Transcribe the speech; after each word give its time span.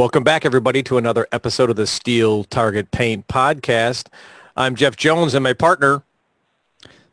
Welcome 0.00 0.24
back, 0.24 0.46
everybody, 0.46 0.82
to 0.84 0.96
another 0.96 1.26
episode 1.30 1.68
of 1.68 1.76
the 1.76 1.86
Steel 1.86 2.44
Target 2.44 2.90
Paint 2.90 3.28
Podcast. 3.28 4.06
I'm 4.56 4.74
Jeff 4.74 4.96
Jones 4.96 5.34
and 5.34 5.42
my 5.42 5.52
partner. 5.52 6.02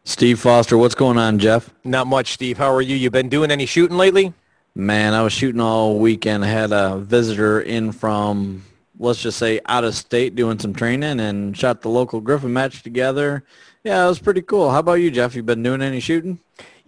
Steve 0.06 0.40
Foster, 0.40 0.78
what's 0.78 0.96
going 0.96 1.18
on, 1.18 1.38
Jeff? 1.38 1.70
Not 1.84 2.08
much, 2.08 2.32
Steve. 2.32 2.58
How 2.58 2.74
are 2.74 2.82
you? 2.82 2.96
You 2.96 3.12
been 3.12 3.28
doing 3.28 3.52
any 3.52 3.66
shooting 3.66 3.98
lately? 3.98 4.34
Man, 4.74 5.14
I 5.14 5.21
was 5.21 5.34
shooting 5.34 5.60
all 5.60 6.00
weekend. 6.00 6.46
I 6.46 6.48
had 6.48 6.71
a 6.71 6.98
visitor 7.00 7.60
in 7.60 7.92
from, 7.92 8.64
let's 8.98 9.22
just 9.22 9.38
say, 9.38 9.60
out 9.66 9.84
of 9.84 9.94
state 9.94 10.38
doing 10.38 10.58
some 10.58 10.74
training 10.74 11.20
and 11.20 11.58
shot 11.58 11.82
the 11.82 11.90
local 11.90 12.22
Griffin 12.22 12.54
match 12.54 12.84
together. 12.84 13.44
Yeah, 13.84 14.06
it 14.06 14.08
was 14.08 14.19
pretty 14.19 14.44
cool. 14.44 14.72
How 14.72 14.80
about 14.80 14.94
you, 14.94 15.11
Jeff? 15.11 15.36
You 15.36 15.44
been 15.44 15.61
doing 15.61 15.82
any 15.82 16.00
shooting? 16.00 16.39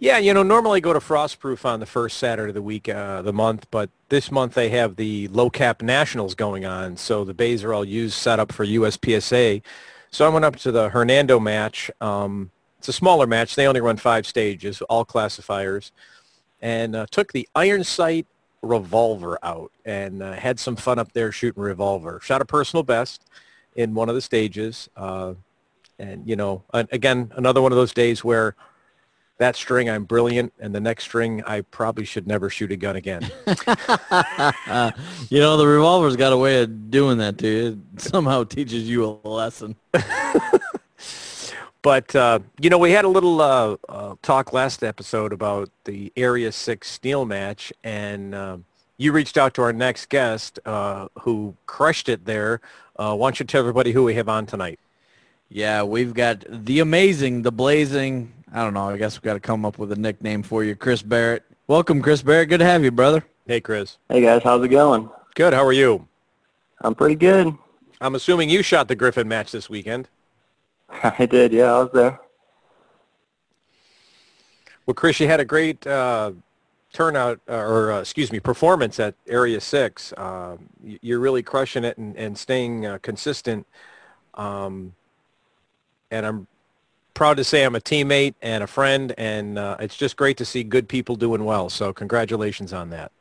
Yeah, 0.02 0.16
you 0.16 0.32
know, 0.32 0.42
normally 0.42 0.80
go 0.80 0.94
to 0.94 0.98
Frostproof 0.98 1.66
on 1.66 1.78
the 1.78 1.84
first 1.84 2.16
Saturday 2.16 2.48
of 2.48 2.54
the 2.54 2.62
week, 2.62 2.88
uh, 2.88 3.20
the 3.20 3.34
month, 3.34 3.66
but 3.70 3.90
this 4.08 4.30
month 4.30 4.54
they 4.54 4.70
have 4.70 4.96
the 4.96 5.28
low 5.28 5.50
cap 5.50 5.82
nationals 5.82 6.34
going 6.34 6.64
on, 6.64 6.96
so 6.96 7.22
the 7.22 7.34
bays 7.34 7.62
are 7.64 7.74
all 7.74 7.84
used, 7.84 8.14
set 8.14 8.40
up 8.40 8.50
for 8.50 8.64
USPSA. 8.64 9.60
So 10.10 10.24
I 10.24 10.30
went 10.30 10.46
up 10.46 10.56
to 10.56 10.72
the 10.72 10.88
Hernando 10.88 11.38
match. 11.38 11.90
Um, 12.00 12.50
it's 12.78 12.88
a 12.88 12.94
smaller 12.94 13.26
match. 13.26 13.56
They 13.56 13.66
only 13.66 13.82
run 13.82 13.98
five 13.98 14.26
stages, 14.26 14.80
all 14.88 15.04
classifiers, 15.04 15.92
and 16.62 16.96
uh, 16.96 17.04
took 17.10 17.34
the 17.34 17.46
Iron 17.54 17.84
Sight 17.84 18.26
revolver 18.62 19.38
out 19.42 19.70
and 19.84 20.22
uh, 20.22 20.32
had 20.32 20.58
some 20.58 20.76
fun 20.76 20.98
up 20.98 21.12
there 21.12 21.30
shooting 21.30 21.62
revolver. 21.62 22.20
Shot 22.22 22.40
a 22.40 22.46
personal 22.46 22.84
best 22.84 23.26
in 23.76 23.92
one 23.92 24.08
of 24.08 24.14
the 24.14 24.22
stages, 24.22 24.88
uh, 24.96 25.34
and 25.98 26.26
you 26.26 26.36
know, 26.36 26.62
again, 26.72 27.30
another 27.36 27.60
one 27.60 27.70
of 27.70 27.76
those 27.76 27.92
days 27.92 28.24
where 28.24 28.56
that 29.40 29.56
string 29.56 29.88
I'm 29.88 30.04
brilliant, 30.04 30.52
and 30.60 30.74
the 30.74 30.80
next 30.80 31.04
string 31.04 31.42
I 31.46 31.62
probably 31.62 32.04
should 32.04 32.26
never 32.26 32.50
shoot 32.50 32.70
a 32.72 32.76
gun 32.76 32.94
again. 32.96 33.22
you 35.30 35.40
know, 35.40 35.56
the 35.56 35.66
revolver's 35.66 36.16
got 36.16 36.34
a 36.34 36.36
way 36.36 36.62
of 36.62 36.90
doing 36.90 37.16
that 37.18 37.38
to 37.38 37.48
you. 37.48 37.82
It 37.94 38.02
somehow 38.02 38.44
teaches 38.44 38.86
you 38.86 39.18
a 39.24 39.28
lesson. 39.28 39.76
but 41.82 42.14
uh, 42.14 42.40
you 42.60 42.68
know, 42.68 42.76
we 42.76 42.90
had 42.90 43.06
a 43.06 43.08
little 43.08 43.40
uh, 43.40 43.76
uh, 43.88 44.14
talk 44.20 44.52
last 44.52 44.84
episode 44.84 45.32
about 45.32 45.70
the 45.84 46.12
Area 46.16 46.52
Six 46.52 46.90
steel 46.90 47.24
match, 47.24 47.72
and 47.82 48.34
um, 48.34 48.66
you 48.98 49.10
reached 49.10 49.38
out 49.38 49.54
to 49.54 49.62
our 49.62 49.72
next 49.72 50.10
guest 50.10 50.58
uh, 50.66 51.08
who 51.22 51.56
crushed 51.64 52.10
it 52.10 52.26
there. 52.26 52.60
Uh, 52.96 53.16
why 53.16 53.28
don't 53.28 53.40
you 53.40 53.46
tell 53.46 53.60
everybody 53.60 53.92
who 53.92 54.04
we 54.04 54.14
have 54.16 54.28
on 54.28 54.44
tonight? 54.44 54.78
Yeah, 55.48 55.82
we've 55.82 56.14
got 56.14 56.44
the 56.48 56.78
amazing, 56.78 57.42
the 57.42 57.50
blazing, 57.50 58.32
I 58.52 58.64
don't 58.64 58.74
know. 58.74 58.88
I 58.88 58.96
guess 58.96 59.16
we've 59.16 59.22
got 59.22 59.34
to 59.34 59.40
come 59.40 59.64
up 59.64 59.78
with 59.78 59.92
a 59.92 59.96
nickname 59.96 60.42
for 60.42 60.64
you, 60.64 60.74
Chris 60.74 61.02
Barrett. 61.02 61.44
Welcome, 61.68 62.02
Chris 62.02 62.22
Barrett. 62.22 62.48
Good 62.48 62.58
to 62.58 62.64
have 62.64 62.82
you, 62.82 62.90
brother. 62.90 63.24
Hey, 63.46 63.60
Chris. 63.60 63.98
Hey, 64.08 64.20
guys. 64.20 64.42
How's 64.42 64.64
it 64.64 64.68
going? 64.68 65.08
Good. 65.36 65.54
How 65.54 65.64
are 65.64 65.72
you? 65.72 66.08
I'm 66.80 66.94
pretty 66.96 67.14
good. 67.14 67.54
I'm 68.00 68.14
assuming 68.16 68.50
you 68.50 68.62
shot 68.62 68.88
the 68.88 68.96
Griffin 68.96 69.28
match 69.28 69.52
this 69.52 69.70
weekend. 69.70 70.08
I 71.02 71.26
did. 71.26 71.52
Yeah, 71.52 71.72
I 71.74 71.82
was 71.82 71.90
there. 71.92 72.20
Well, 74.84 74.94
Chris, 74.94 75.20
you 75.20 75.28
had 75.28 75.38
a 75.38 75.44
great 75.44 75.86
uh, 75.86 76.32
turnout, 76.92 77.40
uh, 77.48 77.54
or 77.54 77.92
uh, 77.92 78.00
excuse 78.00 78.32
me, 78.32 78.40
performance 78.40 78.98
at 78.98 79.14
Area 79.28 79.60
Six. 79.60 80.12
Uh, 80.14 80.56
you're 80.82 81.20
really 81.20 81.44
crushing 81.44 81.84
it 81.84 81.96
and, 81.98 82.16
and 82.16 82.36
staying 82.36 82.86
uh, 82.86 82.98
consistent. 83.00 83.64
Um, 84.34 84.94
and 86.10 86.26
I'm 86.26 86.46
proud 87.20 87.36
to 87.36 87.44
say 87.44 87.64
I'm 87.64 87.74
a 87.74 87.80
teammate 87.80 88.32
and 88.40 88.64
a 88.64 88.66
friend, 88.66 89.12
and 89.18 89.58
uh, 89.58 89.76
it's 89.78 89.94
just 89.94 90.16
great 90.16 90.38
to 90.38 90.44
see 90.46 90.64
good 90.64 90.88
people 90.88 91.16
doing 91.16 91.44
well. 91.44 91.68
So 91.68 91.92
congratulations 91.92 92.72
on 92.72 92.88
that. 92.90 93.12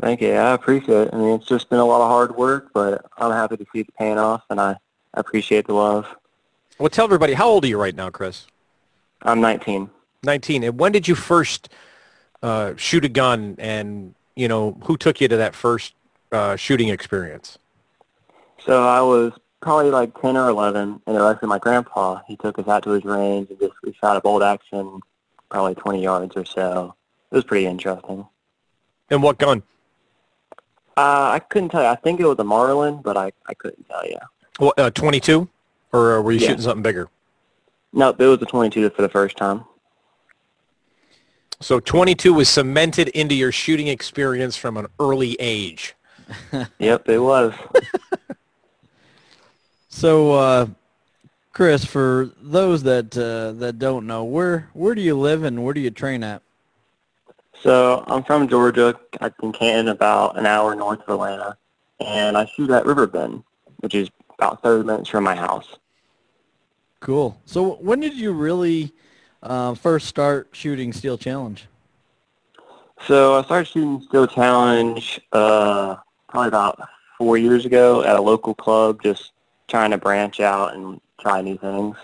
Thank 0.00 0.20
you. 0.20 0.32
I 0.32 0.52
appreciate 0.52 1.06
it. 1.06 1.10
I 1.14 1.18
mean, 1.18 1.36
it's 1.36 1.46
just 1.46 1.70
been 1.70 1.78
a 1.78 1.84
lot 1.84 2.00
of 2.00 2.08
hard 2.08 2.34
work, 2.34 2.72
but 2.74 3.06
I'm 3.16 3.30
happy 3.30 3.56
to 3.58 3.66
see 3.72 3.82
it 3.82 3.94
paying 3.96 4.18
off, 4.18 4.42
and 4.50 4.60
I 4.60 4.74
appreciate 5.12 5.68
the 5.68 5.74
love. 5.74 6.08
Well, 6.80 6.88
tell 6.88 7.04
everybody, 7.04 7.34
how 7.34 7.46
old 7.46 7.64
are 7.64 7.68
you 7.68 7.80
right 7.80 7.94
now, 7.94 8.10
Chris? 8.10 8.48
I'm 9.22 9.40
19. 9.40 9.88
19. 10.24 10.64
And 10.64 10.80
when 10.80 10.90
did 10.90 11.06
you 11.06 11.14
first 11.14 11.68
uh, 12.42 12.74
shoot 12.74 13.04
a 13.04 13.08
gun, 13.08 13.54
and, 13.60 14.16
you 14.34 14.48
know, 14.48 14.76
who 14.86 14.96
took 14.96 15.20
you 15.20 15.28
to 15.28 15.36
that 15.36 15.54
first 15.54 15.94
uh, 16.32 16.56
shooting 16.56 16.88
experience? 16.88 17.58
So 18.66 18.82
I 18.84 19.02
was 19.02 19.34
probably 19.64 19.90
like 19.90 20.20
10 20.20 20.36
or 20.36 20.48
11, 20.50 20.82
and 20.82 21.00
it 21.06 21.18
was 21.18 21.34
actually 21.34 21.48
my 21.48 21.58
grandpa. 21.58 22.20
He 22.28 22.36
took 22.36 22.58
us 22.58 22.68
out 22.68 22.84
to 22.84 22.90
his 22.90 23.04
range 23.04 23.48
and 23.50 23.58
just 23.58 23.72
we 23.82 23.92
shot 23.94 24.16
a 24.16 24.20
bolt 24.20 24.42
action, 24.42 25.00
probably 25.50 25.74
20 25.74 26.02
yards 26.02 26.36
or 26.36 26.44
so. 26.44 26.94
It 27.32 27.34
was 27.34 27.44
pretty 27.44 27.66
interesting. 27.66 28.26
And 29.10 29.22
what 29.22 29.38
gun? 29.38 29.62
Uh, 30.96 31.32
I 31.32 31.40
couldn't 31.40 31.70
tell 31.70 31.82
you. 31.82 31.88
I 31.88 31.96
think 31.96 32.20
it 32.20 32.26
was 32.26 32.38
a 32.38 32.44
Marlin, 32.44 33.00
but 33.02 33.16
I, 33.16 33.32
I 33.48 33.54
couldn't 33.54 33.88
tell 33.88 34.06
you. 34.06 34.18
What, 34.58 34.78
uh, 34.78 34.90
22? 34.90 35.48
Or 35.92 36.18
uh, 36.18 36.20
were 36.20 36.32
you 36.32 36.38
yeah. 36.40 36.48
shooting 36.48 36.62
something 36.62 36.82
bigger? 36.82 37.08
No, 37.92 38.10
it 38.10 38.18
was 38.18 38.40
a 38.42 38.46
22 38.46 38.90
for 38.90 39.02
the 39.02 39.08
first 39.08 39.36
time. 39.36 39.64
So 41.60 41.80
22 41.80 42.34
was 42.34 42.48
cemented 42.48 43.08
into 43.08 43.34
your 43.34 43.50
shooting 43.50 43.88
experience 43.88 44.56
from 44.56 44.76
an 44.76 44.86
early 45.00 45.36
age. 45.40 45.94
yep, 46.78 47.08
it 47.08 47.18
was. 47.18 47.54
So, 49.94 50.32
uh, 50.32 50.66
Chris, 51.52 51.84
for 51.84 52.32
those 52.42 52.82
that 52.82 53.16
uh, 53.16 53.52
that 53.60 53.78
don't 53.78 54.08
know, 54.08 54.24
where 54.24 54.68
where 54.72 54.92
do 54.92 55.00
you 55.00 55.16
live 55.16 55.44
and 55.44 55.62
where 55.62 55.72
do 55.72 55.80
you 55.80 55.92
train 55.92 56.24
at? 56.24 56.42
So 57.62 58.02
I'm 58.08 58.24
from 58.24 58.48
Georgia. 58.48 58.98
I'm 59.20 59.32
in 59.40 59.52
Canton, 59.52 59.86
about 59.86 60.36
an 60.36 60.46
hour 60.46 60.74
north 60.74 60.98
of 61.02 61.10
Atlanta, 61.10 61.56
and 62.00 62.36
I 62.36 62.44
shoot 62.44 62.70
at 62.70 62.84
Riverbend, 62.86 63.44
which 63.78 63.94
is 63.94 64.10
about 64.36 64.60
30 64.64 64.84
minutes 64.84 65.08
from 65.10 65.22
my 65.22 65.36
house. 65.36 65.76
Cool. 66.98 67.40
So 67.46 67.74
when 67.74 68.00
did 68.00 68.14
you 68.14 68.32
really 68.32 68.92
uh, 69.44 69.74
first 69.74 70.08
start 70.08 70.48
shooting 70.50 70.92
Steel 70.92 71.16
Challenge? 71.16 71.68
So 73.06 73.38
I 73.38 73.44
started 73.44 73.68
shooting 73.68 74.02
Steel 74.08 74.26
Challenge 74.26 75.20
uh, 75.30 75.98
probably 76.28 76.48
about 76.48 76.80
four 77.16 77.38
years 77.38 77.64
ago 77.64 78.02
at 78.02 78.16
a 78.16 78.20
local 78.20 78.56
club, 78.56 79.00
just 79.00 79.30
trying 79.68 79.90
to 79.90 79.98
branch 79.98 80.40
out 80.40 80.74
and 80.74 81.00
try 81.20 81.40
new 81.40 81.56
things. 81.58 81.96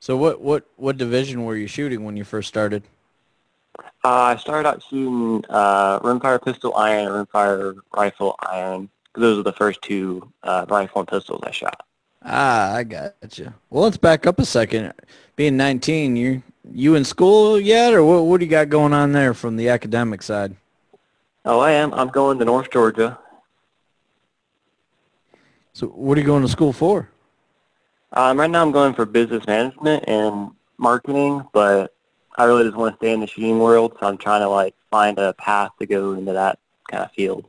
So 0.00 0.16
what 0.16 0.40
what 0.40 0.64
what 0.76 0.96
division 0.96 1.44
were 1.44 1.56
you 1.56 1.68
shooting 1.68 2.04
when 2.04 2.16
you 2.16 2.24
first 2.24 2.48
started? 2.48 2.82
Uh, 4.04 4.34
I 4.34 4.36
started 4.36 4.68
out 4.68 4.82
shooting 4.82 5.44
uh, 5.48 6.00
rimfire 6.00 6.44
pistol 6.44 6.74
iron 6.74 7.06
and 7.06 7.28
rimfire 7.28 7.76
rifle 7.94 8.34
iron. 8.40 8.88
Those 9.14 9.38
are 9.38 9.44
the 9.44 9.52
first 9.52 9.80
two 9.82 10.32
uh, 10.42 10.66
rifle 10.68 11.02
and 11.02 11.08
pistols 11.08 11.40
I 11.44 11.52
shot. 11.52 11.86
Ah, 12.24 12.74
I 12.74 12.82
got 12.82 13.38
you. 13.38 13.54
Well, 13.70 13.84
let's 13.84 13.96
back 13.96 14.26
up 14.26 14.38
a 14.38 14.44
second. 14.44 14.92
Being 15.36 15.56
19, 15.56 16.16
you 16.16 16.42
you 16.72 16.94
in 16.94 17.04
school 17.04 17.60
yet, 17.60 17.94
or 17.94 18.04
what? 18.04 18.24
What 18.24 18.40
do 18.40 18.44
you 18.44 18.50
got 18.50 18.68
going 18.68 18.92
on 18.92 19.12
there 19.12 19.34
from 19.34 19.56
the 19.56 19.68
academic 19.68 20.22
side? 20.22 20.56
Oh, 21.44 21.60
I 21.60 21.72
am. 21.72 21.94
I'm 21.94 22.08
going 22.08 22.38
to 22.38 22.44
North 22.44 22.70
Georgia 22.70 23.18
so 25.72 25.86
what 25.88 26.16
are 26.16 26.20
you 26.20 26.26
going 26.26 26.42
to 26.42 26.48
school 26.48 26.72
for? 26.72 27.08
Um, 28.12 28.38
right 28.38 28.50
now 28.50 28.62
I'm 28.62 28.72
going 28.72 28.94
for 28.94 29.06
business 29.06 29.46
management 29.46 30.04
and 30.06 30.50
marketing, 30.76 31.48
but 31.52 31.94
I 32.36 32.44
really 32.44 32.64
just 32.64 32.76
want 32.76 32.94
to 32.94 32.96
stay 32.98 33.12
in 33.12 33.20
the 33.20 33.26
shooting 33.26 33.58
world, 33.58 33.96
so 33.98 34.06
I'm 34.06 34.18
trying 34.18 34.42
to 34.42 34.48
like 34.48 34.74
find 34.90 35.18
a 35.18 35.32
path 35.34 35.72
to 35.78 35.86
go 35.86 36.12
into 36.12 36.32
that 36.32 36.58
kind 36.90 37.04
of 37.04 37.10
field. 37.12 37.48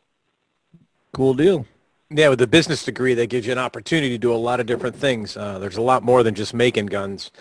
Cool 1.13 1.33
deal. 1.33 1.65
Yeah, 2.09 2.29
with 2.29 2.39
the 2.39 2.47
business 2.47 2.83
degree, 2.85 3.13
that 3.15 3.27
gives 3.27 3.45
you 3.45 3.51
an 3.51 3.59
opportunity 3.59 4.09
to 4.09 4.17
do 4.17 4.33
a 4.33 4.35
lot 4.35 4.59
of 4.59 4.65
different 4.65 4.95
things. 4.95 5.35
Uh, 5.35 5.57
there's 5.59 5.77
a 5.77 5.81
lot 5.81 6.03
more 6.03 6.21
than 6.21 6.35
just 6.35 6.53
making 6.53 6.87
guns, 6.87 7.31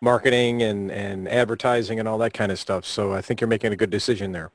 marketing 0.00 0.62
and, 0.62 0.90
and 0.90 1.28
advertising 1.28 1.98
and 1.98 2.06
all 2.06 2.18
that 2.18 2.34
kind 2.34 2.52
of 2.52 2.58
stuff. 2.58 2.84
So 2.84 3.12
I 3.12 3.22
think 3.22 3.40
you're 3.40 3.48
making 3.48 3.72
a 3.72 3.76
good 3.76 3.90
decision 3.90 4.32
there. 4.32 4.50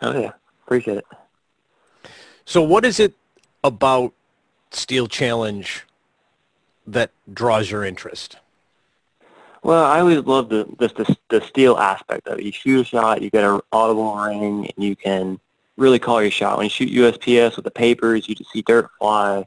Oh, 0.00 0.18
yeah. 0.18 0.32
Appreciate 0.66 0.98
it. 0.98 1.06
So 2.44 2.62
what 2.62 2.84
is 2.84 2.98
it 2.98 3.14
about 3.62 4.12
steel 4.74 5.06
challenge 5.06 5.86
that 6.86 7.10
draws 7.32 7.70
your 7.70 7.84
interest? 7.84 8.36
Well, 9.62 9.84
I 9.84 10.00
always 10.00 10.18
love 10.20 10.48
the, 10.48 10.66
the 10.78 11.16
the 11.28 11.40
steel 11.42 11.76
aspect 11.78 12.26
of 12.26 12.38
it. 12.38 12.44
You 12.44 12.52
shoot 12.52 12.80
a 12.80 12.84
shot, 12.84 13.22
you 13.22 13.30
get 13.30 13.44
an 13.44 13.60
audible 13.70 14.16
ring, 14.16 14.68
and 14.74 14.84
you 14.84 14.96
can 14.96 15.38
really 15.76 16.00
call 16.00 16.20
your 16.20 16.32
shot. 16.32 16.58
When 16.58 16.64
you 16.64 16.70
shoot 16.70 16.90
USPSA 16.90 17.56
with 17.56 17.64
the 17.64 17.70
papers, 17.70 18.28
you 18.28 18.34
just 18.34 18.50
see 18.50 18.62
dirt 18.62 18.90
fly. 18.98 19.46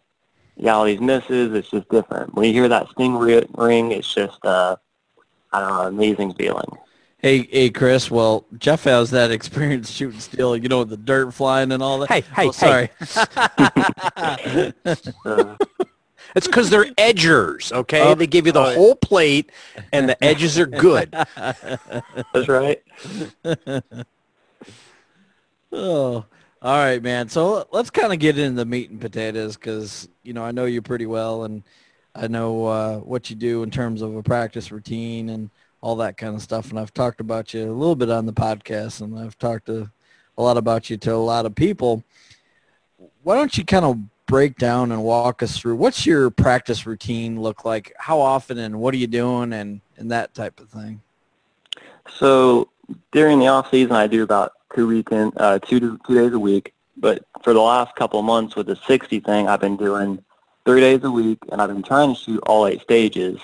You 0.56 0.64
got 0.64 0.78
all 0.78 0.86
these 0.86 1.02
misses. 1.02 1.54
It's 1.54 1.70
just 1.70 1.90
different. 1.90 2.34
When 2.34 2.46
you 2.46 2.54
hear 2.54 2.70
that 2.70 2.90
sting 2.92 3.18
ring, 3.18 3.92
it's 3.92 4.14
just 4.14 4.44
uh, 4.46 4.78
I 5.52 5.60
don't 5.60 5.70
know, 5.70 5.82
amazing 5.82 6.34
feeling. 6.36 6.78
Hey, 7.26 7.50
hey, 7.52 7.72
Chris. 7.72 8.12
Well, 8.12 8.46
Jeff 8.56 8.84
has 8.84 9.10
that 9.10 9.32
experience 9.32 9.90
shooting 9.90 10.20
steel. 10.20 10.56
You 10.56 10.70
know, 10.70 10.84
the 10.84 10.96
dirt 10.96 11.34
flying 11.34 11.72
and 11.72 11.82
all 11.82 11.98
that. 11.98 12.12
Hey, 12.12 12.22
hey, 12.22 12.50
oh, 12.50 12.52
sorry. 12.52 12.92
Hey. 13.00 14.74
it's 16.36 16.46
because 16.46 16.70
they're 16.70 16.86
edgers. 16.86 17.72
Okay, 17.72 18.02
oh, 18.02 18.14
they 18.14 18.28
give 18.28 18.46
you 18.46 18.52
the 18.52 18.60
oh, 18.60 18.76
whole 18.76 18.94
plate, 18.94 19.52
and 19.92 20.08
the 20.08 20.24
edges 20.24 20.60
are 20.60 20.68
good. 20.68 21.10
That's 21.36 22.48
right. 22.48 22.84
oh, 25.72 26.26
All 26.62 26.78
right, 26.78 27.02
man. 27.02 27.28
So 27.30 27.68
let's 27.72 27.90
kind 27.90 28.14
of 28.14 28.20
get 28.20 28.38
into 28.38 28.58
the 28.58 28.66
meat 28.66 28.92
and 28.92 29.02
potatoes 29.02 29.56
because, 29.56 30.08
you 30.22 30.34
know, 30.34 30.44
I 30.44 30.52
know 30.52 30.66
you 30.66 30.84
pretty 30.84 31.08
well 31.08 31.46
and 31.46 31.64
I 32.14 32.28
know 32.28 32.66
uh, 32.68 32.98
what 33.00 33.32
you 33.32 33.36
do 33.36 33.64
in 33.64 33.72
terms 33.72 34.04
of 34.04 34.16
a 34.16 34.22
practice 34.22 34.72
routine 34.72 35.30
and 35.30 35.50
all 35.82 35.96
that 35.98 36.18
kind 36.18 36.36
of 36.36 36.42
stuff. 36.42 36.70
And 36.70 36.80
I've 36.80 36.94
talked 36.94 37.20
about 37.20 37.54
you 37.54 37.70
a 37.70 37.74
little 37.74 37.96
bit 37.96 38.10
on 38.10 38.26
the 38.26 38.34
podcast 38.34 39.02
and 39.02 39.18
I've 39.18 39.38
talked 39.38 39.70
a 39.70 39.90
lot 40.38 40.58
about 40.58 40.90
you 40.90 40.98
to 40.98 41.14
a 41.14 41.16
lot 41.16 41.46
of 41.46 41.56
people. 41.56 42.04
Why 43.24 43.36
don't 43.36 43.58
you 43.58 43.66
kind 43.66 43.86
of 43.86 44.00
break 44.26 44.58
down 44.58 44.92
and 44.92 45.04
walk 45.04 45.44
us 45.44 45.58
through 45.58 45.76
what's 45.76 46.06
your 46.06 46.30
practice 46.30 46.86
routine 46.86 47.40
look 47.40 47.64
like? 47.64 47.94
How 47.98 48.20
often 48.20 48.58
and 48.58 48.80
what 48.80 48.94
are 48.94 48.98
you 48.98 49.08
doing 49.08 49.54
and, 49.54 49.82
and 49.98 50.12
that 50.12 50.34
type 50.34 50.60
of 50.60 50.70
thing? 50.70 51.02
So 52.10 52.70
during 53.12 53.40
the 53.40 53.48
off 53.48 53.72
season, 53.72 53.94
I 53.94 54.08
do 54.08 54.24
about 54.24 54.54
two 54.76 54.88
weekend, 54.88 55.34
uh, 55.38 55.60
two 55.60 55.80
to, 55.80 56.00
two 56.06 56.16
days 56.16 56.34
a 56.34 56.40
week. 56.40 56.74
But 56.98 57.24
for 57.44 57.54
the 57.54 57.62
last 57.62 57.96
couple 57.96 58.22
months 58.22 58.56
with 58.56 58.68
the 58.68 58.76
60 58.76 59.20
thing, 59.20 59.48
I've 59.48 59.60
been 59.60 59.78
doing 59.78 60.24
three 60.66 60.82
days 60.82 61.04
a 61.04 61.12
week, 61.12 61.40
and 61.52 61.62
I've 61.62 61.70
been 61.70 61.84
trying 61.84 62.14
to 62.14 62.20
shoot 62.20 62.42
all 62.46 62.66
eight 62.68 62.82
stages, 62.82 63.40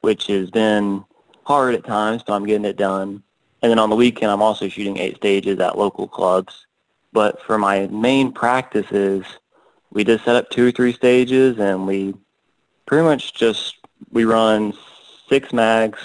which 0.00 0.26
has 0.28 0.50
been 0.50 1.04
hard 1.44 1.74
at 1.74 1.84
times, 1.84 2.22
but 2.26 2.34
I'm 2.34 2.46
getting 2.46 2.64
it 2.64 2.76
done. 2.76 3.22
And 3.62 3.70
then 3.70 3.78
on 3.78 3.90
the 3.90 3.96
weekend, 3.96 4.30
I'm 4.30 4.42
also 4.42 4.68
shooting 4.68 4.96
eight 4.98 5.16
stages 5.16 5.58
at 5.60 5.78
local 5.78 6.08
clubs. 6.08 6.66
But 7.12 7.42
for 7.42 7.58
my 7.58 7.86
main 7.88 8.32
practices, 8.32 9.24
we 9.92 10.04
just 10.04 10.24
set 10.24 10.36
up 10.36 10.50
two 10.50 10.68
or 10.68 10.70
three 10.70 10.92
stages, 10.92 11.58
and 11.58 11.86
we 11.86 12.14
pretty 12.86 13.04
much 13.04 13.34
just 13.34 13.76
we 14.10 14.24
run 14.24 14.72
six 15.28 15.52
mags, 15.52 16.00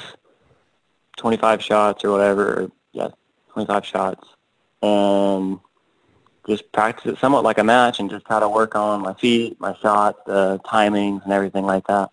25 1.17 1.61
shots 1.61 2.03
or 2.03 2.11
whatever. 2.11 2.69
Yeah, 2.91 3.09
25 3.53 3.85
shots 3.85 4.35
and 4.85 5.59
just 6.47 6.71
practice 6.71 7.13
it 7.13 7.17
somewhat 7.17 7.43
like 7.43 7.57
a 7.57 7.63
match 7.63 7.99
and 7.99 8.09
just 8.09 8.25
try 8.25 8.39
to 8.39 8.47
work 8.47 8.75
on 8.75 9.01
my 9.01 9.13
feet, 9.15 9.59
my 9.59 9.75
shots, 9.77 10.19
the 10.27 10.59
timings, 10.59 11.23
and 11.23 11.33
everything 11.33 11.65
like 11.65 11.87
that. 11.87 12.11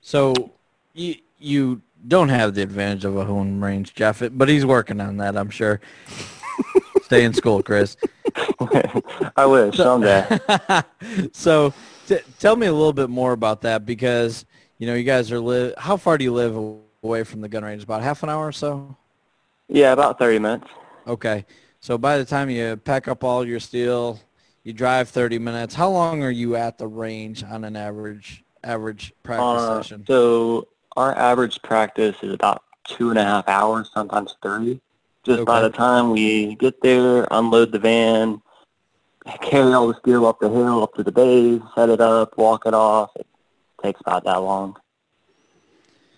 So 0.00 0.52
you 0.94 1.16
you 1.44 1.82
don't 2.06 2.28
have 2.28 2.54
the 2.54 2.62
advantage 2.62 3.04
of 3.04 3.16
a 3.16 3.24
home 3.24 3.62
range, 3.62 3.94
Jeff, 3.94 4.22
but 4.32 4.48
he's 4.48 4.66
working 4.66 5.00
on 5.00 5.18
that, 5.18 5.36
I'm 5.36 5.50
sure. 5.50 5.80
Stay 7.02 7.24
in 7.24 7.34
school, 7.34 7.62
Chris. 7.62 7.96
I 9.36 9.46
wish 9.46 9.76
someday. 9.76 10.38
so 11.32 11.72
t- 12.06 12.18
tell 12.38 12.56
me 12.56 12.66
a 12.66 12.72
little 12.72 12.92
bit 12.92 13.10
more 13.10 13.32
about 13.32 13.62
that 13.62 13.84
because 13.84 14.44
you 14.78 14.86
know 14.86 14.94
you 14.94 15.04
guys 15.04 15.30
are 15.30 15.40
live. 15.40 15.74
How 15.76 15.96
far 15.96 16.16
do 16.18 16.24
you 16.24 16.32
live 16.32 16.56
away 17.02 17.24
from 17.24 17.40
the 17.40 17.48
gun 17.48 17.62
range? 17.62 17.82
About 17.82 18.02
half 18.02 18.22
an 18.22 18.30
hour 18.30 18.46
or 18.46 18.52
so. 18.52 18.96
Yeah, 19.68 19.92
about 19.92 20.18
thirty 20.18 20.38
minutes. 20.38 20.68
Okay. 21.06 21.44
So 21.80 21.98
by 21.98 22.16
the 22.16 22.24
time 22.24 22.48
you 22.48 22.76
pack 22.78 23.08
up 23.08 23.22
all 23.22 23.46
your 23.46 23.60
steel, 23.60 24.18
you 24.62 24.72
drive 24.72 25.10
30 25.10 25.38
minutes. 25.38 25.74
How 25.74 25.90
long 25.90 26.22
are 26.22 26.30
you 26.30 26.56
at 26.56 26.78
the 26.78 26.86
range 26.86 27.44
on 27.44 27.64
an 27.64 27.76
average 27.76 28.42
average 28.62 29.12
practice 29.22 29.62
uh, 29.62 29.82
session? 29.82 30.04
So 30.06 30.68
our 30.96 31.16
average 31.16 31.60
practice 31.62 32.16
is 32.22 32.32
about 32.32 32.62
two 32.84 33.10
and 33.10 33.18
a 33.18 33.24
half 33.24 33.48
hours, 33.48 33.90
sometimes 33.92 34.36
three. 34.42 34.80
Just 35.24 35.40
okay. 35.40 35.44
by 35.44 35.60
the 35.60 35.70
time 35.70 36.10
we 36.10 36.54
get 36.56 36.80
there, 36.82 37.26
unload 37.30 37.72
the 37.72 37.78
van, 37.78 38.42
carry 39.40 39.72
all 39.72 39.88
the 39.88 39.98
steel 40.00 40.26
up 40.26 40.38
the 40.38 40.50
hill, 40.50 40.82
up 40.82 40.94
to 40.94 41.02
the 41.02 41.12
base, 41.12 41.62
set 41.74 41.88
it 41.88 42.00
up, 42.00 42.36
walk 42.36 42.66
it 42.66 42.74
off. 42.74 43.10
It 43.16 43.26
takes 43.82 44.00
about 44.00 44.24
that 44.24 44.36
long. 44.36 44.76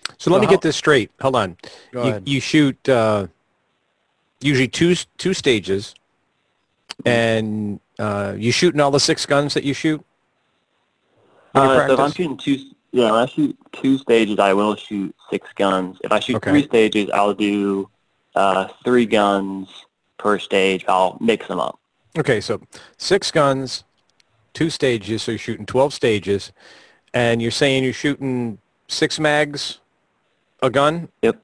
So, 0.08 0.14
so 0.18 0.30
let 0.32 0.40
me 0.40 0.46
get 0.46 0.60
this 0.60 0.76
straight. 0.76 1.10
Hold 1.20 1.36
on. 1.36 1.56
You, 1.92 2.22
you, 2.24 2.40
shoot 2.40 2.88
uh, 2.88 3.26
usually 4.40 4.68
two 4.68 4.94
two 5.18 5.34
stages, 5.34 5.94
and 7.04 7.80
uh, 7.98 8.34
you 8.36 8.50
shooting 8.50 8.80
all 8.80 8.90
the 8.90 9.00
six 9.00 9.26
guns 9.26 9.54
that 9.54 9.62
you 9.62 9.74
shoot. 9.74 10.04
Uh, 11.54 11.86
so 11.86 11.92
if 11.94 12.00
I'm 12.00 12.12
shooting 12.12 12.36
two, 12.36 12.58
yeah, 12.96 13.10
when 13.10 13.20
I 13.20 13.26
shoot 13.26 13.58
two 13.72 13.98
stages, 13.98 14.38
I 14.38 14.54
will 14.54 14.74
shoot 14.74 15.14
six 15.28 15.46
guns. 15.54 15.98
If 16.02 16.12
I 16.12 16.18
shoot 16.18 16.36
okay. 16.36 16.50
three 16.50 16.64
stages, 16.64 17.10
I'll 17.12 17.34
do 17.34 17.90
uh, 18.34 18.68
three 18.84 19.04
guns 19.04 19.68
per 20.16 20.38
stage. 20.38 20.82
I'll 20.88 21.18
mix 21.20 21.46
them 21.46 21.60
up. 21.60 21.78
Okay, 22.18 22.40
so 22.40 22.58
six 22.96 23.30
guns, 23.30 23.84
two 24.54 24.70
stages. 24.70 25.22
So 25.22 25.32
you're 25.32 25.38
shooting 25.38 25.66
twelve 25.66 25.92
stages, 25.92 26.52
and 27.12 27.42
you're 27.42 27.50
saying 27.50 27.84
you're 27.84 27.92
shooting 27.92 28.56
six 28.88 29.20
mags 29.20 29.80
a 30.62 30.70
gun. 30.70 31.10
Yep. 31.20 31.42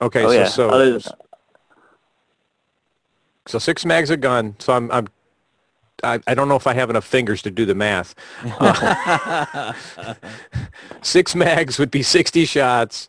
Okay, 0.00 0.24
oh, 0.24 0.30
so 0.30 0.32
yeah. 0.32 0.98
so 0.98 1.12
so 3.44 3.58
six 3.58 3.84
mags 3.84 4.08
a 4.08 4.16
gun. 4.16 4.56
So 4.58 4.72
I'm, 4.72 4.90
I'm 4.90 5.08
I, 6.04 6.20
I 6.26 6.34
don't 6.34 6.48
know 6.48 6.56
if 6.56 6.66
I 6.66 6.74
have 6.74 6.90
enough 6.90 7.04
fingers 7.04 7.42
to 7.42 7.50
do 7.50 7.64
the 7.66 7.74
math. 7.74 8.14
Uh, 8.44 9.72
six 11.02 11.34
mags 11.34 11.78
would 11.78 11.90
be 11.90 12.02
60 12.02 12.44
shots. 12.44 13.08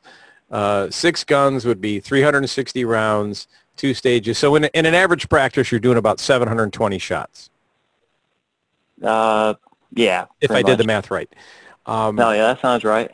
Uh, 0.49 0.89
six 0.89 1.23
guns 1.23 1.65
would 1.65 1.81
be 1.81 1.99
360 1.99 2.85
rounds, 2.85 3.47
two 3.75 3.93
stages. 3.93 4.37
So 4.37 4.55
in, 4.55 4.65
in 4.65 4.85
an 4.85 4.95
average 4.95 5.27
practice, 5.29 5.71
you're 5.71 5.79
doing 5.79 5.97
about 5.97 6.19
720 6.19 6.97
shots. 6.99 7.49
Uh, 9.03 9.55
yeah. 9.93 10.25
If 10.41 10.51
I 10.51 10.55
much. 10.55 10.65
did 10.65 10.77
the 10.77 10.83
math 10.85 11.11
right. 11.11 11.29
Um, 11.85 12.15
no, 12.15 12.31
yeah, 12.31 12.47
that 12.47 12.61
sounds 12.61 12.83
right. 12.83 13.11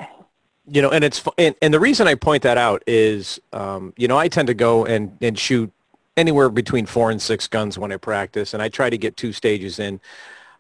You 0.68 0.82
know, 0.82 0.92
and 0.92 1.04
it's 1.04 1.22
and, 1.38 1.56
and 1.62 1.74
the 1.74 1.80
reason 1.80 2.08
I 2.08 2.16
point 2.16 2.44
that 2.44 2.58
out 2.58 2.84
is, 2.88 3.42
um, 3.52 3.94
you 3.98 4.08
know, 4.08 4.18
I 4.18 4.28
tend 4.28 4.48
to 4.48 4.54
go 4.54 4.86
and, 4.86 5.18
and 5.22 5.38
shoot 5.38 5.72
anywhere 6.22 6.50
between 6.50 6.86
four 6.86 7.12
and 7.12 7.22
six 7.22 7.48
guns 7.48 7.78
when 7.78 7.92
I 7.92 7.98
practice, 7.98 8.54
and 8.54 8.64
I 8.64 8.70
try 8.70 8.90
to 8.90 8.98
get 8.98 9.18
two 9.18 9.34
stages 9.34 9.80
in. 9.80 10.00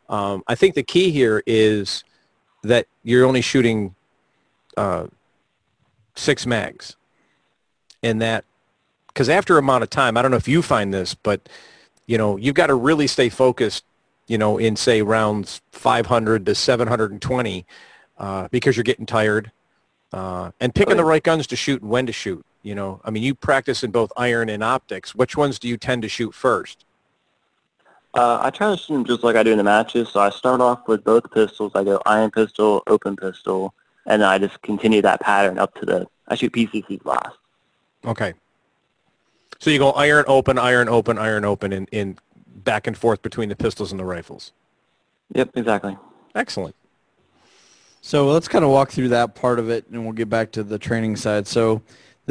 Um, 0.09 0.43
I 0.47 0.55
think 0.55 0.75
the 0.75 0.83
key 0.83 1.11
here 1.11 1.41
is 1.45 2.03
that 2.63 2.87
you're 3.03 3.25
only 3.25 3.41
shooting 3.41 3.95
uh, 4.75 5.07
six 6.15 6.45
mags, 6.45 6.97
and 8.03 8.21
that 8.21 8.43
because 9.07 9.29
after 9.29 9.55
a 9.55 9.59
amount 9.59 9.83
of 9.83 9.89
time, 9.89 10.17
I 10.17 10.21
don't 10.21 10.31
know 10.31 10.37
if 10.37 10.47
you 10.47 10.61
find 10.61 10.93
this, 10.93 11.13
but 11.13 11.47
you 12.07 12.17
know 12.17 12.35
you've 12.35 12.55
got 12.55 12.67
to 12.67 12.75
really 12.75 13.07
stay 13.07 13.29
focused. 13.29 13.85
You 14.27 14.37
know, 14.37 14.57
in 14.57 14.75
say 14.75 15.01
rounds 15.01 15.61
500 15.71 16.45
to 16.45 16.55
720, 16.55 17.65
uh, 18.17 18.47
because 18.49 18.77
you're 18.77 18.83
getting 18.83 19.05
tired, 19.05 19.51
uh, 20.13 20.51
and 20.59 20.73
picking 20.73 20.97
the 20.97 21.05
right 21.05 21.23
guns 21.23 21.47
to 21.47 21.55
shoot 21.55 21.81
and 21.81 21.91
when 21.91 22.05
to 22.05 22.13
shoot. 22.13 22.45
You 22.63 22.75
know, 22.75 23.01
I 23.03 23.09
mean, 23.09 23.23
you 23.23 23.33
practice 23.33 23.83
in 23.83 23.91
both 23.91 24.11
iron 24.15 24.49
and 24.49 24.63
optics. 24.63 25.15
Which 25.15 25.35
ones 25.35 25.57
do 25.57 25.67
you 25.67 25.77
tend 25.77 26.03
to 26.03 26.09
shoot 26.09 26.33
first? 26.33 26.85
Uh, 28.13 28.39
I 28.41 28.49
try 28.49 28.71
to 28.71 28.77
shoot 28.77 28.93
them 28.93 29.05
just 29.05 29.23
like 29.23 29.35
I 29.35 29.43
do 29.43 29.51
in 29.51 29.57
the 29.57 29.63
matches. 29.63 30.09
So 30.09 30.19
I 30.19 30.29
start 30.29 30.61
off 30.61 30.87
with 30.87 31.03
both 31.03 31.31
pistols. 31.31 31.71
I 31.75 31.83
go 31.83 32.01
iron 32.05 32.29
pistol, 32.29 32.83
open 32.87 33.15
pistol, 33.15 33.73
and 34.05 34.21
then 34.21 34.29
I 34.29 34.37
just 34.37 34.61
continue 34.61 35.01
that 35.01 35.21
pattern 35.21 35.57
up 35.57 35.73
to 35.75 35.85
the. 35.85 36.07
I 36.27 36.35
shoot 36.35 36.51
PCCs 36.51 37.05
last. 37.05 37.37
Okay. 38.05 38.33
So 39.59 39.69
you 39.69 39.79
go 39.79 39.91
iron 39.91 40.25
open, 40.27 40.57
iron 40.57 40.89
open, 40.89 41.17
iron 41.17 41.45
open, 41.45 41.71
in, 41.73 41.85
in 41.91 42.17
back 42.47 42.87
and 42.87 42.97
forth 42.97 43.21
between 43.21 43.49
the 43.49 43.55
pistols 43.55 43.91
and 43.91 43.99
the 43.99 44.05
rifles. 44.05 44.51
Yep, 45.33 45.51
exactly. 45.55 45.97
Excellent. 46.35 46.75
So 48.01 48.27
let's 48.27 48.47
kind 48.47 48.65
of 48.65 48.71
walk 48.71 48.91
through 48.91 49.09
that 49.09 49.35
part 49.35 49.59
of 49.59 49.69
it, 49.69 49.87
and 49.91 50.03
we'll 50.03 50.13
get 50.13 50.29
back 50.29 50.51
to 50.53 50.63
the 50.63 50.79
training 50.79 51.15
side. 51.15 51.47
So 51.47 51.81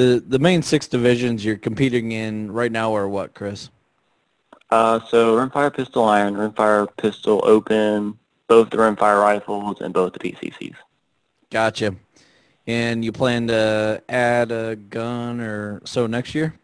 the 0.00 0.24
the 0.26 0.38
main 0.38 0.62
six 0.62 0.86
divisions 0.86 1.44
you're 1.44 1.56
competing 1.56 2.12
in 2.12 2.50
right 2.50 2.72
now 2.72 2.94
are 2.94 3.08
what, 3.08 3.34
Chris? 3.34 3.68
Uh, 4.70 5.00
so 5.08 5.36
rimfire 5.36 5.74
pistol 5.74 6.04
iron, 6.04 6.34
rimfire 6.34 6.88
pistol 6.96 7.40
open, 7.44 8.18
both 8.46 8.70
the 8.70 8.76
rimfire 8.76 9.20
rifles, 9.20 9.80
and 9.80 9.92
both 9.92 10.12
the 10.12 10.18
PCCs. 10.18 10.76
Gotcha. 11.50 11.96
And 12.66 13.04
you 13.04 13.10
plan 13.10 13.48
to 13.48 14.02
add 14.08 14.52
a 14.52 14.76
gun 14.76 15.40
or 15.40 15.82
so 15.84 16.06
next 16.06 16.34
year? 16.34 16.54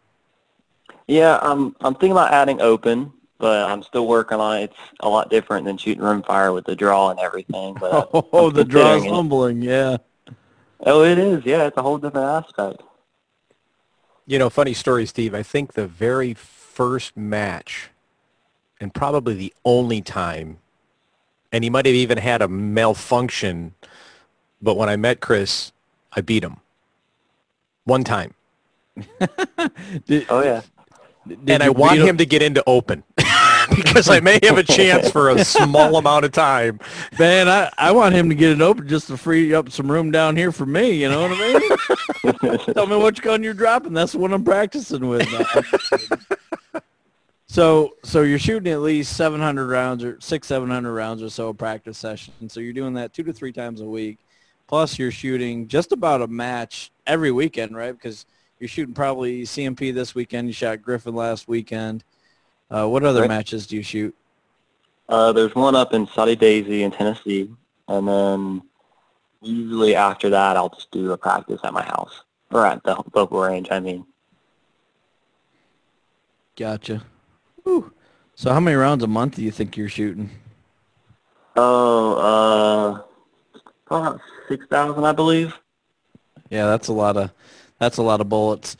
Yeah, 1.07 1.37
I'm 1.41 1.75
I'm 1.81 1.93
thinking 1.93 2.13
about 2.13 2.31
adding 2.31 2.61
open, 2.61 3.11
but 3.37 3.69
I'm 3.69 3.83
still 3.83 4.07
working 4.07 4.39
on 4.39 4.57
it. 4.57 4.63
It's 4.71 4.79
a 5.01 5.09
lot 5.09 5.29
different 5.29 5.65
than 5.65 5.77
shooting 5.77 6.03
rimfire 6.03 6.53
with 6.53 6.65
the 6.65 6.75
draw 6.75 7.11
and 7.11 7.19
everything. 7.19 7.75
But 7.75 8.09
oh, 8.33 8.49
the 8.49 8.63
draw 8.63 8.95
is 8.95 9.05
humbling, 9.05 9.61
yeah. 9.61 9.97
Oh, 10.85 11.03
it 11.03 11.17
is. 11.17 11.45
Yeah, 11.45 11.67
it's 11.67 11.77
a 11.77 11.81
whole 11.81 11.97
different 11.97 12.45
aspect. 12.45 12.81
You 14.29 14.37
know, 14.37 14.49
funny 14.49 14.73
story, 14.73 15.05
Steve. 15.05 15.33
I 15.33 15.41
think 15.41 15.73
the 15.73 15.87
very 15.87 16.33
first 16.33 17.15
match, 17.15 17.89
and 18.79 18.93
probably 18.93 19.33
the 19.33 19.53
only 19.63 20.01
time, 20.01 20.57
and 21.51 21.63
he 21.63 21.69
might 21.69 21.85
have 21.85 21.95
even 21.95 22.17
had 22.17 22.41
a 22.41 22.49
malfunction, 22.49 23.73
but 24.61 24.75
when 24.75 24.89
I 24.89 24.97
met 24.97 25.21
Chris, 25.21 25.71
I 26.11 26.19
beat 26.19 26.43
him. 26.43 26.57
One 27.85 28.03
time. 28.03 28.33
Did, 30.05 30.25
oh, 30.29 30.43
yeah. 30.43 30.61
and 31.47 31.63
I 31.63 31.69
want 31.69 31.99
him 31.99 32.17
to 32.17 32.25
get 32.25 32.41
into 32.41 32.61
open. 32.67 33.03
because 33.75 34.09
I 34.09 34.19
may 34.19 34.39
have 34.43 34.57
a 34.57 34.63
chance 34.63 35.09
for 35.09 35.29
a 35.29 35.43
small 35.43 35.97
amount 35.97 36.25
of 36.25 36.31
time. 36.31 36.79
Man, 37.17 37.47
I, 37.47 37.71
I 37.77 37.91
want 37.91 38.15
him 38.15 38.29
to 38.29 38.35
get 38.35 38.51
it 38.51 38.61
open 38.61 38.87
just 38.87 39.07
to 39.07 39.17
free 39.17 39.53
up 39.53 39.71
some 39.71 39.91
room 39.91 40.11
down 40.11 40.35
here 40.35 40.51
for 40.51 40.65
me. 40.65 40.91
You 40.91 41.09
know 41.09 41.21
what 41.21 41.31
I 41.33 42.43
mean? 42.43 42.57
Tell 42.73 42.87
me 42.87 42.97
which 42.97 43.21
gun 43.21 43.43
you're 43.43 43.53
dropping. 43.53 43.93
That's 43.93 44.15
what 44.15 44.33
I'm 44.33 44.43
practicing 44.43 45.07
with. 45.07 45.27
So, 47.49 47.95
so 48.03 48.23
you're 48.23 48.39
shooting 48.39 48.71
at 48.71 48.81
least 48.81 49.15
700 49.15 49.67
rounds 49.67 50.03
or 50.03 50.19
six, 50.19 50.47
700 50.47 50.93
rounds 50.93 51.23
or 51.23 51.29
so 51.29 51.47
a 51.47 51.53
practice 51.53 51.97
session. 51.97 52.49
So 52.49 52.59
you're 52.59 52.73
doing 52.73 52.93
that 52.95 53.13
two 53.13 53.23
to 53.23 53.33
three 53.33 53.53
times 53.53 53.81
a 53.81 53.85
week. 53.85 54.19
Plus 54.67 54.99
you're 54.99 55.11
shooting 55.11 55.67
just 55.67 55.93
about 55.93 56.21
a 56.21 56.27
match 56.27 56.91
every 57.07 57.31
weekend, 57.31 57.75
right? 57.75 57.93
Because 57.93 58.25
you're 58.59 58.67
shooting 58.67 58.93
probably 58.93 59.43
CMP 59.43 59.93
this 59.93 60.13
weekend. 60.13 60.47
You 60.47 60.53
shot 60.53 60.81
Griffin 60.81 61.15
last 61.15 61.47
weekend. 61.47 62.03
Uh, 62.69 62.87
what 62.87 63.03
other 63.03 63.21
right. 63.21 63.29
matches 63.29 63.67
do 63.67 63.75
you 63.75 63.83
shoot? 63.83 64.15
Uh, 65.09 65.31
there's 65.31 65.55
one 65.55 65.75
up 65.75 65.93
in 65.93 66.05
Soddy 66.07 66.35
Daisy 66.35 66.83
in 66.83 66.91
Tennessee, 66.91 67.49
and 67.87 68.07
then 68.07 68.61
usually 69.41 69.95
after 69.95 70.29
that, 70.29 70.57
I'll 70.57 70.69
just 70.69 70.91
do 70.91 71.11
a 71.11 71.17
practice 71.17 71.61
at 71.63 71.73
my 71.73 71.83
house 71.83 72.23
or 72.51 72.65
at 72.65 72.83
the 72.83 73.01
local 73.13 73.39
range. 73.39 73.69
I 73.71 73.79
mean. 73.79 74.05
Gotcha. 76.55 77.03
Whew. 77.63 77.93
So 78.35 78.51
how 78.51 78.59
many 78.59 78.75
rounds 78.75 79.03
a 79.03 79.07
month 79.07 79.35
do 79.35 79.43
you 79.43 79.51
think 79.51 79.77
you're 79.77 79.89
shooting? 79.89 80.29
Oh, 81.55 83.03
uh, 83.55 83.59
about 83.87 84.21
six 84.47 84.65
thousand, 84.67 85.05
I 85.05 85.11
believe. 85.11 85.57
Yeah, 86.49 86.65
that's 86.65 86.87
a 86.87 86.93
lot 86.93 87.17
of 87.17 87.31
that's 87.79 87.97
a 87.97 88.03
lot 88.03 88.21
of 88.21 88.29
bullets. 88.29 88.77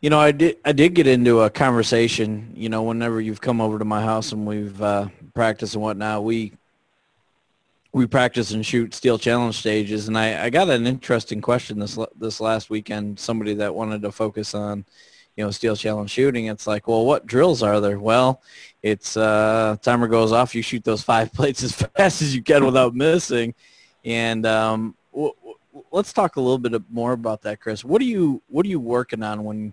You 0.00 0.10
know, 0.10 0.18
I 0.18 0.32
did 0.32 0.58
I 0.64 0.72
did 0.72 0.94
get 0.94 1.06
into 1.06 1.40
a 1.40 1.50
conversation. 1.50 2.52
You 2.54 2.68
know, 2.68 2.82
whenever 2.82 3.20
you've 3.20 3.40
come 3.40 3.60
over 3.60 3.78
to 3.78 3.84
my 3.84 4.02
house 4.02 4.32
and 4.32 4.46
we've 4.46 4.80
uh, 4.82 5.08
practiced 5.34 5.74
and 5.74 5.82
whatnot, 5.82 6.22
we 6.22 6.52
we 7.92 8.06
practice 8.06 8.50
and 8.50 8.64
shoot 8.64 8.92
steel 8.92 9.18
challenge 9.18 9.56
stages. 9.56 10.06
And 10.06 10.18
I, 10.18 10.44
I 10.44 10.50
got 10.50 10.68
an 10.68 10.86
interesting 10.86 11.40
question 11.40 11.78
this 11.78 11.98
this 12.18 12.40
last 12.40 12.68
weekend. 12.68 13.18
Somebody 13.18 13.54
that 13.54 13.74
wanted 13.74 14.02
to 14.02 14.12
focus 14.12 14.54
on, 14.54 14.84
you 15.34 15.44
know, 15.44 15.50
steel 15.50 15.74
challenge 15.76 16.10
shooting. 16.10 16.46
It's 16.46 16.66
like, 16.66 16.86
well, 16.88 17.06
what 17.06 17.26
drills 17.26 17.62
are 17.62 17.80
there? 17.80 17.98
Well, 17.98 18.42
it's 18.82 19.16
uh, 19.16 19.76
timer 19.80 20.08
goes 20.08 20.30
off. 20.30 20.54
You 20.54 20.60
shoot 20.60 20.84
those 20.84 21.02
five 21.02 21.32
plates 21.32 21.62
as 21.62 21.72
fast 21.72 22.20
as 22.20 22.36
you 22.36 22.42
can 22.42 22.66
without 22.66 22.94
missing. 22.94 23.54
And 24.04 24.44
um, 24.44 24.94
w- 25.14 25.32
w- 25.40 25.84
let's 25.90 26.12
talk 26.12 26.36
a 26.36 26.40
little 26.40 26.58
bit 26.58 26.82
more 26.90 27.12
about 27.12 27.40
that, 27.42 27.60
Chris. 27.60 27.82
What 27.82 28.02
are 28.02 28.04
you 28.04 28.42
What 28.48 28.66
are 28.66 28.68
you 28.68 28.78
working 28.78 29.22
on 29.22 29.42
when 29.42 29.72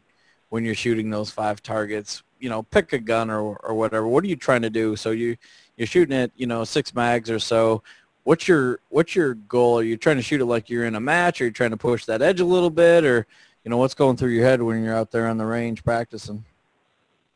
when 0.54 0.64
you're 0.64 0.76
shooting 0.76 1.10
those 1.10 1.32
five 1.32 1.64
targets? 1.64 2.22
You 2.40 2.48
know, 2.48 2.62
pick 2.62 2.94
a 2.94 3.00
gun 3.00 3.32
or 3.32 3.56
or 3.56 3.74
whatever. 3.74 4.08
What 4.08 4.24
are 4.24 4.28
you 4.28 4.36
trying 4.36 4.62
to 4.62 4.70
do? 4.70 4.96
So 4.96 5.10
you 5.10 5.36
you're 5.78 5.88
shooting 5.88 6.16
at 6.16 6.30
you 6.36 6.46
know 6.46 6.64
six 6.64 6.94
mags 6.94 7.32
or 7.32 7.40
so. 7.40 7.82
What's 8.24 8.48
your 8.48 8.80
what's 8.90 9.16
your 9.16 9.34
goal? 9.34 9.80
Are 9.80 9.84
you 9.84 9.98
trying 9.98 10.18
to 10.18 10.22
shoot 10.22 10.42
it 10.42 10.46
like 10.46 10.70
you're 10.70 10.86
in 10.86 10.94
a 10.94 11.00
match? 11.00 11.42
Or 11.42 11.46
are 11.46 11.48
you 11.48 11.54
trying 11.54 11.72
to 11.72 11.78
push 11.78 12.06
that 12.06 12.22
edge 12.22 12.40
a 12.40 12.46
little 12.46 12.70
bit, 12.70 13.04
or 13.04 13.26
you 13.64 13.72
know 13.72 13.78
what's 13.78 13.96
going 13.96 14.16
through 14.16 14.30
your 14.30 14.46
head 14.46 14.62
when 14.62 14.84
you're 14.84 14.96
out 14.96 15.10
there 15.10 15.28
on 15.28 15.40
the 15.40 15.46
range 15.46 15.84
practicing? 15.84 16.46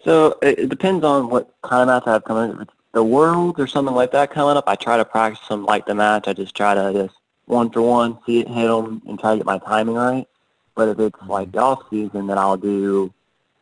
So 0.03 0.38
it, 0.43 0.69
depends 0.69 1.03
on 1.03 1.31
what 1.31 1.51
kind 1.63 1.81
of 1.81 1.88
match 1.88 2.03
I 2.05 2.13
have 2.13 2.24
coming. 2.24 2.67
The 2.93 3.03
World 3.03 3.59
or 3.59 3.65
something 3.65 3.95
like 3.95 4.12
that 4.12 4.29
coming 4.29 4.57
up, 4.57 4.65
I 4.67 4.75
try 4.75 4.95
to 4.95 5.05
practice 5.05 5.47
them 5.47 5.65
like 5.65 5.88
the 5.88 5.95
match. 5.95 6.27
I 6.27 6.33
just 6.33 6.55
try 6.55 6.75
to 6.75 6.93
just 6.93 7.15
one 7.45 7.71
for 7.71 7.81
one, 7.81 8.19
see 8.27 8.41
it 8.41 8.47
hit 8.47 8.67
them, 8.67 9.01
and 9.07 9.19
try 9.19 9.31
to 9.31 9.38
get 9.38 9.45
my 9.47 9.57
timing 9.57 9.95
right. 9.95 10.27
But 10.77 10.89
if 10.89 11.00
it's 11.00 11.19
like 11.27 11.51
the 11.51 11.57
off 11.57 11.89
season, 11.89 12.27
then 12.27 12.38
I'll 12.38 12.55
do 12.55 13.12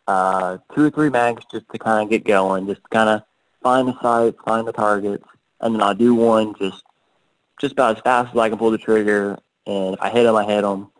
uh, 0.05 0.57
two 0.75 0.83
or 0.83 0.91
three 0.91 1.09
mags 1.09 1.45
just 1.49 1.65
to 1.71 1.79
kind 1.79 2.03
of 2.03 2.09
get 2.09 2.25
going, 2.25 2.67
just 2.67 2.87
kind 2.89 3.07
of 3.09 3.23
find 3.63 3.87
the 3.87 3.97
sights, 4.01 4.37
find 4.43 4.67
the 4.67 4.73
targets, 4.73 5.25
and 5.61 5.73
then 5.73 5.81
I'll 5.81 5.95
do 5.95 6.13
one 6.13 6.53
just 6.59 6.83
just 7.61 7.71
about 7.71 7.95
as 7.95 8.03
fast 8.03 8.33
as 8.33 8.37
I 8.37 8.49
can 8.49 8.57
pull 8.57 8.69
the 8.69 8.77
trigger. 8.77 9.39
And 9.65 9.93
if 9.93 10.01
I 10.01 10.09
hit 10.09 10.23
them, 10.23 10.35
I 10.35 10.43
hit 10.43 10.61
them. 10.61 10.91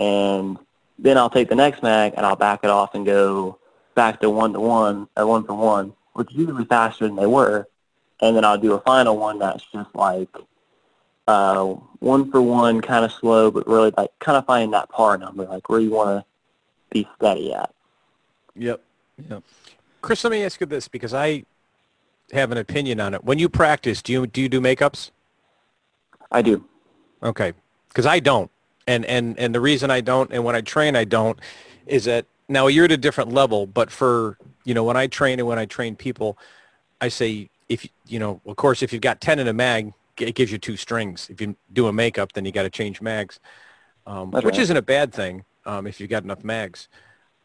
And 0.00 0.58
then 0.98 1.16
I'll 1.16 1.30
take 1.30 1.48
the 1.48 1.54
next 1.54 1.80
mag 1.80 2.14
and 2.16 2.26
I'll 2.26 2.34
back 2.34 2.64
it 2.64 2.70
off 2.70 2.96
and 2.96 3.06
go 3.06 3.60
back 3.94 4.20
to 4.22 4.30
one 4.30 4.52
to 4.54 4.60
one 4.60 5.06
or 5.16 5.26
one 5.28 5.44
for 5.44 5.54
one, 5.54 5.92
which 6.14 6.28
is 6.32 6.36
usually 6.36 6.64
faster 6.64 7.06
than 7.06 7.14
they 7.14 7.26
were. 7.26 7.68
And 8.20 8.36
then 8.36 8.44
I'll 8.44 8.58
do 8.58 8.72
a 8.72 8.80
final 8.80 9.16
one 9.16 9.38
that's 9.38 9.64
just 9.72 9.94
like 9.94 10.28
uh, 11.28 11.76
one 12.02 12.30
for 12.30 12.42
one, 12.42 12.80
kind 12.80 13.04
of 13.04 13.12
slow, 13.12 13.50
but 13.50 13.66
really 13.66 13.92
like 13.96 14.10
kind 14.18 14.36
of 14.36 14.44
finding 14.44 14.72
that 14.72 14.88
par 14.88 15.16
number, 15.16 15.44
like 15.44 15.68
where 15.68 15.80
you 15.80 15.90
want 15.90 16.20
to 16.20 16.24
be 16.90 17.08
steady 17.16 17.54
at. 17.54 17.72
Yep. 18.56 18.82
Yep. 19.30 19.42
Chris, 20.00 20.24
let 20.24 20.30
me 20.30 20.44
ask 20.44 20.60
you 20.60 20.66
this 20.66 20.88
because 20.88 21.14
I 21.14 21.44
have 22.32 22.50
an 22.50 22.58
opinion 22.58 22.98
on 23.00 23.14
it. 23.14 23.24
When 23.24 23.38
you 23.38 23.48
practice, 23.48 24.02
do 24.02 24.12
you 24.12 24.26
do 24.26 24.42
you 24.42 24.48
do 24.48 24.60
makeups? 24.60 25.10
I 26.30 26.42
do. 26.42 26.64
Okay, 27.22 27.52
because 27.88 28.06
I 28.06 28.18
don't, 28.18 28.50
and 28.86 29.04
and 29.04 29.38
and 29.38 29.54
the 29.54 29.60
reason 29.60 29.90
I 29.90 30.00
don't, 30.00 30.32
and 30.32 30.44
when 30.44 30.56
I 30.56 30.60
train, 30.60 30.96
I 30.96 31.04
don't, 31.04 31.38
is 31.86 32.04
that 32.06 32.26
now 32.48 32.66
you're 32.66 32.86
at 32.86 32.92
a 32.92 32.96
different 32.96 33.32
level. 33.32 33.66
But 33.66 33.90
for 33.90 34.38
you 34.64 34.74
know, 34.74 34.82
when 34.82 34.96
I 34.96 35.06
train 35.06 35.38
and 35.38 35.46
when 35.46 35.58
I 35.58 35.66
train 35.66 35.94
people, 35.94 36.36
I 37.00 37.08
say 37.08 37.48
if 37.68 37.86
you 38.08 38.18
know, 38.18 38.40
of 38.44 38.56
course, 38.56 38.82
if 38.82 38.92
you've 38.92 39.02
got 39.02 39.20
ten 39.20 39.38
in 39.38 39.46
a 39.46 39.52
mag, 39.52 39.92
it 40.22 40.34
gives 40.34 40.52
you 40.52 40.58
two 40.58 40.76
strings. 40.76 41.28
If 41.30 41.40
you 41.40 41.56
do 41.72 41.86
a 41.86 41.92
makeup, 41.92 42.32
then 42.32 42.44
you 42.44 42.52
got 42.52 42.62
to 42.62 42.70
change 42.70 43.00
mags, 43.00 43.40
um, 44.06 44.30
which 44.30 44.44
right. 44.44 44.58
isn't 44.58 44.76
a 44.76 44.82
bad 44.82 45.12
thing 45.12 45.44
um, 45.66 45.86
if 45.86 46.00
you've 46.00 46.10
got 46.10 46.24
enough 46.24 46.44
mags. 46.44 46.88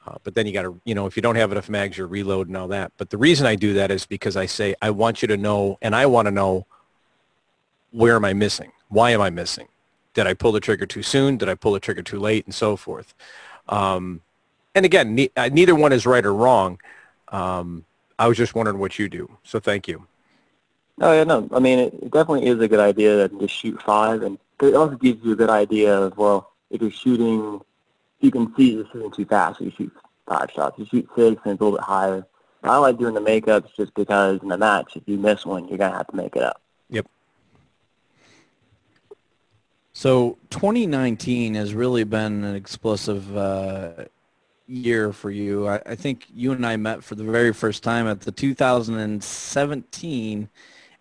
Uh, 0.05 0.15
but 0.24 0.36
then 0.36 0.48
you 0.48 0.53
got 0.53 0.62
to, 0.62 0.79
you 0.86 0.96
know, 0.96 1.05
if 1.05 1.17
you 1.17 1.22
don't 1.22 1.36
have 1.36 1.51
enough 1.51 1.67
mags, 1.69 1.98
you're 1.98 2.07
reload 2.07 2.48
and 2.48 2.55
all 2.55 2.69
that. 2.69 2.93
But 2.98 3.10
the 3.10 3.17
reason 3.17 3.46
I 3.46 3.55
do 3.55 3.74
that 3.74 3.91
is 3.91 4.05
because 4.05 4.38
I 4.38 4.46
say 4.46 4.74
I 4.81 4.89
want 4.89 5.22
you 5.22 5.27
to 5.27 5.38
know, 5.38 5.77
and 5.81 5.93
I 5.93 6.05
want 6.05 6.27
to 6.27 6.31
know 6.31 6.65
where 7.91 8.15
am 8.15 8.24
I 8.24 8.34
missing? 8.34 8.72
Why 8.88 9.12
am 9.12 9.22
I 9.22 9.29
missing? 9.29 9.67
Did 10.13 10.25
I 10.25 10.34
pull 10.34 10.51
the 10.51 10.60
trigger 10.60 10.86
too 10.86 11.03
soon? 11.03 11.38
Did 11.38 11.50
I 11.50 11.55
pull 11.55 11.74
the 11.74 11.79
trigger 11.79 12.03
too 12.03 12.19
late? 12.19 12.46
And 12.46 12.55
so 12.55 12.77
forth. 12.77 13.13
Um, 13.67 14.22
and 14.74 14.86
again, 14.86 15.13
ne- 15.13 15.31
uh, 15.36 15.50
neither 15.51 15.75
one 15.75 15.91
is 15.91 16.05
right 16.05 16.25
or 16.25 16.34
wrong. 16.34 16.79
Um, 17.27 17.86
I 18.17 18.27
was 18.27 18.38
just 18.38 18.55
wondering 18.55 18.79
what 18.79 18.98
you 18.98 19.10
do. 19.10 19.38
So 19.43 19.60
thank 19.60 19.88
you. 19.88 20.07
Oh 20.99 21.13
yeah, 21.13 21.23
no. 21.23 21.47
I 21.51 21.59
mean, 21.59 21.79
it 21.79 22.11
definitely 22.11 22.47
is 22.47 22.59
a 22.59 22.67
good 22.67 22.79
idea 22.79 23.27
to 23.27 23.47
shoot 23.47 23.81
five, 23.81 24.23
and 24.23 24.37
it 24.61 24.73
also 24.73 24.95
gives 24.95 25.23
you 25.23 25.33
a 25.33 25.35
good 25.35 25.49
idea 25.49 25.95
of 25.95 26.17
well, 26.17 26.51
if 26.71 26.81
you're 26.81 26.91
shooting, 26.91 27.61
you 28.19 28.31
can 28.31 28.53
see 28.55 28.73
you're 28.73 28.87
shooting 28.91 29.11
too 29.11 29.25
fast. 29.25 29.59
So 29.59 29.65
you 29.65 29.71
shoot 29.71 29.93
five 30.27 30.49
shots. 30.51 30.79
You 30.79 30.85
shoot 30.85 31.07
six, 31.15 31.41
and 31.43 31.53
it's 31.53 31.61
a 31.61 31.63
little 31.63 31.77
bit 31.77 31.83
higher. 31.83 32.25
I 32.63 32.77
like 32.77 32.97
doing 32.97 33.13
the 33.13 33.21
makeups 33.21 33.75
just 33.75 33.93
because 33.93 34.41
in 34.41 34.49
the 34.49 34.57
match, 34.57 34.95
if 34.95 35.03
you 35.05 35.17
miss 35.17 35.45
one, 35.45 35.67
you're 35.67 35.77
gonna 35.77 35.95
have 35.95 36.07
to 36.07 36.15
make 36.15 36.35
it 36.35 36.41
up. 36.41 36.61
Yep. 36.89 37.05
So 39.93 40.37
2019 40.49 41.55
has 41.55 41.73
really 41.73 42.03
been 42.03 42.43
an 42.43 42.55
explosive 42.55 43.37
uh, 43.37 44.05
year 44.67 45.13
for 45.13 45.31
you. 45.31 45.67
I, 45.67 45.81
I, 45.85 45.95
think 45.95 46.27
you 46.33 46.51
and 46.51 46.65
I 46.65 46.75
met 46.75 47.03
for 47.03 47.15
the 47.15 47.23
very 47.23 47.53
first 47.53 47.83
time 47.83 48.07
at 48.07 48.21
the 48.21 48.31
2017 48.31 50.49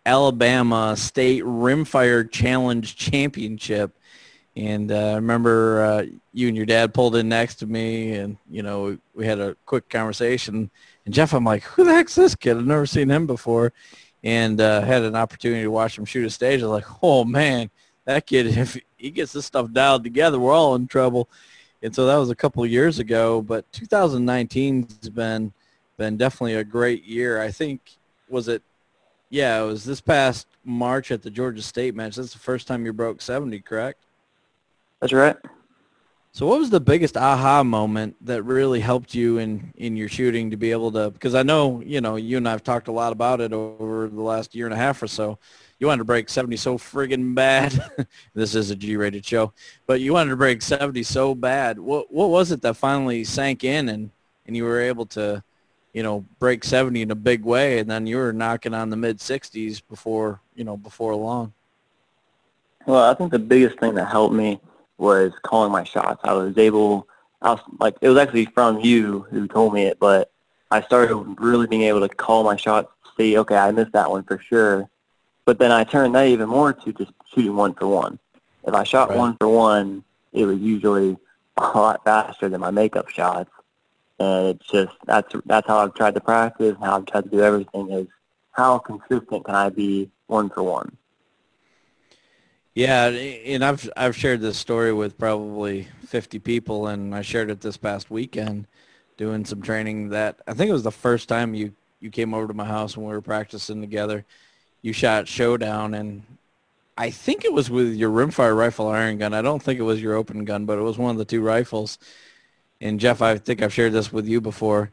Alabama 0.06 0.96
State 0.96 1.42
Rimfire 1.42 2.30
Challenge 2.30 2.96
Championship. 2.96 3.92
And 4.54 4.90
uh, 4.90 5.10
I 5.10 5.14
remember 5.16 5.84
uh, 5.84 6.06
you 6.32 6.48
and 6.48 6.56
your 6.56 6.64
dad 6.64 6.94
pulled 6.94 7.16
in 7.16 7.28
next 7.28 7.56
to 7.56 7.66
me, 7.66 8.12
and 8.14 8.38
you 8.48 8.62
know 8.62 8.84
we, 8.84 8.98
we 9.14 9.26
had 9.26 9.38
a 9.38 9.54
quick 9.66 9.90
conversation. 9.90 10.70
And 11.04 11.12
Jeff, 11.12 11.34
I'm 11.34 11.44
like, 11.44 11.64
who 11.64 11.84
the 11.84 11.92
heck's 11.92 12.14
this 12.14 12.34
kid? 12.34 12.56
I've 12.56 12.66
never 12.66 12.86
seen 12.86 13.10
him 13.10 13.26
before, 13.26 13.74
and 14.24 14.58
uh, 14.60 14.80
had 14.80 15.02
an 15.02 15.16
opportunity 15.16 15.62
to 15.62 15.70
watch 15.70 15.98
him 15.98 16.06
shoot 16.06 16.24
a 16.24 16.30
stage. 16.30 16.62
I 16.62 16.66
was 16.66 16.82
like, 16.82 17.02
oh 17.02 17.24
man, 17.24 17.68
that 18.06 18.26
kid, 18.26 18.46
if 18.56 18.78
he 18.96 19.10
gets 19.10 19.32
this 19.32 19.44
stuff 19.44 19.70
dialed 19.72 20.04
together, 20.04 20.38
we're 20.38 20.54
all 20.54 20.74
in 20.76 20.86
trouble. 20.86 21.28
And 21.82 21.94
so 21.94 22.06
that 22.06 22.16
was 22.16 22.30
a 22.30 22.34
couple 22.34 22.64
of 22.64 22.70
years 22.70 22.98
ago, 22.98 23.42
but 23.42 23.70
2019 23.72 24.88
has 25.02 25.10
been 25.10 25.52
been 25.98 26.16
definitely 26.16 26.54
a 26.54 26.64
great 26.64 27.04
year. 27.04 27.42
I 27.42 27.50
think 27.50 27.80
was 28.28 28.48
it 28.48 28.62
yeah, 29.30 29.62
it 29.62 29.66
was 29.66 29.84
this 29.84 30.00
past 30.00 30.46
March 30.64 31.10
at 31.10 31.22
the 31.22 31.30
Georgia 31.30 31.62
State 31.62 31.94
match. 31.94 32.16
That's 32.16 32.32
the 32.32 32.38
first 32.38 32.66
time 32.66 32.84
you 32.84 32.92
broke 32.92 33.20
70, 33.20 33.60
correct? 33.60 34.04
That's 35.00 35.12
right. 35.12 35.36
So 36.32 36.46
what 36.46 36.58
was 36.58 36.68
the 36.68 36.80
biggest 36.80 37.16
aha 37.16 37.64
moment 37.64 38.16
that 38.26 38.42
really 38.42 38.80
helped 38.80 39.14
you 39.14 39.38
in, 39.38 39.72
in 39.76 39.96
your 39.96 40.08
shooting 40.08 40.50
to 40.50 40.56
be 40.56 40.70
able 40.70 40.92
to, 40.92 41.10
because 41.10 41.34
I 41.34 41.42
know, 41.42 41.80
you 41.80 42.02
know, 42.02 42.16
you 42.16 42.36
and 42.36 42.46
I 42.46 42.50
have 42.50 42.62
talked 42.62 42.88
a 42.88 42.92
lot 42.92 43.12
about 43.12 43.40
it 43.40 43.54
over 43.54 44.08
the 44.08 44.20
last 44.20 44.54
year 44.54 44.66
and 44.66 44.74
a 44.74 44.76
half 44.76 45.02
or 45.02 45.06
so 45.06 45.38
you 45.78 45.86
wanted 45.86 45.98
to 45.98 46.04
break 46.04 46.28
70 46.28 46.56
so 46.56 46.78
friggin' 46.78 47.34
bad. 47.34 48.06
this 48.34 48.54
is 48.54 48.70
a 48.70 48.76
G-rated 48.76 49.24
show, 49.24 49.52
but 49.86 50.00
you 50.00 50.12
wanted 50.12 50.30
to 50.30 50.36
break 50.36 50.62
70 50.62 51.02
so 51.02 51.34
bad. 51.34 51.78
What 51.78 52.12
what 52.12 52.30
was 52.30 52.50
it 52.50 52.62
that 52.62 52.74
finally 52.74 53.24
sank 53.24 53.64
in 53.64 53.88
and 53.88 54.10
and 54.46 54.56
you 54.56 54.64
were 54.64 54.80
able 54.80 55.06
to, 55.06 55.42
you 55.96 56.02
know, 56.02 56.26
break 56.38 56.62
70 56.62 57.00
in 57.00 57.10
a 57.10 57.14
big 57.14 57.42
way, 57.42 57.78
and 57.78 57.90
then 57.90 58.06
you 58.06 58.18
were 58.18 58.30
knocking 58.30 58.74
on 58.74 58.90
the 58.90 58.96
mid 58.98 59.18
60s 59.18 59.80
before 59.88 60.40
you 60.54 60.62
know 60.62 60.76
before 60.76 61.14
long. 61.14 61.54
Well, 62.84 63.10
I 63.10 63.14
think 63.14 63.32
the 63.32 63.38
biggest 63.38 63.78
thing 63.80 63.94
that 63.94 64.06
helped 64.06 64.34
me 64.34 64.60
was 64.98 65.32
calling 65.42 65.72
my 65.72 65.84
shots. 65.84 66.20
I 66.22 66.34
was 66.34 66.58
able, 66.58 67.08
I 67.40 67.52
was 67.52 67.60
like, 67.80 67.96
it 68.02 68.10
was 68.10 68.18
actually 68.18 68.44
from 68.44 68.80
you 68.80 69.26
who 69.30 69.48
told 69.48 69.72
me 69.72 69.84
it, 69.84 69.98
but 69.98 70.30
I 70.70 70.82
started 70.82 71.16
really 71.38 71.66
being 71.66 71.82
able 71.82 72.06
to 72.06 72.14
call 72.14 72.44
my 72.44 72.56
shots, 72.56 72.92
see, 73.16 73.38
okay, 73.38 73.56
I 73.56 73.70
missed 73.70 73.92
that 73.92 74.10
one 74.10 74.24
for 74.24 74.38
sure, 74.38 74.90
but 75.46 75.58
then 75.58 75.72
I 75.72 75.84
turned 75.84 76.14
that 76.14 76.26
even 76.26 76.50
more 76.50 76.74
to 76.74 76.92
just 76.92 77.12
shooting 77.34 77.56
one 77.56 77.72
for 77.72 77.86
one. 77.86 78.18
If 78.64 78.74
I 78.74 78.84
shot 78.84 79.08
right. 79.08 79.18
one 79.18 79.36
for 79.40 79.48
one, 79.48 80.04
it 80.34 80.44
was 80.44 80.58
usually 80.58 81.16
a 81.56 81.62
lot 81.62 82.04
faster 82.04 82.50
than 82.50 82.60
my 82.60 82.70
makeup 82.70 83.08
shots. 83.08 83.50
And 84.18 84.48
it's 84.48 84.66
just 84.68 84.92
that's 85.04 85.34
that's 85.44 85.66
how 85.66 85.78
I've 85.78 85.94
tried 85.94 86.14
to 86.14 86.20
practice, 86.20 86.76
how 86.80 86.96
I've 86.96 87.06
tried 87.06 87.24
to 87.24 87.30
do 87.30 87.40
everything 87.42 87.90
is 87.90 88.06
how 88.52 88.78
consistent 88.78 89.44
can 89.44 89.54
I 89.54 89.68
be 89.68 90.10
one 90.26 90.48
for 90.48 90.62
one. 90.62 90.96
Yeah, 92.74 93.06
and 93.06 93.64
I've 93.64 93.88
I've 93.96 94.16
shared 94.16 94.40
this 94.40 94.58
story 94.58 94.92
with 94.92 95.16
probably 95.16 95.88
50 96.06 96.38
people, 96.40 96.88
and 96.88 97.14
I 97.14 97.22
shared 97.22 97.50
it 97.50 97.62
this 97.62 97.76
past 97.76 98.10
weekend, 98.10 98.66
doing 99.16 99.44
some 99.44 99.62
training. 99.62 100.10
That 100.10 100.40
I 100.46 100.52
think 100.52 100.68
it 100.68 100.74
was 100.74 100.82
the 100.82 100.90
first 100.90 101.28
time 101.28 101.54
you 101.54 101.72
you 102.00 102.10
came 102.10 102.34
over 102.34 102.48
to 102.48 102.54
my 102.54 102.66
house 102.66 102.96
when 102.96 103.06
we 103.06 103.12
were 103.12 103.22
practicing 103.22 103.80
together. 103.80 104.24
You 104.82 104.92
shot 104.92 105.26
showdown, 105.26 105.94
and 105.94 106.22
I 106.98 107.10
think 107.10 107.44
it 107.44 107.52
was 107.52 107.70
with 107.70 107.94
your 107.94 108.10
rimfire 108.10 108.56
rifle 108.56 108.88
iron 108.88 109.18
gun. 109.18 109.34
I 109.34 109.42
don't 109.42 109.62
think 109.62 109.78
it 109.78 109.82
was 109.82 110.02
your 110.02 110.14
open 110.14 110.44
gun, 110.44 110.66
but 110.66 110.78
it 110.78 110.82
was 110.82 110.98
one 110.98 111.10
of 111.10 111.18
the 111.18 111.24
two 111.24 111.40
rifles. 111.40 111.98
And 112.80 113.00
Jeff, 113.00 113.22
I 113.22 113.38
think 113.38 113.62
I've 113.62 113.72
shared 113.72 113.92
this 113.92 114.12
with 114.12 114.26
you 114.26 114.40
before. 114.40 114.90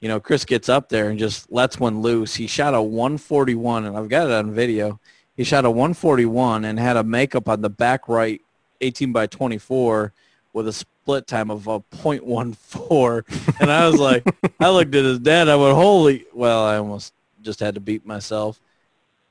You 0.00 0.08
know, 0.08 0.20
Chris 0.20 0.44
gets 0.44 0.68
up 0.68 0.88
there 0.88 1.10
and 1.10 1.18
just 1.18 1.50
lets 1.50 1.78
one 1.78 2.02
loose. 2.02 2.34
He 2.34 2.46
shot 2.46 2.74
a 2.74 2.82
141, 2.82 3.86
and 3.86 3.96
I've 3.96 4.08
got 4.08 4.26
it 4.26 4.32
on 4.32 4.52
video. 4.52 5.00
He 5.36 5.44
shot 5.44 5.64
a 5.64 5.70
141 5.70 6.64
and 6.64 6.78
had 6.78 6.96
a 6.96 7.04
makeup 7.04 7.48
on 7.48 7.62
the 7.62 7.70
back 7.70 8.08
right 8.08 8.40
18 8.80 9.12
by 9.12 9.26
24 9.26 10.12
with 10.52 10.68
a 10.68 10.72
split 10.72 11.26
time 11.26 11.50
of 11.50 11.66
a 11.68 11.80
.14. 11.80 13.60
And 13.60 13.70
I 13.70 13.88
was 13.88 13.98
like, 13.98 14.24
I 14.60 14.70
looked 14.70 14.94
at 14.94 15.04
his 15.04 15.20
dad. 15.20 15.48
I 15.48 15.56
went, 15.56 15.76
holy, 15.76 16.26
well, 16.34 16.64
I 16.64 16.76
almost 16.76 17.14
just 17.40 17.60
had 17.60 17.74
to 17.74 17.80
beat 17.80 18.04
myself 18.04 18.60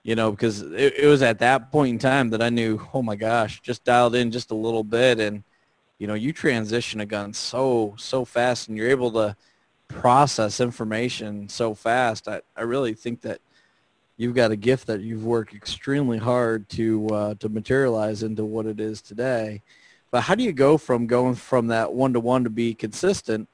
you 0.03 0.15
know, 0.15 0.31
because 0.31 0.61
it, 0.61 0.97
it, 0.97 1.07
was 1.07 1.21
at 1.21 1.39
that 1.39 1.71
point 1.71 1.91
in 1.91 1.99
time 1.99 2.31
that 2.31 2.41
I 2.41 2.49
knew, 2.49 2.81
oh 2.93 3.01
my 3.01 3.15
gosh, 3.15 3.61
just 3.61 3.83
dialed 3.83 4.15
in 4.15 4.31
just 4.31 4.51
a 4.51 4.55
little 4.55 4.83
bit, 4.83 5.19
and 5.19 5.43
you 6.01 6.07
know, 6.07 6.15
you 6.15 6.33
transition 6.33 6.99
a 6.99 7.05
gun 7.05 7.31
so 7.31 7.93
so 7.95 8.25
fast, 8.25 8.67
and 8.67 8.75
you're 8.75 8.89
able 8.89 9.11
to 9.11 9.35
process 9.87 10.59
information 10.59 11.47
so 11.47 11.75
fast. 11.75 12.27
I, 12.27 12.41
I 12.57 12.63
really 12.63 12.95
think 12.95 13.21
that 13.21 13.39
you've 14.17 14.33
got 14.33 14.49
a 14.49 14.55
gift 14.55 14.87
that 14.87 15.01
you've 15.01 15.23
worked 15.23 15.53
extremely 15.53 16.17
hard 16.17 16.67
to 16.69 17.07
uh, 17.09 17.35
to 17.35 17.49
materialize 17.49 18.23
into 18.23 18.43
what 18.43 18.65
it 18.65 18.79
is 18.79 18.99
today. 18.99 19.61
But 20.09 20.21
how 20.21 20.33
do 20.33 20.43
you 20.43 20.53
go 20.53 20.75
from 20.75 21.05
going 21.05 21.35
from 21.35 21.67
that 21.67 21.93
one 21.93 22.13
to 22.13 22.19
one 22.19 22.45
to 22.45 22.49
be 22.49 22.73
consistent? 22.73 23.47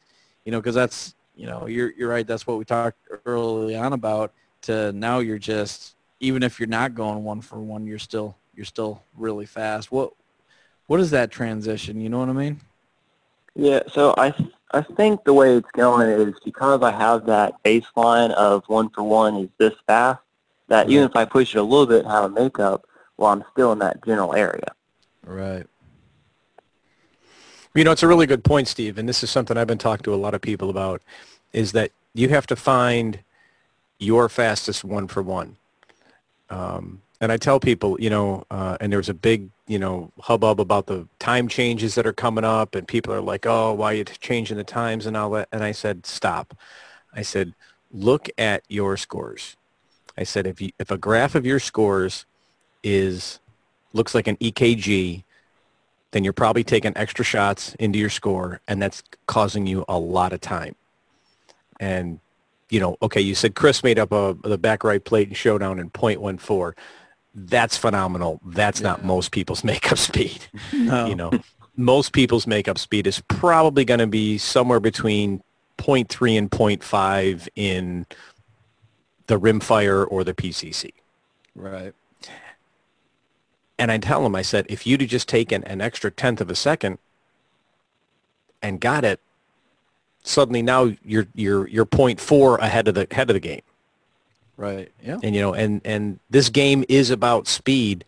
You 0.45 0.53
know, 0.53 0.61
because 0.61 0.75
that's 0.75 1.15
you 1.35 1.47
know, 1.47 1.65
you're 1.65 1.91
you're 1.97 2.09
right. 2.09 2.25
That's 2.25 2.47
what 2.47 2.57
we 2.57 2.63
talked 2.63 3.09
early 3.25 3.75
on 3.75 3.91
about. 3.91 4.31
To 4.61 4.93
now, 4.93 5.19
you're 5.19 5.37
just 5.37 5.97
even 6.21 6.43
if 6.43 6.61
you're 6.61 6.67
not 6.67 6.95
going 6.95 7.25
one 7.25 7.41
for 7.41 7.59
one, 7.59 7.85
you're 7.85 7.99
still 7.99 8.37
you're 8.55 8.63
still 8.63 9.03
really 9.17 9.45
fast. 9.45 9.91
What 9.91 10.13
what 10.87 10.99
is 10.99 11.11
that 11.11 11.31
transition? 11.31 12.01
You 12.01 12.09
know 12.09 12.19
what 12.19 12.29
I 12.29 12.33
mean? 12.33 12.59
Yeah. 13.55 13.81
So 13.91 14.13
I 14.17 14.33
I 14.71 14.81
think 14.81 15.23
the 15.23 15.33
way 15.33 15.55
it's 15.55 15.71
going 15.71 16.09
is 16.09 16.35
because 16.43 16.81
I 16.81 16.91
have 16.91 17.25
that 17.27 17.61
baseline 17.63 18.31
of 18.31 18.63
one 18.67 18.89
for 18.89 19.03
one 19.03 19.37
is 19.37 19.49
this 19.57 19.73
fast. 19.85 20.19
That 20.69 20.81
right. 20.81 20.89
even 20.89 21.05
if 21.05 21.15
I 21.15 21.25
push 21.25 21.55
it 21.55 21.59
a 21.59 21.63
little 21.63 21.85
bit 21.85 22.03
and 22.03 22.11
have 22.11 22.25
a 22.25 22.29
makeup, 22.29 22.85
well, 23.15 23.31
I'm 23.31 23.43
still 23.53 23.71
in 23.71 23.79
that 23.79 24.03
general 24.05 24.33
area. 24.33 24.73
Right. 25.25 25.65
You 27.73 27.83
know, 27.83 27.91
it's 27.91 28.03
a 28.03 28.07
really 28.07 28.25
good 28.25 28.43
point, 28.43 28.67
Steve, 28.67 28.97
and 28.97 29.07
this 29.07 29.23
is 29.23 29.29
something 29.29 29.55
I've 29.55 29.67
been 29.67 29.77
talking 29.77 30.03
to 30.03 30.13
a 30.13 30.15
lot 30.15 30.33
of 30.33 30.41
people 30.41 30.69
about, 30.69 31.01
is 31.53 31.73
that 31.73 31.91
you 32.13 32.29
have 32.29 32.47
to 32.47 32.55
find 32.55 33.19
your 33.99 34.29
fastest 34.29 34.83
one 34.83 35.07
for 35.07 35.21
one. 35.21 35.57
Um, 36.49 37.01
and 37.19 37.31
I 37.31 37.37
tell 37.37 37.59
people, 37.59 37.97
you 37.99 38.09
know, 38.09 38.43
uh, 38.51 38.77
and 38.79 38.93
there's 38.93 39.09
a 39.09 39.13
big, 39.13 39.49
you 39.67 39.79
know, 39.79 40.11
hubbub 40.19 40.59
about 40.59 40.85
the 40.85 41.07
time 41.19 41.47
changes 41.47 41.95
that 41.95 42.05
are 42.05 42.13
coming 42.13 42.43
up, 42.43 42.75
and 42.75 42.87
people 42.87 43.13
are 43.13 43.21
like, 43.21 43.45
"Oh, 43.45 43.73
why 43.73 43.93
are 43.93 43.95
you 43.95 44.03
changing 44.03 44.57
the 44.57 44.63
times 44.63 45.05
and 45.05 45.17
all 45.17 45.31
that?" 45.31 45.47
And 45.51 45.63
I 45.63 45.71
said, 45.71 46.05
"Stop." 46.05 46.55
I 47.13 47.23
said, 47.23 47.53
"Look 47.91 48.29
at 48.37 48.63
your 48.67 48.97
scores." 48.97 49.55
I 50.17 50.23
said, 50.23 50.45
"If 50.45 50.61
you, 50.61 50.71
if 50.79 50.91
a 50.91 50.97
graph 50.97 51.33
of 51.33 51.45
your 51.45 51.59
scores 51.59 52.25
is 52.83 53.39
looks 53.93 54.13
like 54.13 54.27
an 54.27 54.37
EKG, 54.37 55.23
then 56.11 56.23
you're 56.23 56.33
probably 56.33 56.63
taking 56.63 56.93
extra 56.95 57.25
shots 57.25 57.73
into 57.79 57.97
your 57.97 58.09
score, 58.11 58.61
and 58.67 58.81
that's 58.81 59.01
causing 59.25 59.65
you 59.65 59.85
a 59.89 59.97
lot 59.97 60.33
of 60.33 60.41
time." 60.41 60.75
And 61.79 62.19
you 62.69 62.79
know, 62.79 62.97
okay, 63.01 63.21
you 63.21 63.33
said 63.33 63.55
Chris 63.55 63.83
made 63.83 63.97
up 63.97 64.11
a, 64.11 64.35
the 64.43 64.57
back 64.57 64.83
right 64.83 65.03
plate 65.03 65.29
and 65.29 65.37
showdown 65.37 65.79
in 65.79 65.89
.14. 65.89 66.75
That's 67.39 67.77
phenomenal. 67.77 68.41
That's 68.43 68.81
yeah. 68.81 68.87
not 68.87 69.05
most 69.05 69.31
people's 69.31 69.63
makeup 69.71 69.99
speed. 69.99 70.47
No. 70.73 71.05
You 71.05 71.15
know, 71.15 71.31
most 71.75 72.11
people's 72.11 72.47
makeup 72.47 72.79
speed 72.79 73.05
is 73.05 73.21
probably 73.27 73.85
going 73.85 73.99
to 73.99 74.07
be 74.07 74.39
somewhere 74.39 74.79
between 74.79 75.43
0.3 75.77 76.37
and 76.37 76.49
0.5 76.49 77.47
in 77.55 78.07
the 79.27 79.39
rimfire 79.39 80.07
or 80.09 80.23
the 80.23 80.33
PCC. 80.33 80.91
Right. 81.55 81.93
And 83.77 83.91
I 83.91 83.99
tell 83.99 84.25
him, 84.25 84.35
I 84.35 84.41
said, 84.41 84.65
if 84.69 84.87
you'd 84.87 85.01
have 85.01 85.09
just 85.09 85.29
taken 85.29 85.63
an 85.65 85.81
extra 85.81 86.09
tenth 86.09 86.41
of 86.41 86.49
a 86.49 86.55
second 86.55 86.97
and 88.63 88.79
got 88.79 89.05
it, 89.05 89.19
suddenly 90.23 90.63
now 90.63 90.91
you're 91.05 91.27
you're 91.35 91.67
you're 91.67 91.85
point 91.85 92.19
four 92.19 92.57
ahead 92.57 92.87
of 92.87 92.95
the 92.95 93.07
head 93.11 93.29
of 93.29 93.35
the 93.35 93.39
game. 93.39 93.61
Right. 94.57 94.91
Yeah. 95.03 95.19
And 95.21 95.35
you 95.35 95.41
know, 95.41 95.53
and 95.53 95.81
and 95.85 96.19
this 96.31 96.49
game 96.49 96.83
is 96.89 97.11
about 97.11 97.47
speed, 97.47 98.03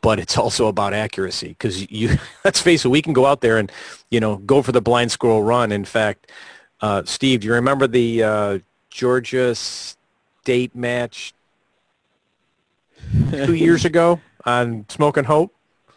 but 0.00 0.18
it's 0.18 0.36
also 0.36 0.66
about 0.66 0.92
accuracy 0.92 1.48
because 1.48 1.90
you 1.90 2.18
let's 2.44 2.60
face 2.60 2.84
it, 2.84 2.88
we 2.88 3.00
can 3.00 3.12
go 3.12 3.26
out 3.26 3.40
there 3.40 3.58
and 3.58 3.70
you 4.10 4.18
know 4.18 4.36
go 4.38 4.60
for 4.60 4.72
the 4.72 4.82
blind 4.82 5.12
squirrel 5.12 5.42
run. 5.42 5.70
In 5.70 5.84
fact, 5.84 6.30
uh, 6.80 7.04
Steve, 7.04 7.40
do 7.40 7.46
you 7.46 7.54
remember 7.54 7.86
the 7.86 8.22
uh, 8.22 8.58
Georgia 8.90 9.54
State 9.54 10.74
match 10.74 11.32
two 13.30 13.54
years 13.54 13.84
ago 13.84 14.20
on 14.44 14.84
Smoke 14.88 15.16
& 15.16 15.24
Hope? 15.24 15.54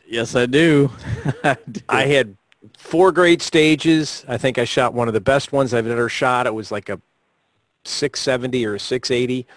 Yes, 0.08 0.36
I 0.36 0.46
do. 0.46 0.92
I, 1.44 1.58
do. 1.72 1.82
I 1.88 2.06
had 2.06 2.36
four 2.78 3.12
great 3.12 3.42
stages. 3.42 4.26
I 4.28 4.38
think 4.38 4.58
I 4.58 4.66
shot 4.66 4.94
one 4.94 5.08
of 5.08 5.14
the 5.14 5.22
best 5.22 5.52
ones 5.52 5.74
I've 5.74 5.88
ever 5.88 6.10
shot. 6.10 6.48
It 6.48 6.54
was 6.54 6.72
like 6.72 6.90
a 6.90 7.00
670 7.86 8.66
or 8.66 8.76
a 8.76 8.80
680. 8.80 9.48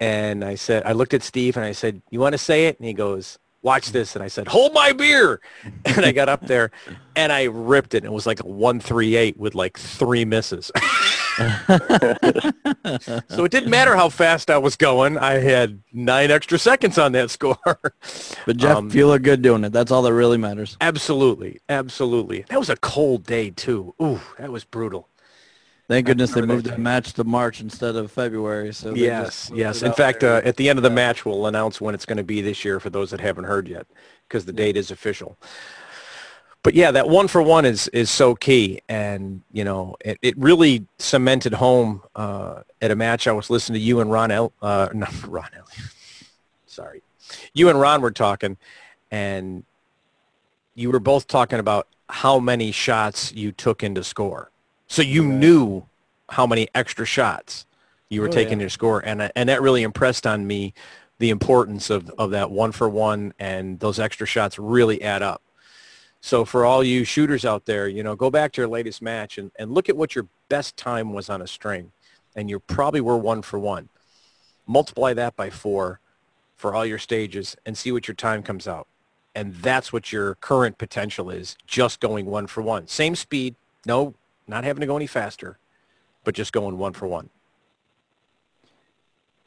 And 0.00 0.42
I 0.42 0.54
said, 0.54 0.82
I 0.86 0.92
looked 0.92 1.14
at 1.14 1.22
Steve 1.22 1.56
and 1.56 1.64
I 1.64 1.72
said, 1.72 2.00
you 2.10 2.20
want 2.20 2.32
to 2.32 2.38
say 2.38 2.66
it? 2.66 2.78
And 2.78 2.88
he 2.88 2.94
goes, 2.94 3.38
watch 3.62 3.92
this. 3.92 4.16
And 4.16 4.22
I 4.24 4.28
said, 4.28 4.48
hold 4.48 4.72
my 4.72 4.92
beer. 4.92 5.40
And 5.84 6.04
I 6.06 6.12
got 6.12 6.28
up 6.28 6.46
there 6.46 6.70
and 7.16 7.32
I 7.32 7.44
ripped 7.44 7.94
it. 7.94 7.98
And 7.98 8.06
it 8.06 8.12
was 8.12 8.26
like 8.26 8.40
a 8.40 8.46
138 8.46 9.36
with 9.38 9.54
like 9.54 9.78
three 9.78 10.24
misses. 10.24 10.70
so 13.28 13.44
it 13.44 13.50
didn't 13.50 13.70
matter 13.70 13.96
how 13.96 14.08
fast 14.08 14.50
I 14.50 14.58
was 14.58 14.76
going. 14.76 15.18
I 15.18 15.34
had 15.34 15.82
nine 15.92 16.30
extra 16.30 16.58
seconds 16.58 16.98
on 16.98 17.12
that 17.12 17.30
score. 17.36 17.58
but 17.64 18.56
Jeff, 18.56 18.76
um, 18.76 18.90
you 18.92 19.06
look 19.06 19.22
good 19.22 19.42
doing 19.42 19.64
it. 19.64 19.72
That's 19.72 19.90
all 19.90 20.02
that 20.02 20.12
really 20.12 20.38
matters. 20.38 20.76
Absolutely, 20.80 21.60
absolutely. 21.68 22.44
That 22.48 22.58
was 22.58 22.70
a 22.70 22.76
cold 22.76 23.24
day 23.24 23.50
too. 23.50 23.94
Ooh, 24.02 24.20
that 24.38 24.52
was 24.52 24.64
brutal. 24.64 25.08
Thank 25.90 26.06
goodness 26.06 26.30
they 26.32 26.42
moved 26.42 26.66
the 26.66 26.78
match 26.78 27.12
to 27.14 27.24
March 27.24 27.60
instead 27.60 27.96
of 27.96 28.12
February. 28.12 28.72
So 28.72 28.94
yes, 28.94 29.50
yes. 29.54 29.82
In 29.82 29.92
fact, 29.92 30.22
uh, 30.22 30.40
at 30.44 30.56
the 30.56 30.68
end 30.68 30.78
of 30.78 30.82
the 30.82 30.90
match, 30.90 31.26
we'll 31.26 31.46
announce 31.46 31.80
when 31.80 31.94
it's 31.94 32.06
going 32.06 32.18
to 32.18 32.24
be 32.24 32.40
this 32.40 32.64
year 32.64 32.78
for 32.78 32.90
those 32.90 33.10
that 33.10 33.20
haven't 33.20 33.44
heard 33.44 33.68
yet, 33.68 33.86
because 34.28 34.44
the 34.44 34.52
date 34.52 34.76
is 34.76 34.90
official 34.90 35.36
but 36.62 36.74
yeah, 36.74 36.90
that 36.90 37.08
one 37.08 37.28
for 37.28 37.42
one 37.42 37.64
is 37.64 37.88
is 37.88 38.10
so 38.10 38.34
key, 38.34 38.80
and 38.88 39.42
you 39.52 39.64
know 39.64 39.96
it, 40.00 40.18
it 40.20 40.36
really 40.36 40.86
cemented 40.98 41.54
home 41.54 42.02
uh, 42.14 42.62
at 42.82 42.90
a 42.90 42.96
match. 42.96 43.26
I 43.26 43.32
was 43.32 43.48
listening 43.48 43.80
to 43.80 43.84
you 43.84 44.00
and 44.00 44.10
Ron 44.10 44.30
El, 44.30 44.52
uh, 44.60 44.88
not 44.92 45.12
Ron 45.26 45.48
El, 45.56 45.66
sorry, 46.66 47.02
you 47.54 47.68
and 47.70 47.80
Ron 47.80 48.02
were 48.02 48.10
talking, 48.10 48.58
and 49.10 49.64
you 50.74 50.90
were 50.90 51.00
both 51.00 51.26
talking 51.26 51.58
about 51.58 51.88
how 52.08 52.38
many 52.38 52.72
shots 52.72 53.32
you 53.32 53.52
took 53.52 53.82
into 53.82 54.04
score. 54.04 54.50
So 54.90 55.02
you 55.02 55.22
right. 55.22 55.38
knew 55.38 55.84
how 56.30 56.48
many 56.48 56.68
extra 56.74 57.06
shots 57.06 57.64
you 58.08 58.20
were 58.20 58.26
oh, 58.26 58.32
taking 58.32 58.58
yeah. 58.58 58.66
to 58.66 58.70
score, 58.70 58.98
and 58.98 59.22
uh, 59.22 59.28
and 59.36 59.48
that 59.48 59.62
really 59.62 59.84
impressed 59.84 60.26
on 60.26 60.48
me 60.48 60.74
the 61.20 61.30
importance 61.30 61.90
of 61.90 62.10
of 62.18 62.32
that 62.32 62.50
one 62.50 62.72
for 62.72 62.88
one, 62.88 63.32
and 63.38 63.78
those 63.78 64.00
extra 64.00 64.26
shots 64.26 64.58
really 64.58 65.00
add 65.00 65.22
up. 65.22 65.42
So 66.20 66.44
for 66.44 66.64
all 66.64 66.82
you 66.82 67.04
shooters 67.04 67.44
out 67.44 67.66
there, 67.66 67.86
you 67.86 68.02
know, 68.02 68.16
go 68.16 68.30
back 68.30 68.50
to 68.52 68.62
your 68.62 68.68
latest 68.68 69.00
match 69.00 69.38
and, 69.38 69.52
and 69.60 69.72
look 69.72 69.88
at 69.88 69.96
what 69.96 70.16
your 70.16 70.26
best 70.48 70.76
time 70.76 71.12
was 71.12 71.30
on 71.30 71.40
a 71.40 71.46
string. 71.46 71.92
And 72.34 72.50
you 72.50 72.58
probably 72.58 73.00
were 73.00 73.16
one 73.16 73.42
for 73.42 73.60
one. 73.60 73.90
Multiply 74.66 75.14
that 75.14 75.36
by 75.36 75.50
four 75.50 76.00
for 76.56 76.74
all 76.74 76.84
your 76.84 76.98
stages 76.98 77.56
and 77.64 77.78
see 77.78 77.92
what 77.92 78.08
your 78.08 78.16
time 78.16 78.42
comes 78.42 78.66
out. 78.66 78.88
And 79.36 79.54
that's 79.54 79.92
what 79.92 80.12
your 80.12 80.34
current 80.34 80.78
potential 80.78 81.30
is, 81.30 81.56
just 81.64 82.00
going 82.00 82.26
one 82.26 82.48
for 82.48 82.60
one. 82.60 82.88
Same 82.88 83.14
speed, 83.14 83.54
no, 83.86 84.14
not 84.50 84.64
having 84.64 84.80
to 84.80 84.86
go 84.86 84.96
any 84.96 85.06
faster, 85.06 85.58
but 86.24 86.34
just 86.34 86.52
going 86.52 86.76
one 86.76 86.92
for 86.92 87.06
one. 87.06 87.30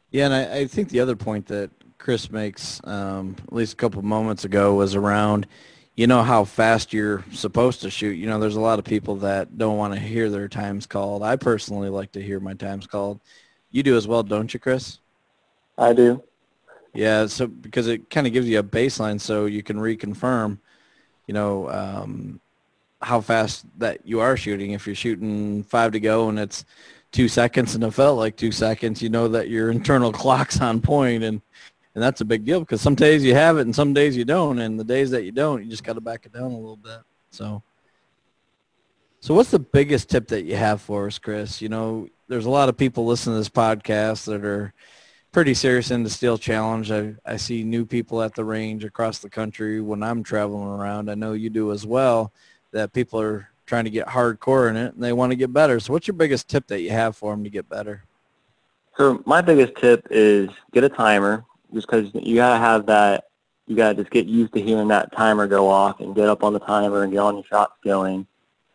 Yeah, 0.09 0.25
and 0.25 0.33
I, 0.33 0.57
I 0.59 0.67
think 0.67 0.89
the 0.89 0.99
other 0.99 1.15
point 1.15 1.47
that 1.47 1.69
Chris 1.97 2.31
makes, 2.31 2.81
um, 2.85 3.35
at 3.47 3.53
least 3.53 3.73
a 3.73 3.75
couple 3.75 4.01
moments 4.01 4.45
ago, 4.45 4.73
was 4.75 4.95
around– 4.95 5.45
you 5.95 6.07
know 6.07 6.23
how 6.23 6.43
fast 6.43 6.91
you're 6.91 7.23
supposed 7.31 7.81
to 7.81 7.89
shoot. 7.89 8.13
You 8.13 8.27
know, 8.27 8.39
there's 8.39 8.55
a 8.55 8.61
lot 8.61 8.79
of 8.79 8.85
people 8.85 9.17
that 9.17 9.57
don't 9.57 9.77
want 9.77 9.93
to 9.93 9.99
hear 9.99 10.29
their 10.29 10.47
times 10.47 10.85
called. 10.85 11.21
I 11.21 11.35
personally 11.35 11.89
like 11.89 12.11
to 12.13 12.21
hear 12.21 12.39
my 12.39 12.53
times 12.53 12.87
called. 12.87 13.19
You 13.71 13.83
do 13.83 13.95
as 13.95 14.07
well, 14.07 14.23
don't 14.23 14.53
you, 14.53 14.59
Chris? 14.59 14.99
I 15.77 15.93
do. 15.93 16.23
Yeah, 16.93 17.27
so 17.27 17.47
because 17.47 17.87
it 17.87 18.09
kind 18.09 18.27
of 18.27 18.33
gives 18.33 18.47
you 18.47 18.59
a 18.59 18.63
baseline 18.63 19.19
so 19.19 19.45
you 19.45 19.63
can 19.63 19.77
reconfirm, 19.77 20.59
you 21.27 21.33
know, 21.33 21.69
um, 21.69 22.39
how 23.03 23.19
fast 23.21 23.65
that 23.77 23.99
you 24.05 24.21
are 24.21 24.37
shooting. 24.37 24.71
If 24.71 24.87
you're 24.87 24.95
shooting 24.95 25.63
five 25.63 25.91
to 25.91 25.99
go 25.99 26.29
and 26.29 26.39
it's 26.39 26.65
two 27.11 27.27
seconds 27.27 27.75
and 27.75 27.83
it 27.83 27.91
felt 27.91 28.17
like 28.17 28.37
two 28.37 28.51
seconds, 28.51 29.01
you 29.01 29.09
know 29.09 29.27
that 29.27 29.49
your 29.49 29.71
internal 29.77 30.11
clock's 30.11 30.59
on 30.61 30.81
point 30.81 31.23
and 31.23 31.41
and 31.95 32.01
that's 32.01 32.21
a 32.21 32.25
big 32.25 32.43
deal 32.43 32.59
because 32.59 32.81
some 32.81 32.95
days 32.95 33.23
you 33.23 33.35
have 33.35 33.57
it 33.57 33.61
and 33.61 33.75
some 33.75 33.93
days 33.93 34.17
you 34.17 34.25
don't 34.25 34.57
and 34.57 34.79
the 34.79 34.83
days 34.83 35.11
that 35.11 35.23
you 35.23 35.31
don't 35.31 35.63
you 35.63 35.69
just 35.69 35.83
got 35.83 35.93
to 35.93 36.01
back 36.01 36.25
it 36.25 36.33
down 36.33 36.51
a 36.51 36.57
little 36.57 36.77
bit. 36.77 36.99
So 37.29 37.61
so 39.19 39.33
what's 39.33 39.51
the 39.51 39.59
biggest 39.59 40.09
tip 40.09 40.27
that 40.29 40.43
you 40.43 40.55
have 40.55 40.81
for 40.81 41.07
us 41.07 41.19
chris? 41.19 41.61
You 41.61 41.69
know 41.69 42.07
there's 42.27 42.45
a 42.45 42.49
lot 42.49 42.69
of 42.69 42.77
people 42.77 43.05
listening 43.05 43.35
to 43.35 43.39
this 43.39 43.49
podcast 43.49 44.25
that 44.25 44.43
are 44.43 44.73
pretty 45.31 45.53
serious 45.53 45.91
in 45.91 46.03
the 46.03 46.09
steel 46.09 46.37
challenge. 46.37 46.89
I 46.89 47.15
i 47.25 47.35
see 47.35 47.63
new 47.63 47.85
people 47.85 48.21
at 48.23 48.33
the 48.33 48.45
range 48.45 48.85
across 48.85 49.19
the 49.19 49.29
country 49.29 49.81
when 49.81 50.01
i'm 50.01 50.23
traveling 50.23 50.67
around. 50.67 51.11
I 51.11 51.15
know 51.15 51.33
you 51.33 51.49
do 51.49 51.73
as 51.73 51.85
well 51.85 52.31
that 52.73 52.93
people 52.93 53.19
are 53.19 53.49
trying 53.65 53.85
to 53.85 53.89
get 53.89 54.07
hardcore 54.07 54.69
in 54.69 54.75
it 54.75 54.93
and 54.93 55.03
they 55.03 55.13
want 55.13 55.31
to 55.31 55.35
get 55.35 55.53
better 55.53 55.79
so 55.79 55.93
what's 55.93 56.07
your 56.07 56.15
biggest 56.15 56.49
tip 56.49 56.67
that 56.67 56.81
you 56.81 56.91
have 56.91 57.15
for 57.15 57.31
them 57.31 57.43
to 57.43 57.49
get 57.49 57.67
better 57.69 58.03
so 58.97 59.23
my 59.25 59.41
biggest 59.41 59.75
tip 59.75 60.05
is 60.11 60.49
get 60.71 60.83
a 60.83 60.89
timer 60.89 61.45
just 61.73 61.87
because 61.87 62.11
you 62.13 62.35
gotta 62.35 62.59
have 62.59 62.85
that. 62.85 63.25
You 63.65 63.75
gotta 63.75 63.95
just 63.95 64.11
get 64.11 64.27
used 64.27 64.53
to 64.53 64.61
hearing 64.61 64.89
that 64.89 65.11
timer 65.15 65.47
go 65.47 65.67
off 65.69 65.99
and 65.99 66.15
get 66.15 66.27
up 66.27 66.43
on 66.43 66.53
the 66.53 66.59
timer 66.59 67.03
and 67.03 67.11
get 67.11 67.19
all 67.19 67.33
your 67.33 67.43
shots 67.45 67.73
going. 67.83 68.27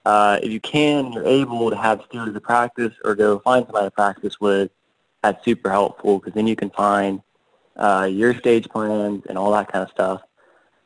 Uh, 0.05 0.39
if 0.43 0.51
you 0.51 0.61
can, 0.61 1.13
you're 1.13 1.27
able 1.27 1.71
to 1.71 1.77
have 1.77 2.03
students 2.09 2.35
to 2.35 2.41
practice 2.41 2.93
or 3.05 3.15
go 3.15 3.39
find 3.41 3.67
somebody 3.67 3.87
to 3.87 3.91
practice 3.91 4.41
with. 4.41 4.71
That's 5.23 5.45
super 5.45 5.71
helpful 5.71 6.19
because 6.19 6.33
then 6.33 6.47
you 6.47 6.57
can 6.57 6.71
find 6.71 7.21
uh, 7.77 8.09
your 8.11 8.35
stage 8.35 8.69
plans 8.69 9.25
and 9.29 9.37
all 9.37 9.53
that 9.53 9.71
kind 9.71 9.85
of 9.85 9.91
stuff. 9.91 10.23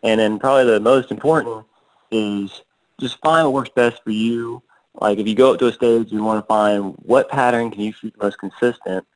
And 0.03 0.21
then 0.21 0.39
probably 0.39 0.73
the 0.73 0.81
most 0.81 1.11
important 1.11 1.65
is 2.11 2.63
just 3.01 3.19
find 3.21 3.47
what 3.47 3.55
works 3.55 3.71
best 3.75 4.03
for 4.03 4.11
you. 4.11 4.63
Like 4.95 5.19
if 5.19 5.27
you 5.27 5.35
go 5.35 5.53
up 5.53 5.59
to 5.61 5.69
a 5.69 5.73
stage, 5.73 6.13
you 6.13 6.23
want 6.23 6.43
to 6.43 6.47
find 6.47 6.95
what 6.99 7.29
pattern 7.29 7.71
can 7.71 7.81
you 7.81 7.93
shoot 7.93 8.15
the 8.17 8.25
most 8.25 8.39
consistent 8.39 9.07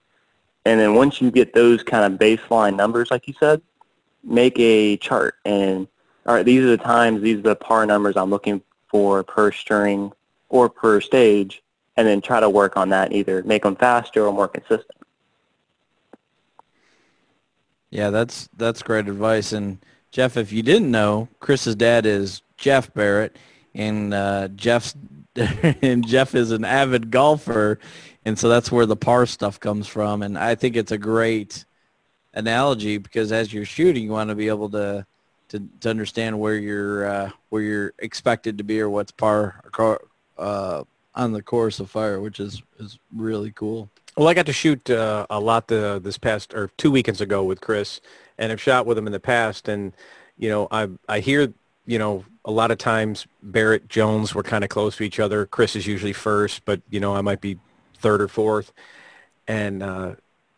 and 0.67 0.81
then 0.81 0.97
once 0.97 1.21
you 1.21 1.31
get 1.31 1.55
those 1.55 1.85
kind 1.85 2.13
of 2.13 2.19
baseline 2.19 2.75
numbers, 2.75 3.13
like 3.13 3.29
you 3.29 3.35
said, 3.39 3.63
make 4.25 4.59
a 4.59 4.97
chart. 4.97 5.37
And 5.45 5.87
all 6.27 6.35
right, 6.35 6.45
these 6.45 6.61
are 6.65 6.67
the 6.67 6.77
times, 6.77 7.23
these 7.23 7.39
are 7.39 7.43
the 7.43 7.55
par 7.55 7.87
numbers 7.87 8.17
I'm 8.17 8.31
looking 8.31 8.61
for 8.89 9.23
per 9.23 9.53
string 9.53 10.11
or 10.49 10.69
per 10.69 11.01
stage, 11.01 11.63
and 11.97 12.07
then 12.07 12.21
try 12.21 12.41
to 12.41 12.51
work 12.51 12.77
on 12.77 12.89
that, 12.89 13.13
either 13.13 13.45
make 13.45 13.63
them 13.63 13.77
faster 13.77 14.27
or 14.27 14.33
more 14.33 14.49
consistent. 14.49 14.99
Yeah, 17.91 18.11
that's 18.11 18.49
that's 18.57 18.83
great 18.83 19.07
advice. 19.07 19.53
And 19.53 19.79
Jeff, 20.11 20.37
if 20.37 20.51
you 20.51 20.65
didn't 20.65 20.91
know, 20.91 21.29
Chris's 21.39 21.77
dad 21.77 22.07
is 22.07 22.43
Jeff 22.57 22.93
Barrett, 22.93 23.37
and 23.77 24.13
uh, 24.13 24.49
Jeff's 24.49 24.97
and 25.37 26.07
Jeff 26.07 26.35
is 26.35 26.51
an 26.51 26.65
avid 26.65 27.11
golfer, 27.11 27.79
and 28.25 28.39
so 28.39 28.49
that's 28.49 28.73
where 28.73 28.87
the 28.87 28.97
par 28.97 29.27
stuff 29.27 29.61
comes 29.61 29.87
from. 29.87 30.23
And 30.23 30.39
I 30.39 30.55
think 30.55 30.77
it's 30.77 30.93
a 30.93 30.99
great 30.99 31.65
analogy 32.33 32.99
because 32.99 33.31
as 33.33 33.53
you're 33.53 33.67
shooting, 33.67 34.05
you 34.05 34.11
want 34.11 34.31
to 34.31 34.35
be 34.35 34.49
able 34.49 34.71
to 34.71 35.07
to, 35.51 35.63
to 35.81 35.91
understand 35.91 36.41
where 36.41 36.57
you're 36.57 37.07
uh, 37.07 37.31
where 37.51 37.63
you're 37.63 37.93
expected 37.99 38.59
to 38.59 38.65
be 38.65 38.81
or 38.81 38.89
what's 38.89 39.13
par 39.13 39.61
uh, 40.39 40.85
on 41.15 41.33
the 41.33 41.43
course 41.43 41.79
of 41.79 41.91
fire, 41.91 42.21
which 42.21 42.41
is 42.41 42.63
is 42.79 42.99
really 43.15 43.53
cool. 43.53 43.91
Well, 44.17 44.29
I 44.29 44.35
got 44.35 44.47
to 44.47 44.53
shoot 44.53 44.89
uh, 44.89 45.27
a 45.29 45.39
lot 45.39 45.69
the, 45.69 46.01
this 46.03 46.17
past 46.17 46.55
or 46.55 46.71
two 46.79 46.91
weekends 46.91 47.21
ago 47.21 47.45
with 47.45 47.61
Chris, 47.61 48.01
and 48.39 48.51
I've 48.51 48.63
shot 48.63 48.87
with 48.87 48.97
him 48.97 49.07
in 49.07 49.13
the 49.13 49.21
past, 49.21 49.69
and 49.69 49.93
you 50.39 50.49
know 50.49 50.69
I 50.71 50.89
I 51.09 51.21
hear 51.21 51.53
you 51.87 51.99
know 51.99 52.25
a 52.45 52.51
lot 52.51 52.71
of 52.71 52.79
times 52.79 53.27
Barrett 53.43 53.89
Jones 53.89 54.35
were 54.35 54.43
kind 54.43 54.65
of 54.65 54.71
close 54.71 54.97
to 54.97 55.05
each 55.05 55.19
other. 55.19 55.47
Chris 55.47 55.75
is 55.77 55.87
usually 55.87 56.13
first, 56.13 56.65
but 56.65 56.81
you 56.91 57.01
know 57.01 57.15
I 57.15 57.21
might 57.21 57.41
be 57.41 57.59
third 57.99 58.21
or 58.21 58.29
fourth, 58.29 58.73
and 59.49 59.83
uh, 59.83 60.15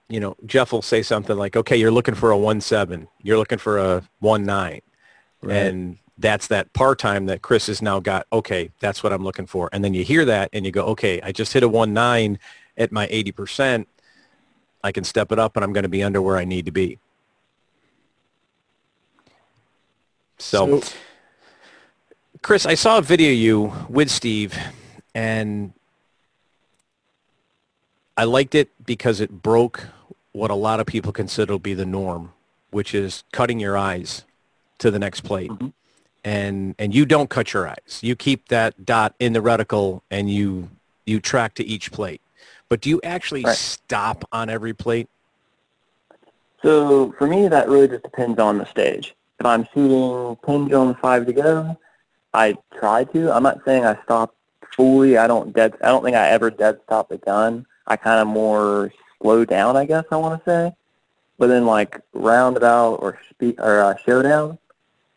you 0.08 0.20
know 0.20 0.36
Jeff 0.46 0.72
will 0.72 0.82
say 0.82 1.02
something 1.02 1.36
like, 1.36 1.56
"Okay, 1.56 1.76
you're 1.76 1.90
looking 1.90 2.14
for 2.14 2.30
a 2.30 2.38
one 2.38 2.60
seven, 2.60 3.08
you're 3.22 3.38
looking 3.38 3.58
for 3.58 3.78
a 3.78 4.02
one 4.20 4.44
nine, 4.44 4.80
right. 5.42 5.56
and 5.56 5.98
that's 6.18 6.48
that 6.48 6.72
part 6.72 6.98
time 6.98 7.26
that 7.26 7.42
Chris 7.42 7.68
has 7.68 7.80
now 7.80 8.00
got. 8.00 8.26
Okay, 8.32 8.70
that's 8.80 9.02
what 9.02 9.12
I'm 9.12 9.22
looking 9.22 9.46
for, 9.46 9.68
and 9.72 9.84
then 9.84 9.94
you 9.94 10.04
hear 10.04 10.24
that 10.24 10.50
and 10.52 10.64
you 10.64 10.72
go, 10.72 10.84
"Okay, 10.86 11.20
I 11.22 11.32
just 11.32 11.52
hit 11.52 11.62
a 11.62 11.68
one 11.68 11.92
nine 11.92 12.38
at 12.76 12.90
my 12.92 13.06
eighty 13.10 13.32
percent. 13.32 13.88
I 14.82 14.92
can 14.92 15.04
step 15.04 15.32
it 15.32 15.38
up, 15.38 15.56
and 15.56 15.64
I'm 15.64 15.72
going 15.72 15.82
to 15.82 15.88
be 15.88 16.02
under 16.02 16.22
where 16.22 16.36
I 16.36 16.44
need 16.44 16.64
to 16.66 16.72
be." 16.72 16.98
so, 20.38 20.80
so 20.80 20.94
Chris, 22.42 22.66
I 22.66 22.74
saw 22.74 22.98
a 22.98 23.02
video 23.02 23.30
you 23.30 23.72
with 23.88 24.10
Steve, 24.10 24.56
and 25.14 25.72
I 28.16 28.24
liked 28.24 28.54
it 28.54 28.70
because 28.84 29.20
it 29.20 29.42
broke 29.42 29.86
what 30.32 30.50
a 30.50 30.54
lot 30.54 30.80
of 30.80 30.86
people 30.86 31.12
consider 31.12 31.54
to 31.54 31.58
be 31.58 31.74
the 31.74 31.86
norm, 31.86 32.32
which 32.70 32.94
is 32.94 33.24
cutting 33.32 33.58
your 33.60 33.76
eyes 33.76 34.24
to 34.78 34.90
the 34.90 34.98
next 34.98 35.22
plate. 35.22 35.50
Mm-hmm. 35.50 35.68
And 36.24 36.74
and 36.78 36.94
you 36.94 37.06
don't 37.06 37.30
cut 37.30 37.52
your 37.52 37.68
eyes. 37.68 38.00
You 38.02 38.14
keep 38.16 38.48
that 38.48 38.84
dot 38.84 39.14
in 39.18 39.32
the 39.32 39.40
reticle 39.40 40.02
and 40.10 40.30
you 40.30 40.68
you 41.06 41.20
track 41.20 41.54
to 41.54 41.64
each 41.64 41.90
plate. 41.92 42.20
But 42.68 42.80
do 42.80 42.90
you 42.90 43.00
actually 43.02 43.44
right. 43.44 43.56
stop 43.56 44.24
on 44.32 44.50
every 44.50 44.74
plate? 44.74 45.08
So 46.62 47.14
for 47.18 47.26
me, 47.26 47.48
that 47.48 47.68
really 47.68 47.88
just 47.88 48.02
depends 48.02 48.38
on 48.38 48.58
the 48.58 48.66
stage. 48.66 49.14
If 49.38 49.46
I'm 49.46 49.66
shooting 49.72 50.36
pendulum 50.42 50.96
five 50.96 51.24
to 51.26 51.32
go, 51.32 51.78
I 52.38 52.56
try 52.78 53.02
to. 53.02 53.32
I'm 53.32 53.42
not 53.42 53.64
saying 53.64 53.84
I 53.84 54.00
stop 54.04 54.32
fully. 54.76 55.18
I 55.18 55.26
don't 55.26 55.52
dead. 55.52 55.74
I 55.82 55.88
don't 55.88 56.04
think 56.04 56.16
I 56.16 56.28
ever 56.28 56.52
dead 56.52 56.78
stop 56.84 57.08
the 57.08 57.18
gun. 57.18 57.66
I 57.88 57.96
kind 57.96 58.20
of 58.20 58.28
more 58.28 58.92
slow 59.20 59.44
down, 59.44 59.76
I 59.76 59.84
guess 59.84 60.04
I 60.12 60.16
want 60.18 60.44
to 60.44 60.48
say. 60.48 60.72
But 61.36 61.48
then 61.48 61.66
like 61.66 62.00
roundabout 62.12 62.94
or 63.02 63.18
spe- 63.30 63.58
or 63.58 63.82
uh, 63.82 63.96
showdown, 64.06 64.56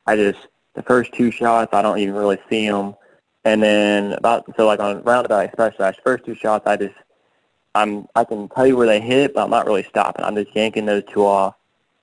I 0.07 0.15
just 0.15 0.47
the 0.73 0.81
first 0.81 1.13
two 1.13 1.29
shots 1.29 1.71
I 1.73 1.83
don't 1.83 1.99
even 1.99 2.15
really 2.15 2.39
see 2.49 2.67
them, 2.67 2.95
and 3.45 3.61
then 3.61 4.13
about 4.13 4.51
so 4.57 4.65
like 4.65 4.79
on 4.79 5.03
roundabout 5.03 5.45
especially, 5.45 5.85
the 5.85 5.95
first 6.03 6.25
two 6.25 6.33
shots 6.33 6.65
I 6.65 6.75
just 6.75 6.95
I'm 7.75 8.07
I 8.15 8.23
can 8.23 8.49
tell 8.49 8.65
you 8.65 8.75
where 8.75 8.87
they 8.87 8.99
hit, 8.99 9.35
but 9.35 9.43
I'm 9.43 9.51
not 9.51 9.67
really 9.67 9.83
stopping. 9.83 10.25
I'm 10.25 10.35
just 10.35 10.55
yanking 10.55 10.87
those 10.87 11.03
two 11.07 11.23
off, 11.23 11.53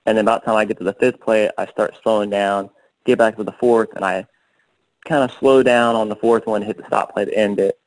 and 0.05 0.17
then 0.17 0.23
about 0.23 0.43
the 0.43 0.45
time 0.45 0.55
I 0.55 0.63
get 0.63 0.77
to 0.77 0.85
the 0.85 0.93
fifth 0.93 1.19
plate, 1.19 1.51
I 1.57 1.65
start 1.65 1.97
slowing 2.01 2.29
down, 2.29 2.69
get 3.03 3.17
back 3.17 3.35
to 3.35 3.43
the 3.43 3.51
fourth, 3.59 3.89
and 3.97 4.05
I 4.05 4.25
kind 5.05 5.23
of 5.23 5.31
slow 5.37 5.63
down 5.63 5.95
on 5.95 6.09
the 6.09 6.15
fourth 6.15 6.45
one, 6.45 6.61
hit 6.61 6.77
the 6.77 6.85
stop 6.85 7.13
plate 7.13 7.25
to 7.25 7.37
end 7.37 7.59
it. 7.59 7.79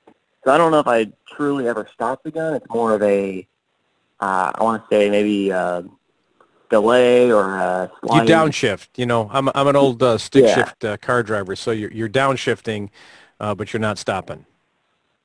So 0.44 0.50
I 0.50 0.58
don't 0.58 0.72
know 0.72 0.80
if 0.80 0.88
I 0.88 1.12
truly 1.28 1.68
ever 1.68 1.88
stop 1.92 2.22
the 2.22 2.30
gun. 2.30 2.54
It's 2.54 2.66
more 2.68 2.94
of 2.94 3.02
a, 3.02 3.46
uh, 4.20 4.52
I 4.54 4.62
want 4.62 4.82
to 4.82 4.94
say 4.94 5.08
maybe 5.10 5.52
uh, 5.52 5.82
delay 6.70 7.30
or 7.30 7.56
a 7.56 7.90
slide. 8.00 8.28
You 8.28 8.34
downshift. 8.34 8.88
You 8.96 9.06
know, 9.06 9.30
I'm 9.32 9.48
I'm 9.54 9.68
an 9.68 9.76
old 9.76 10.02
uh, 10.02 10.18
stick 10.18 10.44
yeah. 10.44 10.54
shift 10.54 10.84
uh, 10.84 10.96
car 10.96 11.22
driver, 11.22 11.54
so 11.54 11.70
you're 11.70 11.92
you're 11.92 12.08
downshifting, 12.08 12.90
uh, 13.38 13.54
but 13.54 13.72
you're 13.72 13.80
not 13.80 13.98
stopping. 13.98 14.46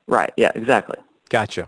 Right. 0.07 0.33
Yeah. 0.37 0.51
Exactly. 0.55 0.97
Gotcha. 1.29 1.67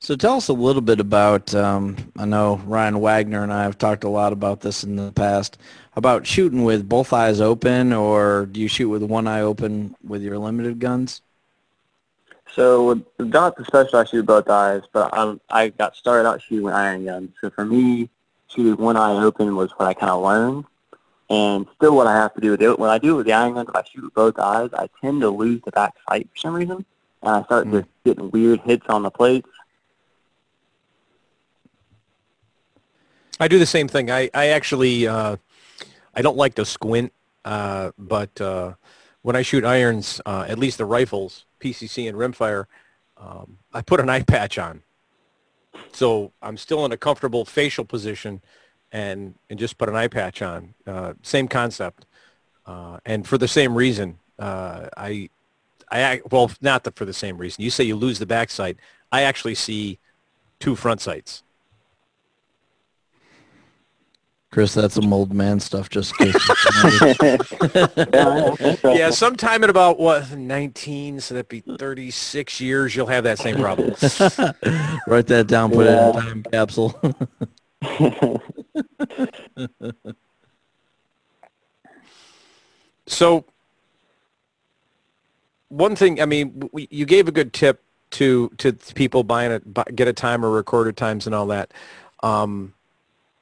So 0.00 0.14
tell 0.14 0.36
us 0.36 0.46
a 0.46 0.52
little 0.52 0.80
bit 0.80 1.00
about, 1.00 1.52
um, 1.56 1.96
I 2.16 2.24
know 2.24 2.60
Ryan 2.66 3.00
Wagner 3.00 3.42
and 3.42 3.52
I 3.52 3.64
have 3.64 3.78
talked 3.78 4.04
a 4.04 4.08
lot 4.08 4.32
about 4.32 4.60
this 4.60 4.84
in 4.84 4.94
the 4.94 5.10
past, 5.10 5.58
about 5.98 6.24
shooting 6.24 6.62
with 6.62 6.88
both 6.88 7.12
eyes 7.12 7.40
open 7.40 7.92
or 7.92 8.46
do 8.46 8.60
you 8.60 8.68
shoot 8.68 8.88
with 8.88 9.02
one 9.02 9.26
eye 9.26 9.40
open 9.40 9.96
with 10.06 10.22
your 10.22 10.38
limited 10.38 10.78
guns? 10.78 11.22
So 12.54 12.86
with 12.86 13.04
the 13.16 13.24
dots 13.24 13.60
especially 13.60 13.98
I 13.98 14.04
shoot 14.04 14.24
both 14.24 14.48
eyes, 14.48 14.82
but 14.92 15.10
I'm, 15.12 15.40
I 15.50 15.70
got 15.70 15.96
started 15.96 16.28
out 16.28 16.40
shooting 16.40 16.64
with 16.64 16.74
iron 16.74 17.04
guns. 17.04 17.30
So 17.40 17.50
for 17.50 17.64
me, 17.64 18.08
shooting 18.46 18.76
one 18.76 18.96
eye 18.96 19.22
open 19.22 19.56
was 19.56 19.72
what 19.72 19.88
I 19.88 19.94
kind 19.94 20.10
of 20.10 20.22
learned. 20.22 20.64
And 21.30 21.66
still 21.74 21.94
what 21.96 22.06
I 22.06 22.14
have 22.14 22.32
to 22.34 22.40
do 22.40 22.52
with 22.52 22.62
it, 22.62 22.78
when 22.78 22.90
I 22.90 22.98
do 22.98 23.14
it 23.14 23.16
with 23.16 23.26
the 23.26 23.32
iron 23.32 23.54
guns, 23.54 23.68
if 23.68 23.74
I 23.74 23.82
shoot 23.82 24.04
with 24.04 24.14
both 24.14 24.38
eyes, 24.38 24.70
I 24.72 24.88
tend 25.00 25.20
to 25.22 25.30
lose 25.30 25.60
the 25.64 25.72
back 25.72 25.94
sight 26.08 26.28
for 26.30 26.38
some 26.38 26.54
reason. 26.54 26.86
And 27.22 27.30
I 27.30 27.42
start 27.42 27.66
mm. 27.66 27.72
just 27.72 27.88
getting 28.04 28.30
weird 28.30 28.60
hits 28.60 28.86
on 28.88 29.02
the 29.02 29.10
plates 29.10 29.48
I 33.40 33.48
do 33.48 33.58
the 33.58 33.66
same 33.66 33.88
thing. 33.88 34.10
I, 34.10 34.30
I 34.34 34.48
actually, 34.48 35.06
uh, 35.06 35.36
I 36.14 36.22
don't 36.22 36.36
like 36.36 36.54
to 36.54 36.64
squint, 36.64 37.12
uh, 37.44 37.92
but 37.98 38.40
uh, 38.40 38.74
when 39.22 39.36
I 39.36 39.42
shoot 39.42 39.64
irons, 39.64 40.20
uh, 40.26 40.46
at 40.48 40.58
least 40.58 40.78
the 40.78 40.84
rifles, 40.84 41.44
PCC 41.60 42.08
and 42.08 42.16
rimfire, 42.16 42.66
um, 43.16 43.58
I 43.72 43.82
put 43.82 44.00
an 44.00 44.08
eye 44.08 44.22
patch 44.22 44.58
on. 44.58 44.82
So 45.92 46.32
I'm 46.42 46.56
still 46.56 46.84
in 46.84 46.92
a 46.92 46.96
comfortable 46.96 47.44
facial 47.44 47.84
position, 47.84 48.42
and 48.92 49.34
and 49.50 49.58
just 49.58 49.78
put 49.78 49.88
an 49.88 49.96
eye 49.96 50.08
patch 50.08 50.42
on. 50.42 50.74
Uh, 50.86 51.14
same 51.22 51.48
concept, 51.48 52.06
uh, 52.66 52.98
and 53.04 53.26
for 53.26 53.38
the 53.38 53.48
same 53.48 53.74
reason. 53.74 54.18
Uh, 54.38 54.88
I, 54.96 55.30
I 55.90 56.20
well, 56.30 56.50
not 56.60 56.84
the, 56.84 56.92
for 56.92 57.04
the 57.04 57.12
same 57.12 57.38
reason. 57.38 57.62
You 57.62 57.70
say 57.70 57.84
you 57.84 57.96
lose 57.96 58.18
the 58.18 58.26
back 58.26 58.50
sight. 58.50 58.76
I 59.10 59.22
actually 59.22 59.54
see 59.54 59.98
two 60.60 60.76
front 60.76 61.00
sights. 61.00 61.42
Chris, 64.50 64.72
that's 64.72 64.94
some 64.94 65.12
old 65.12 65.34
man 65.34 65.60
stuff. 65.60 65.90
Just 65.90 66.18
in 66.20 66.28
yeah, 68.14 68.76
yeah, 68.84 69.10
sometime 69.10 69.62
in 69.62 69.68
about 69.68 70.00
what 70.00 70.32
19, 70.32 71.20
so 71.20 71.34
that'd 71.34 71.48
be 71.48 71.60
36 71.60 72.58
years, 72.60 72.96
you'll 72.96 73.06
have 73.06 73.24
that 73.24 73.38
same 73.38 73.56
problem. 73.56 73.90
Write 75.06 75.26
that 75.26 75.48
down. 75.48 75.70
Put 75.70 75.86
it 75.86 75.90
in 75.90 75.98
a 75.98 76.12
time 76.12 76.42
capsule. 76.44 76.98
so, 83.06 83.44
one 85.68 85.94
thing, 85.94 86.22
I 86.22 86.24
mean, 86.24 86.70
we, 86.72 86.88
you 86.90 87.04
gave 87.04 87.28
a 87.28 87.32
good 87.32 87.52
tip 87.52 87.82
to 88.12 88.48
to 88.56 88.72
people 88.94 89.24
buying 89.24 89.52
it, 89.52 89.74
buy, 89.74 89.84
get 89.94 90.08
a 90.08 90.14
timer, 90.14 90.50
recorder 90.50 90.92
times, 90.92 91.26
and 91.26 91.34
all 91.34 91.48
that. 91.48 91.70
Um, 92.22 92.72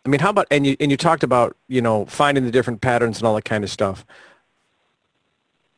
I 0.06 0.08
mean, 0.08 0.20
how 0.20 0.30
about 0.30 0.46
and 0.52 0.64
you 0.64 0.76
and 0.78 0.92
you 0.92 0.96
talked 0.96 1.24
about 1.24 1.56
you 1.66 1.82
know 1.82 2.06
finding 2.06 2.44
the 2.44 2.52
different 2.52 2.80
patterns 2.80 3.18
and 3.18 3.26
all 3.26 3.34
that 3.34 3.44
kind 3.44 3.64
of 3.64 3.70
stuff. 3.70 4.06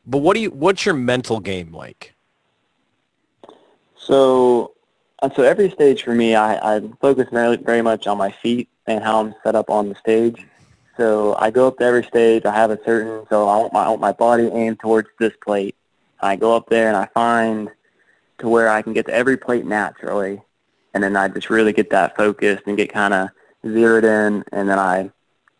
But 0.05 0.19
what 0.19 0.35
do 0.35 0.41
you? 0.41 0.51
What's 0.51 0.85
your 0.85 0.93
mental 0.93 1.39
game 1.39 1.73
like? 1.73 2.13
So, 3.97 4.73
uh, 5.23 5.31
so 5.35 5.41
every 5.41 5.71
stage 5.71 6.03
for 6.03 6.13
me, 6.13 6.35
I, 6.35 6.77
I 6.77 6.81
focus 7.01 7.27
very, 7.31 7.57
very 7.57 7.81
much 7.81 8.05
on 8.05 8.19
my 8.19 8.31
feet 8.31 8.69
and 8.85 9.03
how 9.03 9.19
I'm 9.19 9.33
set 9.43 9.55
up 9.55 9.71
on 9.71 9.89
the 9.89 9.95
stage. 9.95 10.45
So 10.95 11.35
I 11.39 11.49
go 11.49 11.67
up 11.67 11.77
to 11.79 11.83
every 11.83 12.03
stage. 12.03 12.45
I 12.45 12.53
have 12.53 12.71
a 12.71 12.79
certain, 12.83 13.25
so 13.29 13.47
I 13.47 13.57
want 13.57 13.73
my, 13.73 13.83
I 13.83 13.89
want 13.89 14.01
my 14.01 14.11
body 14.11 14.47
aimed 14.47 14.79
towards 14.79 15.09
this 15.19 15.33
plate. 15.43 15.75
I 16.21 16.35
go 16.35 16.55
up 16.55 16.69
there 16.69 16.87
and 16.87 16.97
I 16.97 17.07
find 17.13 17.69
to 18.39 18.47
where 18.47 18.69
I 18.69 18.81
can 18.83 18.93
get 18.93 19.07
to 19.07 19.13
every 19.13 19.37
plate 19.37 19.65
naturally, 19.65 20.41
and 20.93 21.03
then 21.03 21.15
I 21.15 21.27
just 21.29 21.49
really 21.49 21.73
get 21.73 21.89
that 21.89 22.15
focused 22.15 22.63
and 22.67 22.77
get 22.77 22.91
kind 22.91 23.13
of 23.13 23.29
zeroed 23.65 24.03
in, 24.03 24.43
and 24.51 24.69
then 24.69 24.79
I 24.79 25.11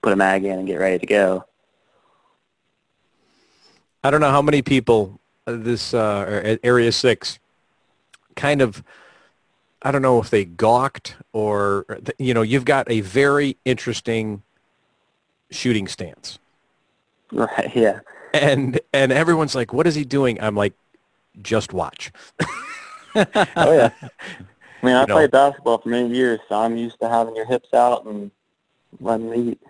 put 0.02 0.14
a 0.14 0.16
mag 0.16 0.44
in 0.44 0.60
and 0.60 0.68
get 0.68 0.80
ready 0.80 1.00
to 1.00 1.06
go. 1.06 1.46
I 4.04 4.12
don't 4.12 4.22
know 4.22 4.32
how 4.32 4.42
many 4.42 4.62
people 4.62 5.20
uh, 5.46 5.58
this 5.58 5.94
uh, 5.94 6.58
Area 6.64 6.92
6 6.92 7.40
kind 8.36 8.62
of, 8.62 8.84
I 9.82 9.92
don't 9.92 10.02
know 10.02 10.22
if 10.22 10.30
they 10.30 10.46
gawked 10.46 11.18
or, 11.34 11.86
you 12.18 12.34
know, 12.34 12.42
you've 12.42 12.66
got 12.66 12.90
a 12.90 13.02
very 13.02 13.58
interesting 13.66 14.44
shooting 15.52 15.88
stance. 15.88 16.40
Right, 17.32 17.76
yeah. 17.76 18.00
And 18.34 18.80
and 18.92 19.12
everyone's 19.12 19.54
like, 19.54 19.72
what 19.72 19.86
is 19.86 19.94
he 19.94 20.04
doing? 20.04 20.42
I'm 20.42 20.56
like, 20.56 20.74
just 21.44 21.74
watch. 21.74 22.12
oh, 23.16 23.26
yeah. 23.56 23.92
I 24.82 24.86
mean, 24.86 24.96
I 24.96 25.02
you 25.02 25.08
know, 25.08 25.16
played 25.16 25.32
basketball 25.32 25.78
for 25.80 25.90
many 25.90 26.14
years, 26.16 26.40
so 26.48 26.56
I'm 26.56 26.78
used 26.78 27.00
to 27.02 27.10
having 27.10 27.36
your 27.36 27.46
hips 27.46 27.74
out 27.74 28.06
and 28.06 28.32
letting 29.00 29.30
them 29.30 29.50
eat. 29.50 29.62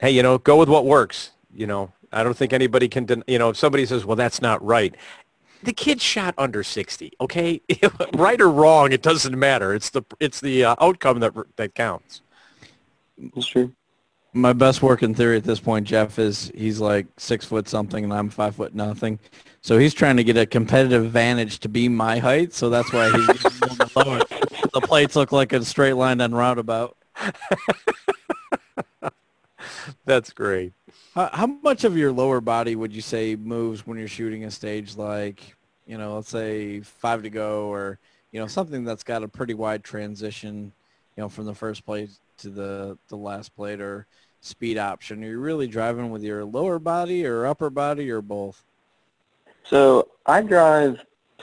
Hey, 0.00 0.10
you 0.10 0.22
know, 0.22 0.38
go 0.38 0.56
with 0.56 0.68
what 0.68 0.84
works. 0.84 1.30
You 1.54 1.66
know, 1.66 1.92
I 2.12 2.22
don't 2.22 2.36
think 2.36 2.52
anybody 2.52 2.88
can, 2.88 3.04
den- 3.06 3.24
you 3.26 3.38
know, 3.38 3.50
if 3.50 3.56
somebody 3.56 3.86
says, 3.86 4.04
well, 4.04 4.16
that's 4.16 4.42
not 4.42 4.64
right. 4.64 4.94
The 5.62 5.72
kid 5.72 6.00
shot 6.00 6.34
under 6.38 6.62
60, 6.62 7.12
okay? 7.20 7.60
right 8.14 8.40
or 8.40 8.50
wrong, 8.50 8.92
it 8.92 9.02
doesn't 9.02 9.38
matter. 9.38 9.74
It's 9.74 9.90
the, 9.90 10.02
it's 10.18 10.40
the 10.40 10.64
uh, 10.64 10.76
outcome 10.80 11.20
that, 11.20 11.34
that 11.56 11.74
counts. 11.74 12.22
That's 13.34 13.46
true 13.46 13.74
my 14.32 14.52
best 14.52 14.82
working 14.82 15.14
theory 15.14 15.36
at 15.36 15.44
this 15.44 15.60
point, 15.60 15.86
Jeff, 15.86 16.18
is 16.18 16.52
he's 16.54 16.80
like 16.80 17.06
six 17.16 17.44
foot 17.44 17.68
something 17.68 18.04
and 18.04 18.12
I'm 18.12 18.30
five 18.30 18.56
foot 18.56 18.74
nothing. 18.74 19.18
So 19.62 19.78
he's 19.78 19.92
trying 19.92 20.16
to 20.16 20.24
get 20.24 20.36
a 20.36 20.46
competitive 20.46 21.04
advantage 21.04 21.58
to 21.60 21.68
be 21.68 21.88
my 21.88 22.18
height. 22.18 22.54
So 22.54 22.70
that's 22.70 22.92
why 22.92 23.10
he's 23.10 23.96
lower. 23.96 24.20
The 24.72 24.80
plates 24.80 25.16
look 25.16 25.32
like 25.32 25.52
a 25.52 25.64
straight 25.64 25.94
line 25.94 26.20
on 26.20 26.32
roundabout. 26.32 26.96
that's 30.04 30.32
great. 30.32 30.72
How, 31.12 31.28
how 31.32 31.46
much 31.48 31.82
of 31.82 31.96
your 31.96 32.12
lower 32.12 32.40
body 32.40 32.76
would 32.76 32.92
you 32.92 33.02
say 33.02 33.34
moves 33.34 33.84
when 33.84 33.98
you're 33.98 34.06
shooting 34.06 34.44
a 34.44 34.50
stage 34.52 34.96
like, 34.96 35.56
you 35.88 35.98
know, 35.98 36.14
let's 36.14 36.28
say 36.28 36.82
five 36.82 37.24
to 37.24 37.30
go 37.30 37.64
or, 37.64 37.98
you 38.30 38.38
know, 38.38 38.46
something 38.46 38.84
that's 38.84 39.02
got 39.02 39.24
a 39.24 39.28
pretty 39.28 39.54
wide 39.54 39.82
transition, 39.82 40.72
you 41.16 41.22
know, 41.22 41.28
from 41.28 41.46
the 41.46 41.54
first 41.54 41.84
place 41.84 42.20
to 42.38 42.48
the, 42.48 42.96
the 43.08 43.16
last 43.16 43.56
plate 43.56 43.80
or 43.80 44.06
speed 44.40 44.78
option? 44.78 45.24
Are 45.24 45.26
you 45.26 45.40
really 45.40 45.66
driving 45.66 46.10
with 46.10 46.22
your 46.22 46.44
lower 46.44 46.78
body 46.78 47.26
or 47.26 47.44
upper 47.44 47.70
body 47.70 48.08
or 48.08 48.22
both? 48.22 48.62
So 49.70 50.08
I 50.26 50.42
drive 50.42 50.98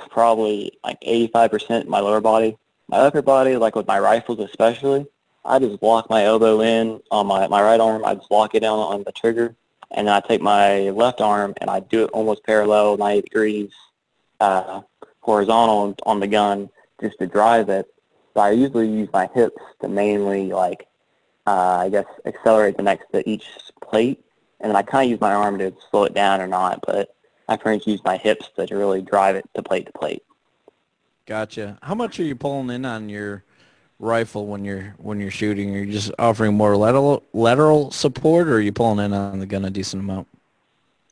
probably 0.09 0.77
like 0.83 0.99
85% 1.01 1.87
my 1.87 2.01
lower 2.01 2.19
body. 2.19 2.57
My 2.89 2.97
upper 2.97 3.21
body, 3.21 3.55
like 3.55 3.75
with 3.75 3.87
my 3.87 3.99
rifles 3.99 4.39
especially, 4.39 5.05
I 5.45 5.59
just 5.59 5.81
lock 5.81 6.09
my 6.09 6.25
elbow 6.25 6.61
in 6.61 7.01
on 7.09 7.27
my, 7.27 7.47
my 7.47 7.61
right 7.61 7.79
arm. 7.79 8.03
I 8.03 8.15
just 8.15 8.29
lock 8.29 8.53
it 8.53 8.59
down 8.59 8.79
on 8.79 9.03
the 9.03 9.13
trigger. 9.13 9.55
And 9.91 10.07
then 10.07 10.13
I 10.13 10.19
take 10.19 10.41
my 10.41 10.89
left 10.89 11.21
arm 11.21 11.53
and 11.61 11.69
I 11.69 11.79
do 11.79 12.03
it 12.03 12.09
almost 12.11 12.43
parallel, 12.43 12.97
90 12.97 13.21
degrees 13.21 13.71
uh, 14.41 14.81
horizontal 15.21 15.95
on 16.03 16.19
the 16.19 16.27
gun 16.27 16.69
just 17.01 17.17
to 17.19 17.27
drive 17.27 17.69
it. 17.69 17.87
So 18.33 18.41
I 18.41 18.51
usually 18.51 18.89
use 18.89 19.09
my 19.13 19.29
hips 19.33 19.61
to 19.81 19.87
mainly 19.87 20.51
like 20.51 20.87
uh, 21.47 21.77
I 21.79 21.89
guess, 21.89 22.05
accelerate 22.25 22.75
the 22.75 22.83
next 22.83 23.09
to 23.13 23.27
each 23.27 23.45
plate. 23.81 24.21
And 24.59 24.69
then 24.69 24.75
I 24.75 24.81
kind 24.81 25.05
of 25.05 25.11
use 25.11 25.21
my 25.21 25.33
arm 25.33 25.57
to 25.59 25.73
slow 25.89 26.03
it 26.03 26.13
down 26.13 26.41
or 26.41 26.47
not, 26.47 26.83
but 26.85 27.15
I 27.47 27.57
pretty 27.57 27.77
much 27.77 27.87
use 27.87 28.03
my 28.03 28.17
hips 28.17 28.49
to 28.57 28.75
really 28.75 29.01
drive 29.01 29.35
it 29.35 29.45
to 29.55 29.63
plate 29.63 29.85
to 29.85 29.91
plate. 29.93 30.23
Gotcha. 31.25 31.77
How 31.81 31.95
much 31.95 32.19
are 32.19 32.23
you 32.23 32.35
pulling 32.35 32.69
in 32.69 32.85
on 32.85 33.09
your 33.09 33.43
rifle 33.99 34.47
when 34.47 34.63
you're 34.63 34.95
when 34.97 35.19
you're 35.19 35.31
shooting? 35.31 35.75
Are 35.75 35.79
you 35.79 35.91
just 35.91 36.11
offering 36.19 36.55
more 36.55 36.75
lateral 36.77 37.23
lateral 37.33 37.91
support, 37.91 38.47
or 38.47 38.55
are 38.55 38.61
you 38.61 38.71
pulling 38.71 39.03
in 39.03 39.13
on 39.13 39.39
the 39.39 39.45
gun 39.45 39.65
a 39.65 39.69
decent 39.69 40.03
amount 40.03 40.27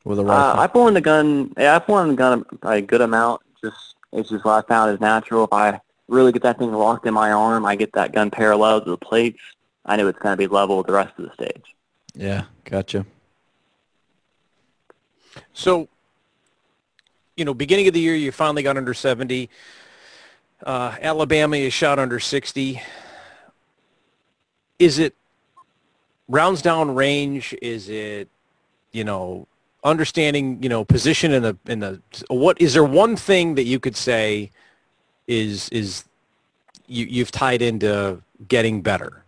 with 0.04 0.18
a 0.18 0.24
rifle? 0.24 0.58
Uh, 0.58 0.62
I 0.62 0.66
pull 0.66 0.88
in 0.88 0.94
the 0.94 1.00
gun. 1.00 1.52
Yeah, 1.58 1.76
I 1.76 1.78
pull 1.78 1.98
in 2.00 2.08
the 2.08 2.14
gun 2.14 2.44
a, 2.62 2.68
a 2.68 2.80
good 2.80 3.00
amount. 3.00 3.42
Just 3.62 3.94
it's 4.12 4.30
just 4.30 4.44
what 4.44 4.64
I 4.64 4.66
found 4.66 4.94
is 4.94 5.00
natural. 5.00 5.44
If 5.44 5.52
I 5.52 5.80
really 6.08 6.32
get 6.32 6.42
that 6.42 6.58
thing 6.58 6.72
locked 6.72 7.06
in 7.06 7.14
my 7.14 7.32
arm, 7.32 7.66
I 7.66 7.76
get 7.76 7.92
that 7.92 8.12
gun 8.12 8.30
parallel 8.30 8.82
to 8.82 8.90
the 8.90 8.96
plates. 8.96 9.40
I 9.84 9.96
know 9.96 10.08
it's 10.08 10.18
going 10.18 10.32
to 10.32 10.36
be 10.36 10.46
level 10.46 10.78
with 10.78 10.86
the 10.86 10.92
rest 10.92 11.12
of 11.18 11.26
the 11.26 11.32
stage. 11.34 11.62
Yeah, 12.14 12.44
gotcha. 12.64 13.06
So, 15.52 15.88
you 17.36 17.44
know, 17.44 17.54
beginning 17.54 17.86
of 17.86 17.94
the 17.94 18.00
year, 18.00 18.14
you 18.14 18.32
finally 18.32 18.62
got 18.62 18.76
under 18.76 18.94
70. 18.94 19.50
Uh, 20.64 20.96
Alabama, 21.00 21.56
you 21.56 21.70
shot 21.70 21.98
under 21.98 22.18
60. 22.18 22.82
Is 24.78 24.98
it 24.98 25.14
rounds 26.28 26.62
down 26.62 26.94
range? 26.94 27.54
Is 27.60 27.88
it, 27.90 28.28
you 28.92 29.04
know, 29.04 29.46
understanding, 29.84 30.62
you 30.62 30.68
know, 30.68 30.84
position 30.84 31.32
in 31.32 31.42
the 31.42 31.56
in 31.66 31.80
the 31.80 32.00
what 32.28 32.60
is 32.60 32.72
there 32.72 32.84
one 32.84 33.16
thing 33.16 33.54
that 33.54 33.64
you 33.64 33.78
could 33.78 33.96
say 33.96 34.50
is 35.26 35.68
is 35.68 36.04
you 36.86 37.04
you've 37.06 37.30
tied 37.30 37.60
into 37.60 38.22
getting 38.48 38.80
better? 38.80 39.22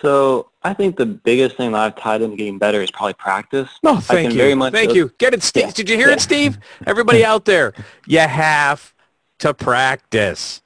So 0.00 0.50
I 0.62 0.74
think 0.74 0.96
the 0.96 1.06
biggest 1.06 1.56
thing 1.56 1.72
that 1.72 1.80
I've 1.80 1.96
tied 1.96 2.22
into 2.22 2.36
getting 2.36 2.58
better 2.58 2.82
is 2.82 2.90
probably 2.90 3.14
practice. 3.14 3.68
No, 3.82 3.98
thank 3.98 4.32
you. 4.32 4.38
Very 4.38 4.54
much 4.54 4.72
thank 4.72 4.94
you. 4.94 5.12
Get 5.18 5.34
it, 5.34 5.42
Steve. 5.42 5.64
Yeah. 5.64 5.70
Did 5.70 5.90
you 5.90 5.96
hear 5.96 6.08
yeah. 6.08 6.14
it, 6.14 6.20
Steve? 6.20 6.58
Everybody 6.86 7.24
out 7.24 7.44
there, 7.44 7.72
you 8.06 8.18
have 8.18 8.94
to 9.38 9.54
practice. 9.54 10.62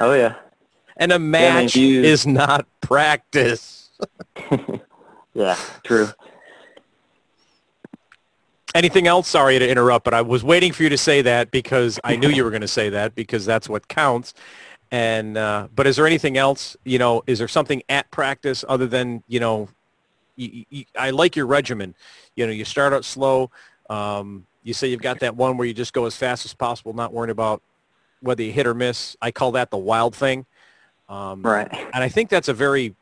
Oh 0.00 0.12
yeah. 0.12 0.36
And 0.96 1.12
a 1.12 1.18
match 1.18 1.76
yeah, 1.76 1.82
you... 1.82 2.02
is 2.02 2.26
not 2.26 2.66
practice. 2.80 3.90
yeah, 5.34 5.56
true. 5.84 6.08
Anything 8.74 9.06
else? 9.06 9.28
Sorry 9.28 9.58
to 9.58 9.68
interrupt, 9.68 10.04
but 10.04 10.14
I 10.14 10.22
was 10.22 10.44
waiting 10.44 10.72
for 10.72 10.82
you 10.82 10.88
to 10.90 10.98
say 10.98 11.22
that 11.22 11.50
because 11.50 11.98
I 12.04 12.16
knew 12.16 12.28
you 12.28 12.44
were 12.44 12.50
going 12.50 12.60
to 12.62 12.68
say 12.68 12.90
that 12.90 13.14
because 13.14 13.46
that's 13.46 13.68
what 13.68 13.88
counts. 13.88 14.34
And 14.90 15.36
uh, 15.36 15.68
but 15.74 15.86
is 15.86 15.96
there 15.96 16.06
anything 16.06 16.38
else? 16.38 16.76
You 16.84 16.98
know, 16.98 17.22
is 17.26 17.38
there 17.38 17.48
something 17.48 17.82
at 17.88 18.10
practice 18.10 18.64
other 18.68 18.86
than 18.86 19.22
you 19.28 19.40
know? 19.40 19.68
You, 20.36 20.64
you, 20.70 20.84
I 20.96 21.10
like 21.10 21.36
your 21.36 21.46
regimen. 21.46 21.94
You 22.36 22.46
know, 22.46 22.52
you 22.52 22.64
start 22.64 22.92
out 22.92 23.04
slow. 23.04 23.50
Um, 23.90 24.46
you 24.62 24.72
say 24.72 24.88
you've 24.88 25.02
got 25.02 25.20
that 25.20 25.34
one 25.34 25.56
where 25.56 25.66
you 25.66 25.74
just 25.74 25.92
go 25.92 26.06
as 26.06 26.16
fast 26.16 26.44
as 26.44 26.54
possible, 26.54 26.92
not 26.92 27.12
worrying 27.12 27.30
about 27.30 27.62
whether 28.20 28.42
you 28.42 28.52
hit 28.52 28.66
or 28.66 28.74
miss. 28.74 29.16
I 29.20 29.30
call 29.30 29.52
that 29.52 29.70
the 29.70 29.78
wild 29.78 30.14
thing. 30.14 30.46
Um, 31.08 31.42
right. 31.42 31.68
And 31.72 32.04
I 32.04 32.08
think 32.08 32.28
that's 32.28 32.48
a 32.48 32.54
very 32.54 32.94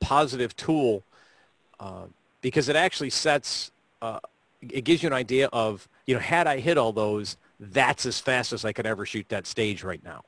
positive 0.00 0.56
tool 0.56 1.02
uh, 1.78 2.04
because 2.40 2.68
it 2.68 2.76
actually 2.76 3.10
sets, 3.10 3.70
uh, 4.00 4.20
it 4.62 4.84
gives 4.84 5.02
you 5.02 5.08
an 5.08 5.12
idea 5.12 5.48
of, 5.52 5.86
you 6.06 6.14
know, 6.14 6.20
had 6.20 6.46
I 6.46 6.58
hit 6.58 6.78
all 6.78 6.92
those, 6.92 7.36
that's 7.58 8.06
as 8.06 8.18
fast 8.18 8.52
as 8.52 8.64
I 8.64 8.72
could 8.72 8.86
ever 8.86 9.04
shoot 9.04 9.28
that 9.28 9.46
stage 9.46 9.84
right 9.84 10.02
now 10.02 10.24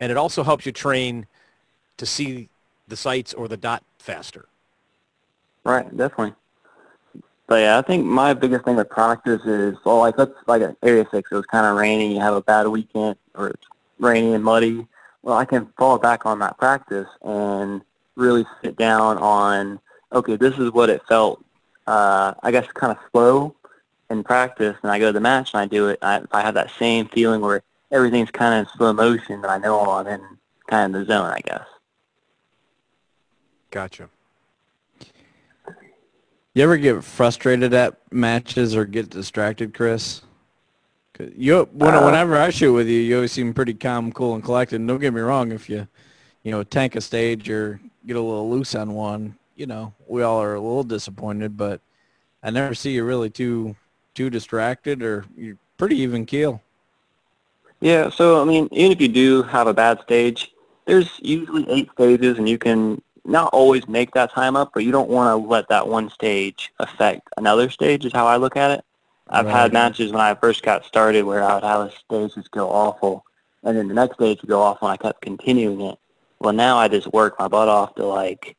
and 0.00 0.10
it 0.10 0.16
also 0.16 0.42
helps 0.42 0.66
you 0.66 0.72
train 0.72 1.26
to 1.98 2.06
see 2.06 2.48
the 2.88 2.96
sights 2.96 3.32
or 3.34 3.46
the 3.46 3.56
dot 3.56 3.84
faster. 3.98 4.46
Right, 5.64 5.84
definitely. 5.96 6.34
But 7.46 7.56
yeah, 7.56 7.78
I 7.78 7.82
think 7.82 8.06
my 8.06 8.32
biggest 8.32 8.64
thing 8.64 8.76
with 8.76 8.88
practice 8.88 9.42
is, 9.44 9.76
well, 9.84 9.98
like 9.98 10.16
let's 10.16 10.32
like 10.46 10.62
at 10.62 10.76
Area 10.82 11.06
Six, 11.10 11.30
it 11.30 11.34
was 11.34 11.46
kind 11.46 11.66
of 11.66 11.76
rainy. 11.76 12.14
You 12.14 12.20
have 12.20 12.34
a 12.34 12.40
bad 12.40 12.66
weekend, 12.68 13.16
or 13.34 13.48
it's 13.48 13.66
rainy 13.98 14.34
and 14.34 14.44
muddy. 14.44 14.86
Well, 15.22 15.36
I 15.36 15.44
can 15.44 15.66
fall 15.76 15.98
back 15.98 16.24
on 16.24 16.38
that 16.38 16.56
practice 16.58 17.08
and 17.22 17.82
really 18.14 18.46
sit 18.62 18.76
down 18.76 19.18
on, 19.18 19.80
okay, 20.12 20.36
this 20.36 20.56
is 20.58 20.70
what 20.72 20.88
it 20.90 21.02
felt. 21.08 21.44
Uh, 21.86 22.34
I 22.42 22.50
guess 22.52 22.66
kind 22.72 22.92
of 22.92 22.98
slow 23.10 23.54
in 24.10 24.22
practice, 24.22 24.76
and 24.82 24.90
I 24.90 24.98
go 24.98 25.08
to 25.08 25.12
the 25.12 25.20
match 25.20 25.52
and 25.52 25.60
I 25.60 25.66
do 25.66 25.88
it. 25.88 25.98
I, 26.02 26.22
I 26.30 26.42
have 26.42 26.54
that 26.54 26.70
same 26.78 27.08
feeling 27.08 27.40
where 27.40 27.62
everything's 27.90 28.30
kind 28.30 28.54
of 28.54 28.60
in 28.60 28.78
slow 28.78 28.92
motion, 28.92 29.42
then 29.42 29.50
I 29.50 29.58
know 29.58 29.80
I'm 29.80 30.06
in 30.06 30.20
kind 30.68 30.94
of 30.94 31.06
the 31.06 31.12
zone, 31.12 31.26
I 31.26 31.40
guess. 31.40 31.66
Gotcha. 33.70 34.08
You 36.54 36.64
ever 36.64 36.76
get 36.76 37.04
frustrated 37.04 37.72
at 37.74 37.96
matches 38.12 38.74
or 38.74 38.84
get 38.84 39.10
distracted, 39.10 39.72
Chris? 39.72 40.22
You 41.36 41.68
when, 41.72 41.94
Uh, 41.94 42.04
whenever 42.04 42.36
I 42.36 42.50
shoot 42.50 42.72
with 42.72 42.88
you, 42.88 42.98
you 43.00 43.16
always 43.16 43.32
seem 43.32 43.52
pretty 43.54 43.74
calm, 43.74 44.10
cool, 44.10 44.34
and 44.34 44.42
collected. 44.42 44.76
And 44.76 44.88
don't 44.88 45.00
get 45.00 45.12
me 45.12 45.20
wrong, 45.20 45.52
if 45.52 45.68
you, 45.68 45.86
you 46.42 46.50
know, 46.50 46.62
tank 46.62 46.96
a 46.96 47.00
stage 47.00 47.50
or 47.50 47.78
get 48.06 48.16
a 48.16 48.20
little 48.20 48.50
loose 48.50 48.74
on 48.74 48.94
one, 48.94 49.36
you 49.54 49.66
know, 49.66 49.92
we 50.08 50.22
all 50.22 50.42
are 50.42 50.54
a 50.54 50.60
little 50.60 50.82
disappointed. 50.82 51.56
But 51.56 51.80
I 52.42 52.50
never 52.50 52.74
see 52.74 52.92
you 52.92 53.04
really 53.04 53.30
too 53.30 53.76
too 54.14 54.30
distracted, 54.30 55.02
or 55.02 55.26
you're 55.36 55.58
pretty 55.76 55.96
even 55.98 56.26
keel. 56.26 56.62
Yeah, 57.80 58.10
so 58.10 58.40
I 58.42 58.44
mean, 58.44 58.68
even 58.72 58.92
if 58.92 59.00
you 59.00 59.08
do 59.08 59.42
have 59.44 59.66
a 59.66 59.74
bad 59.74 60.00
stage, 60.02 60.52
there's 60.86 61.18
usually 61.22 61.68
eight 61.70 61.90
stages, 61.92 62.38
and 62.38 62.48
you 62.48 62.58
can 62.58 63.00
not 63.24 63.52
always 63.52 63.86
make 63.88 64.12
that 64.12 64.32
time 64.32 64.56
up, 64.56 64.72
but 64.74 64.84
you 64.84 64.92
don't 64.92 65.08
want 65.08 65.30
to 65.30 65.48
let 65.48 65.68
that 65.68 65.86
one 65.88 66.10
stage 66.10 66.72
affect 66.78 67.28
another 67.36 67.70
stage. 67.70 68.04
Is 68.04 68.12
how 68.12 68.26
I 68.26 68.36
look 68.36 68.56
at 68.56 68.70
it. 68.72 68.84
I've 69.28 69.46
Right. 69.46 69.62
had 69.62 69.72
matches 69.72 70.12
when 70.12 70.20
I 70.20 70.34
first 70.34 70.62
got 70.62 70.84
started 70.84 71.24
where 71.24 71.42
I 71.42 71.54
would 71.54 71.64
have 71.64 71.80
a 71.80 71.90
stage 71.92 72.34
just 72.34 72.50
go 72.50 72.68
awful, 72.68 73.24
and 73.62 73.76
then 73.76 73.88
the 73.88 73.94
next 73.94 74.14
stage 74.14 74.42
would 74.42 74.50
go 74.50 74.60
awful, 74.60 74.88
and 74.88 74.94
I 74.94 74.96
kept 75.02 75.22
continuing 75.22 75.80
it. 75.80 75.98
Well, 76.40 76.52
now 76.52 76.76
I 76.78 76.88
just 76.88 77.12
work 77.12 77.38
my 77.38 77.48
butt 77.48 77.68
off 77.68 77.94
to 77.96 78.04
like 78.04 78.56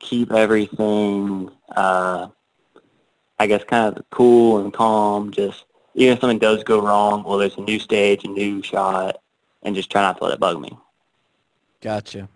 keep 0.00 0.32
everything, 0.32 1.50
uh, 1.76 2.28
I 3.38 3.46
guess, 3.46 3.64
kind 3.64 3.96
of 3.96 4.04
cool 4.10 4.58
and 4.58 4.72
calm. 4.72 5.30
Just 5.30 5.64
even 5.94 6.14
if 6.14 6.20
something 6.20 6.38
does 6.38 6.62
go 6.64 6.80
wrong, 6.80 7.24
well, 7.24 7.38
there's 7.38 7.56
a 7.56 7.60
new 7.60 7.78
stage, 7.78 8.24
a 8.24 8.28
new 8.28 8.62
shot, 8.62 9.20
and 9.62 9.74
just 9.74 9.90
try 9.90 10.02
not 10.02 10.18
to 10.18 10.24
let 10.24 10.34
it 10.34 10.40
bug 10.40 10.60
me. 10.60 10.76
Gotcha. 11.80 12.28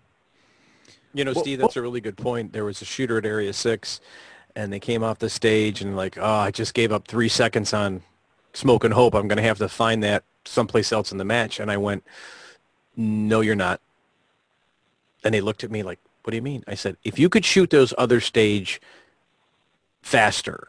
You 1.13 1.25
know, 1.25 1.33
Well, 1.33 1.45
Steve, 1.45 1.59
that's 1.61 1.77
a 1.77 1.83
really 1.83 2.01
good 2.01 2.17
point. 2.17 2.53
There 2.53 2.65
was 2.65 2.83
a 2.83 2.85
shooter 2.85 3.19
at 3.19 3.27
Area 3.27 3.53
6, 3.53 4.01
and 4.57 4.73
they 4.73 4.81
came 4.81 5.05
off 5.05 5.21
the 5.21 5.31
stage 5.31 5.81
and 5.81 5.97
like, 5.97 6.19
oh, 6.19 6.25
I 6.25 6.51
just 6.51 6.75
gave 6.75 6.91
up 6.91 7.07
three 7.07 7.29
seconds 7.29 7.73
on 7.73 8.03
Smoke 8.53 8.85
& 8.87 8.93
Hope. 8.93 9.15
I'm 9.15 9.29
going 9.29 9.37
to 9.37 9.43
have 9.43 9.59
to 9.59 9.69
find 9.69 10.03
that 10.03 10.25
someplace 10.45 10.93
else 10.93 11.13
in 11.13 11.19
the 11.19 11.25
match. 11.25 11.61
And 11.61 11.71
I 11.71 11.77
went, 11.77 12.05
no, 12.97 13.41
you're 13.41 13.55
not. 13.55 13.81
And 15.23 15.35
they 15.35 15.41
looked 15.41 15.65
at 15.65 15.71
me 15.71 15.83
like, 15.83 16.01
what 16.23 16.33
do 16.33 16.37
you 16.37 16.43
mean? 16.43 16.65
I 16.67 16.75
said, 16.75 16.97
if 17.05 17.19
you 17.19 17.29
could 17.29 17.45
shoot 17.45 17.71
those 17.71 17.95
other 17.97 18.21
stage 18.21 18.81
faster, 20.03 20.69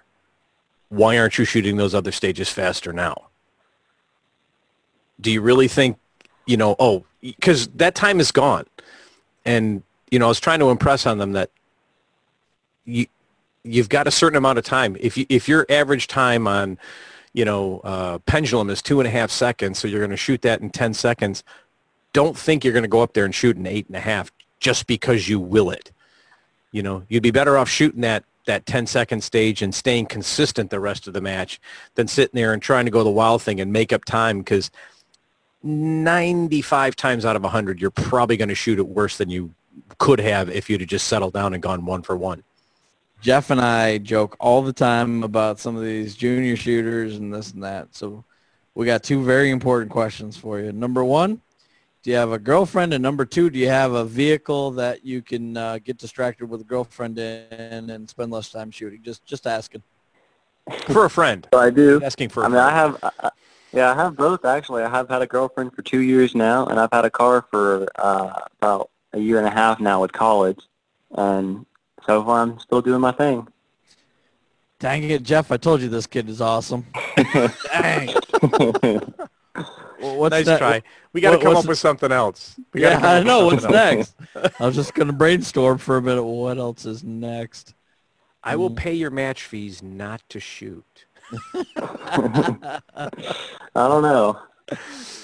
why 0.89 1.17
aren't 1.17 1.37
you 1.37 1.45
shooting 1.45 1.77
those 1.77 1.95
other 1.95 2.11
stages 2.11 2.49
faster 2.49 2.93
now? 2.93 3.27
Do 5.19 5.31
you 5.31 5.41
really 5.41 5.67
think, 5.67 5.97
you 6.45 6.57
know, 6.57 6.75
oh, 6.79 7.05
because 7.21 7.67
that 7.69 7.95
time 7.95 8.19
is 8.19 8.31
gone. 8.31 8.65
And, 9.45 9.83
you 10.11 10.19
know, 10.19 10.25
I 10.25 10.29
was 10.29 10.39
trying 10.39 10.59
to 10.59 10.69
impress 10.69 11.05
on 11.05 11.17
them 11.17 11.33
that 11.33 11.49
you, 12.85 13.07
you've 13.63 13.89
got 13.89 14.07
a 14.07 14.11
certain 14.11 14.37
amount 14.37 14.57
of 14.57 14.65
time. 14.65 14.95
If, 14.99 15.17
you, 15.17 15.25
if 15.29 15.47
your 15.47 15.65
average 15.69 16.07
time 16.07 16.47
on, 16.47 16.77
you 17.33 17.45
know, 17.45 17.79
uh, 17.83 18.19
pendulum 18.19 18.69
is 18.69 18.81
two 18.81 18.99
and 18.99 19.07
a 19.07 19.11
half 19.11 19.31
seconds, 19.31 19.79
so 19.79 19.87
you're 19.87 19.99
going 19.99 20.11
to 20.11 20.17
shoot 20.17 20.41
that 20.43 20.61
in 20.61 20.69
10 20.69 20.93
seconds, 20.93 21.43
don't 22.13 22.37
think 22.37 22.63
you're 22.63 22.73
going 22.73 22.83
to 22.83 22.89
go 22.89 23.01
up 23.01 23.13
there 23.13 23.25
and 23.25 23.35
shoot 23.35 23.57
an 23.57 23.67
eight 23.67 23.87
and 23.87 23.95
a 23.95 24.01
half 24.01 24.31
just 24.59 24.87
because 24.87 25.27
you 25.27 25.39
will 25.39 25.69
it. 25.69 25.91
You 26.71 26.83
know, 26.83 27.03
you'd 27.09 27.23
be 27.23 27.31
better 27.31 27.57
off 27.57 27.69
shooting 27.69 28.01
that 28.01 28.23
that 28.45 28.65
10 28.65 28.87
second 28.87 29.23
stage 29.23 29.61
and 29.61 29.73
staying 29.73 30.05
consistent 30.05 30.69
the 30.69 30.79
rest 30.79 31.07
of 31.07 31.13
the 31.13 31.21
match 31.21 31.59
than 31.95 32.07
sitting 32.07 32.35
there 32.35 32.53
and 32.53 32.61
trying 32.61 32.85
to 32.85 32.91
go 32.91 33.03
the 33.03 33.09
wild 33.09 33.41
thing 33.41 33.59
and 33.59 33.71
make 33.71 33.91
up 33.91 34.05
time 34.05 34.39
because 34.39 34.71
95 35.63 36.95
times 36.95 37.25
out 37.25 37.35
of 37.35 37.43
100 37.43 37.81
you're 37.81 37.89
probably 37.89 38.37
going 38.37 38.49
to 38.49 38.55
shoot 38.55 38.79
it 38.79 38.87
worse 38.87 39.17
than 39.17 39.29
you 39.29 39.53
could 39.97 40.19
have 40.19 40.49
if 40.49 40.69
you'd 40.69 40.81
have 40.81 40.89
just 40.89 41.07
settled 41.07 41.33
down 41.33 41.53
and 41.53 41.61
gone 41.61 41.85
one 41.85 42.01
for 42.01 42.15
one. 42.15 42.43
Jeff 43.21 43.49
and 43.49 43.59
I 43.59 43.97
joke 43.97 44.35
all 44.39 44.61
the 44.61 44.73
time 44.73 45.23
about 45.23 45.59
some 45.59 45.75
of 45.75 45.83
these 45.83 46.15
junior 46.15 46.55
shooters 46.55 47.15
and 47.15 47.33
this 47.33 47.51
and 47.51 47.63
that. 47.63 47.95
So 47.95 48.23
we 48.75 48.85
got 48.85 49.03
two 49.03 49.23
very 49.23 49.49
important 49.49 49.91
questions 49.91 50.37
for 50.37 50.59
you. 50.59 50.71
Number 50.71 51.03
one, 51.03 51.41
do 52.05 52.11
you 52.11 52.17
have 52.17 52.31
a 52.31 52.37
girlfriend? 52.37 52.93
And 52.93 53.01
number 53.01 53.25
two, 53.25 53.49
do 53.49 53.57
you 53.57 53.67
have 53.67 53.93
a 53.93 54.05
vehicle 54.05 54.69
that 54.71 55.03
you 55.03 55.23
can 55.23 55.57
uh, 55.57 55.79
get 55.83 55.97
distracted 55.97 56.45
with 56.45 56.61
a 56.61 56.63
girlfriend 56.63 57.17
in 57.17 57.89
and 57.89 58.07
spend 58.07 58.31
less 58.31 58.51
time 58.51 58.69
shooting? 58.69 59.01
Just 59.01 59.25
just 59.25 59.47
asking. 59.47 59.81
For 60.89 61.05
a 61.05 61.09
friend. 61.09 61.47
So 61.51 61.59
I 61.59 61.71
do. 61.71 61.99
Asking 62.03 62.29
for 62.29 62.43
a 62.43 62.45
I 62.45 62.49
mean, 62.49 62.57
I 62.59 62.69
have, 62.71 62.97
uh, 63.03 63.29
yeah, 63.73 63.91
I 63.91 63.95
have 63.95 64.15
both 64.15 64.45
actually. 64.45 64.83
I 64.83 64.89
have 64.89 65.09
had 65.09 65.23
a 65.23 65.27
girlfriend 65.27 65.73
for 65.75 65.81
two 65.83 65.99
years 65.99 66.33
now, 66.33 66.65
and 66.65 66.79
I've 66.79 66.91
had 66.91 67.05
a 67.05 67.09
car 67.09 67.45
for 67.51 67.87
uh, 67.97 68.33
about 68.59 68.89
a 69.13 69.19
year 69.19 69.37
and 69.37 69.47
a 69.47 69.51
half 69.51 69.79
now 69.79 70.01
with 70.01 70.11
college, 70.11 70.59
and 71.15 71.65
so 72.05 72.23
far 72.23 72.41
I'm 72.41 72.59
still 72.59 72.81
doing 72.81 73.01
my 73.01 73.11
thing. 73.11 73.47
Dang 74.79 75.03
it, 75.03 75.23
Jeff! 75.23 75.51
I 75.51 75.57
told 75.57 75.81
you 75.81 75.89
this 75.89 76.07
kid 76.07 76.29
is 76.29 76.41
awesome. 76.41 76.85
Dang. 77.71 78.15
Well, 80.01 80.17
What's 80.17 80.33
nice 80.33 80.45
that- 80.45 80.57
try. 80.59 80.81
We 81.13 81.21
got 81.21 81.31
to 81.31 81.37
what- 81.37 81.43
come 81.43 81.55
up 81.57 81.65
with 81.65 81.77
something 81.79 82.11
else. 82.11 82.55
We 82.73 82.81
gotta 82.81 82.95
Yeah, 82.95 82.99
come 82.99 83.05
up 83.05 83.11
I 83.11 83.17
with 83.19 83.27
know. 83.27 83.45
What's 83.45 83.61
something 83.63 83.79
else. 83.99 84.13
next? 84.35 84.61
I 84.61 84.65
was 84.65 84.75
just 84.75 84.93
going 84.93 85.07
to 85.07 85.13
brainstorm 85.13 85.77
for 85.77 85.97
a 85.97 86.01
minute. 86.01 86.23
What 86.23 86.57
else 86.57 86.85
is 86.85 87.03
next? 87.03 87.73
I 88.43 88.55
will 88.57 88.69
Mm. 88.69 88.75
pay 88.75 88.93
your 88.93 89.09
match 89.11 89.43
fees 89.43 89.81
not 89.81 90.21
to 90.29 90.39
shoot. 90.39 91.05
I 91.77 92.79
don't 93.75 94.01
know. 94.01 94.39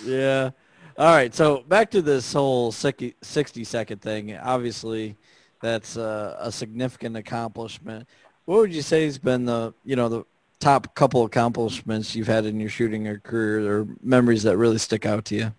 Yeah. 0.04 0.52
All 0.98 1.14
right. 1.14 1.34
So 1.34 1.64
back 1.68 1.92
to 1.92 2.02
this 2.02 2.32
whole 2.34 2.72
60 2.72 3.16
60 3.22 3.64
second 3.64 4.02
thing. 4.02 4.36
Obviously, 4.38 5.16
that's 5.62 5.96
a, 5.98 6.38
a 6.40 6.52
significant 6.52 7.16
accomplishment. 7.18 8.08
What 8.46 8.60
would 8.60 8.74
you 8.74 8.82
say 8.82 9.06
has 9.06 9.18
been 9.18 9.46
the, 9.46 9.74
you 9.86 9.96
know, 9.96 10.10
the 10.10 10.24
top 10.62 10.96
couple 10.96 11.26
accomplishments 11.26 12.16
you've 12.16 12.28
had 12.28 12.46
in 12.46 12.60
your 12.60 12.70
shooting 12.70 13.08
or 13.08 13.20
career 13.20 13.80
or 13.80 13.88
memories 14.02 14.44
that 14.44 14.58
really 14.58 14.78
stick 14.78 15.06
out 15.06 15.26
to 15.26 15.36
you? 15.36 15.54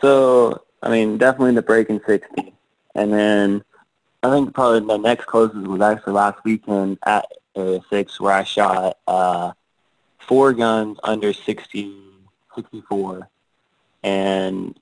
So, 0.00 0.62
I 0.82 0.90
mean, 0.90 1.18
definitely 1.18 1.54
the 1.54 1.62
breaking 1.62 2.00
60. 2.06 2.54
And 2.94 3.12
then 3.12 3.64
I 4.22 4.30
think 4.30 4.54
probably 4.54 4.80
the 4.80 4.96
next 4.96 5.26
closest 5.26 5.66
was 5.66 5.80
actually 5.80 6.14
last 6.14 6.42
weekend 6.44 6.98
at 7.04 7.26
Area 7.56 7.80
6 7.90 8.20
where 8.20 8.32
I 8.32 8.44
shot 8.44 8.98
uh, 9.06 9.52
four 10.18 10.52
guns 10.52 10.98
under 11.02 11.32
60, 11.32 11.96
64. 12.54 13.28
And 14.02 14.78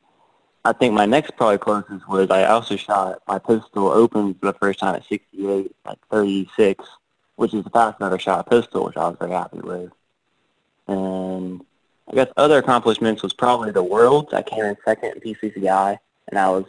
I 0.65 0.73
think 0.73 0.95
my 0.95 1.07
next 1.07 1.37
probably 1.37 1.59
closest 1.59 2.09
was 2.09 2.31
I 2.31 2.45
also 2.45 2.77
shot 2.77 3.21
my 3.27 3.39
pistol 3.39 3.89
open 3.89 4.35
for 4.35 4.47
the 4.47 4.59
first 4.59 4.79
time 4.79 4.95
at 4.95 5.07
68, 5.07 5.75
like 5.85 5.99
36, 6.11 6.85
which 7.37 7.55
is 7.55 7.64
the 7.64 7.71
fastest 7.71 8.03
I've 8.03 8.07
ever 8.07 8.18
shot 8.18 8.47
a 8.47 8.51
pistol, 8.51 8.85
which 8.85 8.97
I 8.97 9.09
was 9.09 9.16
very 9.18 9.33
happy 9.33 9.61
with. 9.61 9.90
And 10.88 11.64
I 12.09 12.14
guess 12.14 12.29
other 12.37 12.59
accomplishments 12.59 13.23
was 13.23 13.33
probably 13.33 13.71
the 13.71 13.83
Worlds. 13.83 14.33
I 14.33 14.42
came 14.42 14.65
in 14.65 14.77
second 14.85 15.15
in 15.15 15.35
PCCI, 15.35 15.98
and 16.29 16.38
I 16.38 16.48
was 16.50 16.65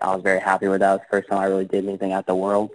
I 0.00 0.14
was 0.14 0.22
very 0.22 0.40
happy 0.40 0.68
with 0.68 0.80
that. 0.80 0.90
It 0.90 0.92
was 0.92 1.00
the 1.00 1.16
first 1.16 1.28
time 1.28 1.38
I 1.38 1.46
really 1.46 1.64
did 1.64 1.86
anything 1.86 2.12
at 2.12 2.26
the 2.26 2.34
Worlds. 2.34 2.74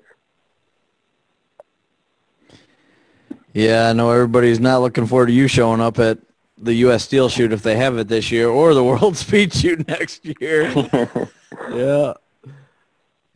Yeah, 3.53 3.89
I 3.89 3.93
know 3.93 4.11
everybody's 4.11 4.59
not 4.59 4.81
looking 4.81 5.07
forward 5.07 5.27
to 5.27 5.33
you 5.33 5.47
showing 5.47 5.81
up 5.81 5.97
at 5.97 6.19
the 6.57 6.73
U.S. 6.75 7.03
Steel 7.03 7.29
Shoot 7.29 7.51
if 7.51 7.63
they 7.63 7.75
have 7.77 7.97
it 7.97 8.07
this 8.07 8.31
year 8.31 8.49
or 8.49 8.73
the 8.73 8.83
World 8.89 9.17
Speed 9.17 9.53
Shoot 9.53 9.87
next 9.87 10.25
year. 10.25 10.71
yeah. 11.71 12.13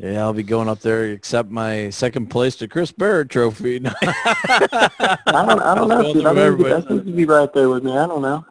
Yeah, 0.04 0.24
I'll 0.24 0.34
be 0.34 0.43
going 0.43 0.68
up 0.68 0.82
there 0.82 1.06
except 1.06 1.49
my 1.49 1.89
second 1.89 2.28
place 2.28 2.58
to 2.58 2.68
Chris 2.68 2.91
Barrett 2.91 3.30
trophy. 3.30 3.82
I 4.01 5.18
don't 5.26 5.62
I 5.62 5.76
don't 5.76 5.88
know. 5.88 6.10
Steve. 6.10 6.26
I 6.26 6.34
that 6.34 6.86
seems 6.89 7.06
to 7.06 7.12
be 7.14 7.24
right 7.24 7.54
there 7.54 7.70
with 7.70 7.86
me. 7.86 7.97
I 7.97 8.06
don't 8.06 8.22
know. 8.22 8.45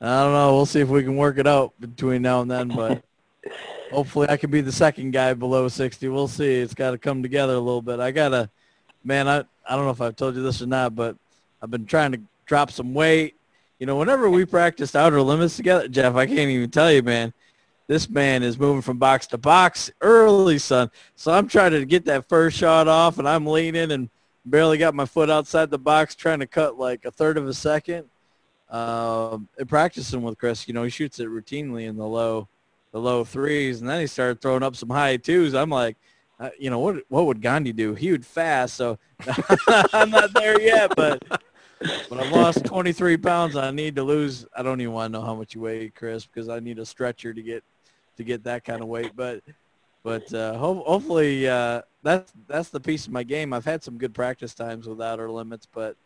I 0.00 0.22
don't 0.22 0.32
know. 0.32 0.54
We'll 0.54 0.66
see 0.66 0.78
if 0.78 0.88
we 0.88 1.02
can 1.02 1.16
work 1.16 1.38
it 1.38 1.48
out 1.48 1.72
between 1.80 2.22
now 2.22 2.42
and 2.42 2.50
then, 2.50 2.68
but 2.68 3.02
hopefully 3.90 4.28
I 4.28 4.36
can 4.36 4.52
be 4.52 4.60
the 4.60 4.70
second 4.70 5.10
guy 5.10 5.34
below 5.34 5.66
60. 5.66 6.06
We'll 6.10 6.28
see. 6.28 6.60
It's 6.60 6.74
got 6.74 6.92
to 6.92 6.98
come 6.98 7.24
together 7.24 7.54
a 7.54 7.58
little 7.58 7.82
bit. 7.82 7.98
I 7.98 8.12
got 8.12 8.28
to, 8.28 8.48
man, 9.02 9.26
I, 9.26 9.38
I 9.68 9.74
don't 9.74 9.86
know 9.86 9.90
if 9.90 10.00
I've 10.00 10.14
told 10.14 10.36
you 10.36 10.44
this 10.44 10.62
or 10.62 10.66
not, 10.66 10.94
but 10.94 11.16
I've 11.60 11.72
been 11.72 11.86
trying 11.86 12.12
to 12.12 12.20
drop 12.46 12.70
some 12.70 12.94
weight. 12.94 13.34
You 13.80 13.86
know, 13.86 13.96
whenever 13.96 14.30
we 14.30 14.44
practiced 14.44 14.94
outer 14.94 15.20
limits 15.22 15.56
together, 15.56 15.88
Jeff, 15.88 16.14
I 16.14 16.26
can't 16.26 16.50
even 16.50 16.70
tell 16.70 16.92
you, 16.92 17.02
man, 17.02 17.32
this 17.86 18.08
man 18.08 18.42
is 18.42 18.58
moving 18.58 18.82
from 18.82 18.98
box 18.98 19.26
to 19.28 19.38
box 19.38 19.90
early, 20.00 20.58
son. 20.58 20.90
So 21.16 21.32
I'm 21.32 21.48
trying 21.48 21.72
to 21.72 21.84
get 21.84 22.06
that 22.06 22.28
first 22.28 22.56
shot 22.56 22.88
off, 22.88 23.18
and 23.18 23.28
I'm 23.28 23.46
leaning 23.46 23.92
and 23.92 24.08
barely 24.44 24.78
got 24.78 24.94
my 24.94 25.04
foot 25.04 25.30
outside 25.30 25.70
the 25.70 25.78
box, 25.78 26.14
trying 26.14 26.40
to 26.40 26.46
cut 26.46 26.78
like 26.78 27.04
a 27.04 27.10
third 27.10 27.36
of 27.36 27.46
a 27.46 27.54
second. 27.54 28.04
And 28.70 29.48
practicing 29.68 30.22
with 30.22 30.38
Chris, 30.38 30.66
you 30.66 30.74
know, 30.74 30.82
he 30.82 30.90
shoots 30.90 31.20
it 31.20 31.28
routinely 31.28 31.86
in 31.86 31.96
the 31.96 32.06
low, 32.06 32.48
the 32.92 33.00
low 33.00 33.24
threes, 33.24 33.80
and 33.80 33.88
then 33.88 34.00
he 34.00 34.06
started 34.06 34.40
throwing 34.40 34.62
up 34.62 34.76
some 34.76 34.90
high 34.90 35.16
twos. 35.16 35.54
I'm 35.54 35.70
like, 35.70 35.96
uh, 36.40 36.50
you 36.58 36.70
know, 36.70 36.80
what 36.80 36.96
what 37.08 37.26
would 37.26 37.40
Gandhi 37.40 37.72
do? 37.72 37.94
He 37.94 38.10
would 38.10 38.26
fast, 38.26 38.74
so 38.74 38.98
I'm 39.92 40.10
not 40.10 40.32
there 40.34 40.60
yet, 40.60 40.92
but 40.96 41.22
but 42.08 42.18
I've 42.18 42.32
lost 42.32 42.64
23 42.64 43.16
pounds. 43.18 43.56
I 43.56 43.70
need 43.70 43.94
to 43.96 44.02
lose. 44.02 44.46
I 44.56 44.62
don't 44.62 44.80
even 44.80 44.94
want 44.94 45.12
to 45.12 45.18
know 45.20 45.24
how 45.24 45.34
much 45.34 45.54
you 45.54 45.60
weigh, 45.60 45.90
Chris, 45.90 46.26
because 46.26 46.48
I 46.48 46.58
need 46.60 46.78
a 46.78 46.86
stretcher 46.86 47.32
to 47.32 47.42
get 47.42 47.62
to 48.16 48.24
get 48.24 48.44
that 48.44 48.64
kind 48.64 48.82
of 48.82 48.88
weight. 48.88 49.12
But 49.14 49.42
but 50.02 50.32
uh, 50.34 50.56
ho- 50.56 50.84
hopefully 50.86 51.48
uh, 51.48 51.82
that's 52.02 52.32
that's 52.46 52.68
the 52.68 52.80
piece 52.80 53.06
of 53.06 53.12
my 53.12 53.22
game. 53.22 53.52
I've 53.52 53.64
had 53.64 53.82
some 53.82 53.98
good 53.98 54.14
practice 54.14 54.54
times 54.54 54.86
with 54.86 55.00
outer 55.00 55.30
limits, 55.30 55.66
but 55.66 55.96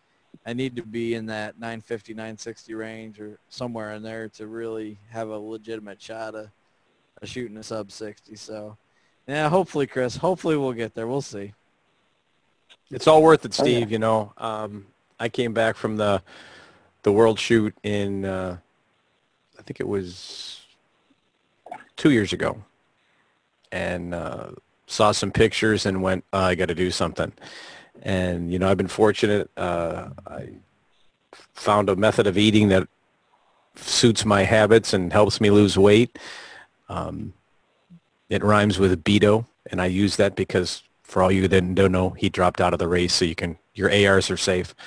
I 0.46 0.52
need 0.52 0.76
to 0.76 0.82
be 0.82 1.14
in 1.14 1.26
that 1.26 1.58
950, 1.58 2.14
960 2.14 2.74
range 2.74 3.20
or 3.20 3.38
somewhere 3.48 3.92
in 3.94 4.02
there 4.02 4.28
to 4.30 4.46
really 4.46 4.98
have 5.10 5.28
a 5.28 5.38
legitimate 5.38 6.00
shot 6.00 6.34
of, 6.34 6.48
of 7.20 7.28
shooting 7.28 7.56
a 7.56 7.62
sub 7.62 7.90
60. 7.90 8.36
So 8.36 8.76
yeah, 9.26 9.48
hopefully, 9.48 9.86
Chris. 9.86 10.16
Hopefully 10.16 10.56
we'll 10.56 10.72
get 10.72 10.94
there. 10.94 11.06
We'll 11.06 11.20
see. 11.20 11.54
It's 12.90 13.06
all 13.06 13.22
worth 13.22 13.44
it, 13.44 13.52
Steve. 13.52 13.66
Oh, 13.66 13.80
yeah. 13.80 13.86
You 13.86 13.98
know, 13.98 14.32
um, 14.38 14.86
I 15.20 15.28
came 15.28 15.52
back 15.52 15.76
from 15.76 15.96
the 15.96 16.22
the 17.02 17.12
World 17.12 17.38
Shoot 17.38 17.74
in 17.82 18.24
uh, 18.24 18.58
I 19.58 19.62
think 19.62 19.80
it 19.80 19.88
was 19.88 20.60
two 21.98 22.10
years 22.10 22.32
ago, 22.32 22.64
and 23.70 24.14
uh, 24.14 24.52
saw 24.86 25.12
some 25.12 25.30
pictures 25.30 25.84
and 25.84 26.02
went, 26.02 26.24
oh, 26.32 26.38
I 26.38 26.54
got 26.54 26.68
to 26.68 26.74
do 26.74 26.90
something. 26.90 27.32
And 28.02 28.50
you 28.50 28.58
know, 28.58 28.70
I've 28.70 28.78
been 28.78 28.88
fortunate. 28.88 29.50
Uh, 29.56 30.08
I 30.26 30.48
found 31.52 31.90
a 31.90 31.96
method 31.96 32.26
of 32.26 32.38
eating 32.38 32.68
that 32.68 32.88
suits 33.74 34.24
my 34.24 34.42
habits 34.42 34.94
and 34.94 35.12
helps 35.12 35.40
me 35.40 35.50
lose 35.50 35.76
weight. 35.76 36.18
Um, 36.88 37.34
it 38.30 38.42
rhymes 38.42 38.78
with 38.78 39.04
Beto, 39.04 39.46
and 39.70 39.82
I 39.82 39.86
use 39.86 40.16
that 40.16 40.36
because 40.36 40.82
for 41.02 41.22
all 41.22 41.32
you 41.32 41.48
that 41.48 41.74
don't 41.74 41.92
know, 41.92 42.10
he 42.10 42.28
dropped 42.28 42.60
out 42.60 42.72
of 42.72 42.78
the 42.78 42.88
race, 42.88 43.12
so 43.12 43.24
you 43.24 43.34
can 43.34 43.58
your 43.74 43.90
ARs 43.92 44.30
are 44.30 44.36
safe. 44.36 44.74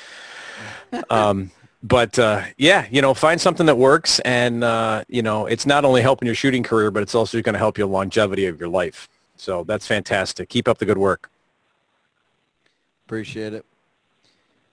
Um, 1.10 1.52
but 1.84 2.18
uh, 2.20 2.44
yeah, 2.58 2.88
you 2.92 3.02
know, 3.02 3.14
find 3.14 3.40
something 3.40 3.66
that 3.66 3.78
works, 3.78 4.20
and 4.20 4.64
uh, 4.64 5.04
you 5.08 5.22
know, 5.22 5.46
it's 5.46 5.66
not 5.66 5.86
only 5.86 6.02
helping 6.02 6.28
your 6.28 6.36
shooting 6.36 6.64
career, 6.64 6.92
but 6.92 7.02
it's 7.02 7.16
also 7.16 7.42
going 7.42 7.54
to 7.54 7.60
help 7.60 7.78
your 7.78 7.88
longevity 7.88 8.46
of 8.46 8.60
your 8.60 8.70
life. 8.70 9.10
So 9.36 9.64
that's 9.64 9.88
fantastic. 9.88 10.50
Keep 10.50 10.68
up 10.68 10.78
the 10.78 10.86
good 10.86 10.98
work. 10.98 11.30
Appreciate 13.08 13.54
it. 13.54 13.66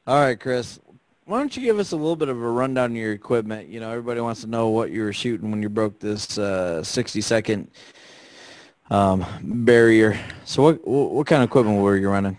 All 0.06 0.20
right, 0.20 0.38
Chris. 0.38 0.78
Why 1.24 1.38
don't 1.38 1.54
you 1.56 1.62
give 1.62 1.78
us 1.78 1.92
a 1.92 1.96
little 1.96 2.16
bit 2.16 2.28
of 2.28 2.36
a 2.36 2.48
rundown 2.48 2.92
of 2.92 2.96
your 2.96 3.12
equipment? 3.12 3.68
You 3.68 3.80
know, 3.80 3.90
everybody 3.90 4.20
wants 4.20 4.40
to 4.42 4.46
know 4.46 4.68
what 4.68 4.90
you 4.90 5.02
were 5.02 5.12
shooting 5.12 5.50
when 5.50 5.62
you 5.62 5.68
broke 5.68 5.98
this 5.98 6.38
uh, 6.38 6.82
60 6.82 7.20
second 7.20 7.70
um, 8.90 9.26
barrier. 9.42 10.18
So 10.44 10.62
what 10.62 10.86
what 10.86 11.26
kind 11.26 11.42
of 11.42 11.48
equipment 11.48 11.80
were 11.80 11.96
you 11.96 12.09
running? 12.09 12.38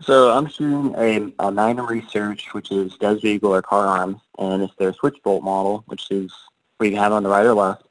So 0.00 0.30
I'm 0.30 0.46
shooting 0.46 0.94
a, 0.96 1.32
a 1.40 1.50
Magnum 1.50 1.86
Research, 1.86 2.54
which 2.54 2.70
is 2.70 2.96
Desert 2.96 3.24
Eagle 3.24 3.54
or 3.54 3.62
Kahr 3.62 3.86
Arms, 3.86 4.20
and 4.38 4.62
it's 4.62 4.74
their 4.76 4.92
switch 4.92 5.16
bolt 5.24 5.42
model, 5.42 5.82
which 5.86 6.10
is 6.10 6.32
where 6.76 6.88
you 6.88 6.96
have 6.96 7.12
on 7.12 7.24
the 7.24 7.28
right 7.28 7.44
or 7.44 7.54
left. 7.54 7.84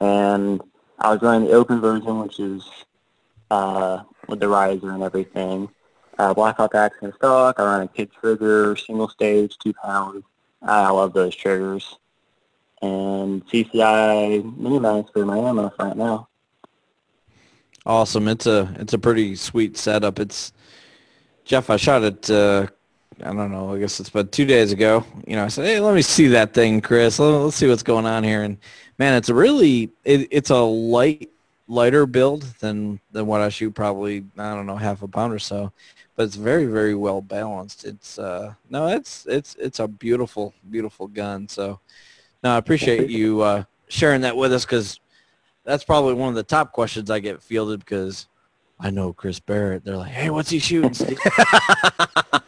And 0.00 0.60
I 0.98 1.12
was 1.12 1.22
running 1.22 1.48
the 1.48 1.54
open 1.54 1.80
version, 1.80 2.18
which 2.20 2.38
is 2.38 2.68
uh, 3.50 4.02
with 4.28 4.40
the 4.40 4.48
riser 4.48 4.90
and 4.90 5.02
everything. 5.02 5.68
Uh, 6.18 6.34
Blackhawk 6.34 6.74
Axiom 6.74 7.12
stock. 7.16 7.58
I 7.58 7.64
run 7.64 7.82
a 7.82 7.88
Kidd 7.88 8.10
trigger, 8.12 8.76
single 8.76 9.08
stage, 9.08 9.56
two 9.58 9.72
pounds. 9.72 10.24
I 10.62 10.90
love 10.90 11.12
those 11.14 11.34
triggers. 11.34 11.98
And 12.82 13.44
CCI 13.46 14.56
mini 14.58 14.78
mags 14.78 15.10
for 15.10 15.24
my 15.24 15.38
ammo 15.38 15.72
right 15.78 15.96
now. 15.96 16.28
Awesome. 17.86 18.28
It's 18.28 18.46
a 18.46 18.74
it's 18.78 18.92
a 18.92 18.98
pretty 18.98 19.34
sweet 19.36 19.76
setup. 19.76 20.18
It's 20.18 20.52
Jeff, 21.44 21.70
I 21.70 21.76
shot 21.76 22.02
it. 22.02 22.30
Uh, 22.30 22.66
I 23.22 23.32
don't 23.32 23.52
know. 23.52 23.74
I 23.74 23.78
guess 23.78 24.00
it's 24.00 24.08
about 24.08 24.32
two 24.32 24.44
days 24.44 24.72
ago. 24.72 25.04
You 25.26 25.36
know, 25.36 25.44
I 25.44 25.48
said, 25.48 25.66
"Hey, 25.66 25.80
let 25.80 25.94
me 25.94 26.02
see 26.02 26.28
that 26.28 26.52
thing, 26.54 26.80
Chris. 26.80 27.18
Let's 27.18 27.56
see 27.56 27.68
what's 27.68 27.82
going 27.82 28.06
on 28.06 28.24
here." 28.24 28.42
And 28.42 28.58
man, 28.98 29.14
it's 29.14 29.28
a 29.28 29.34
really 29.34 29.90
it, 30.04 30.28
it's 30.30 30.50
a 30.50 30.56
light, 30.56 31.30
lighter 31.68 32.06
build 32.06 32.42
than 32.60 33.00
than 33.12 33.26
what 33.26 33.40
I 33.40 33.50
shoot. 33.50 33.74
Probably 33.74 34.24
I 34.38 34.54
don't 34.54 34.66
know 34.66 34.76
half 34.76 35.02
a 35.02 35.08
pound 35.08 35.32
or 35.32 35.38
so, 35.38 35.72
but 36.16 36.24
it's 36.24 36.36
very 36.36 36.66
very 36.66 36.94
well 36.94 37.20
balanced. 37.20 37.84
It's 37.84 38.18
uh 38.18 38.54
no, 38.70 38.88
it's 38.88 39.26
it's 39.26 39.54
it's 39.56 39.78
a 39.78 39.86
beautiful 39.86 40.54
beautiful 40.70 41.06
gun. 41.06 41.48
So 41.48 41.78
no, 42.42 42.54
I 42.54 42.58
appreciate 42.58 43.08
you 43.08 43.40
uh, 43.40 43.64
sharing 43.88 44.20
that 44.22 44.36
with 44.36 44.52
us 44.52 44.64
because 44.64 45.00
that's 45.64 45.84
probably 45.84 46.14
one 46.14 46.28
of 46.28 46.34
the 46.34 46.42
top 46.42 46.72
questions 46.72 47.10
I 47.10 47.20
get 47.20 47.42
fielded 47.42 47.80
because 47.80 48.28
I 48.78 48.90
know 48.90 49.12
Chris 49.12 49.40
Barrett. 49.40 49.84
They're 49.84 49.96
like, 49.96 50.12
hey, 50.12 50.30
what's 50.30 50.50
he 50.50 50.58
shooting? 50.58 50.92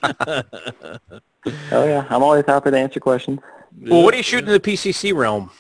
oh 0.03 0.43
yeah, 1.73 2.07
I'm 2.11 2.23
always 2.23 2.45
happy 2.47 2.71
to 2.71 2.79
answer 2.79 3.01
questions. 3.01 3.41
Well, 3.81 4.03
what 4.03 4.15
are 4.15 4.17
you 4.17 4.23
shooting 4.23 4.47
in 4.49 4.53
the 4.53 4.61
PCC 4.61 5.15
realm? 5.15 5.51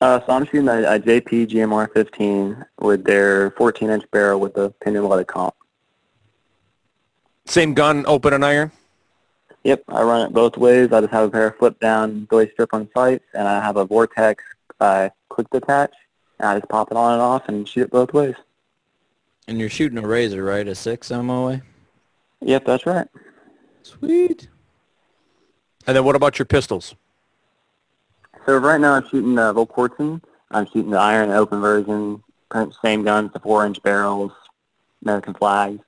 Uh, 0.00 0.20
so 0.24 0.32
I'm 0.32 0.44
shooting 0.46 0.68
a, 0.68 0.82
a 0.82 1.00
JP 1.00 1.48
GMR 1.48 1.92
15 1.92 2.64
with 2.80 3.04
their 3.04 3.50
14-inch 3.52 4.08
barrel 4.12 4.38
with 4.38 4.54
the 4.54 4.70
pin 4.80 4.94
and 4.94 5.08
leaded 5.08 5.26
comp. 5.26 5.54
Same 7.46 7.74
gun, 7.74 8.04
open 8.06 8.32
and 8.32 8.44
iron? 8.44 8.70
Yep, 9.64 9.84
I 9.88 10.02
run 10.02 10.26
it 10.26 10.32
both 10.32 10.56
ways. 10.56 10.92
I 10.92 11.00
just 11.00 11.12
have 11.12 11.28
a 11.28 11.30
pair 11.30 11.48
of 11.48 11.56
flip-down 11.56 12.26
billy 12.30 12.48
strip 12.52 12.72
on 12.72 12.88
sights, 12.94 13.24
and 13.34 13.48
I 13.48 13.60
have 13.60 13.76
a 13.76 13.84
Vortex 13.84 14.44
uh, 14.78 15.08
quick 15.28 15.50
detach, 15.50 15.94
and 16.38 16.48
I 16.48 16.58
just 16.58 16.68
pop 16.68 16.92
it 16.92 16.96
on 16.96 17.14
and 17.14 17.22
off 17.22 17.48
and 17.48 17.68
shoot 17.68 17.82
it 17.82 17.90
both 17.90 18.12
ways. 18.12 18.36
And 19.48 19.58
you're 19.58 19.70
shooting 19.70 19.96
a 19.96 20.06
razor, 20.06 20.44
right? 20.44 20.68
A 20.68 20.74
six 20.74 21.10
MOA? 21.10 21.62
Yep, 22.42 22.66
that's 22.66 22.84
right. 22.84 23.08
Sweet. 23.82 24.46
And 25.86 25.96
then 25.96 26.04
what 26.04 26.14
about 26.14 26.38
your 26.38 26.44
pistols? 26.44 26.94
So 28.44 28.58
right 28.58 28.78
now 28.78 28.92
I'm 28.92 29.08
shooting 29.08 29.38
uh, 29.38 29.54
Volk 29.54 29.74
14. 29.74 30.20
I'm 30.50 30.66
shooting 30.66 30.90
the 30.90 30.98
iron 30.98 31.30
open 31.30 31.62
version, 31.62 32.22
same 32.82 33.04
guns, 33.04 33.32
the 33.32 33.40
four-inch 33.40 33.82
barrels, 33.82 34.32
American 35.02 35.32
flags. 35.32 35.80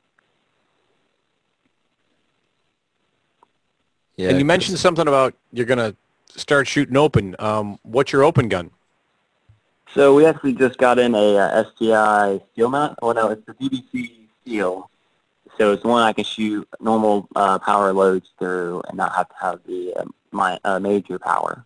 Yeah, 4.17 4.31
and 4.31 4.39
you 4.39 4.45
mentioned 4.45 4.79
something 4.79 5.07
about 5.07 5.35
you're 5.53 5.67
going 5.67 5.79
to 5.79 5.95
start 6.39 6.67
shooting 6.67 6.97
open. 6.97 7.37
Um, 7.39 7.79
what's 7.83 8.13
your 8.13 8.25
open 8.25 8.49
gun? 8.49 8.71
So 9.95 10.15
we 10.15 10.25
actually 10.25 10.55
just 10.55 10.79
got 10.79 10.99
in 10.99 11.15
a, 11.15 11.37
uh, 11.37 11.65
STI 11.65 12.41
steel 12.53 12.69
mount. 12.69 12.99
Oh 13.03 13.13
no, 13.13 13.29
it's 13.29 13.45
the 13.47 13.55
DVC 13.55 14.13
steel. 14.43 14.91
So 15.59 15.73
it's 15.73 15.85
one 15.85 16.03
I 16.03 16.13
can 16.13 16.25
shoot 16.25 16.67
normal 16.81 17.29
uh, 17.35 17.59
power 17.59 17.93
loads 17.93 18.29
through 18.39 18.83
and 18.89 18.97
not 18.97 19.15
have 19.15 19.29
to 19.29 19.35
have 19.41 19.61
the 19.67 19.95
uh, 19.95 20.05
my 20.31 20.59
uh, 20.65 20.79
major 20.79 21.19
power. 21.19 21.65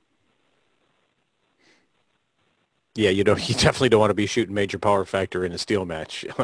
Yeah, 2.95 3.11
you 3.11 3.25
don't. 3.25 3.39
You 3.49 3.55
definitely 3.55 3.91
don't 3.91 4.01
want 4.01 4.11
to 4.11 4.14
be 4.14 4.27
shooting 4.27 4.55
major 4.55 4.79
power 4.79 5.05
factor 5.05 5.45
in 5.45 5.53
a 5.53 5.59
steel 5.59 5.85
match. 5.85 6.25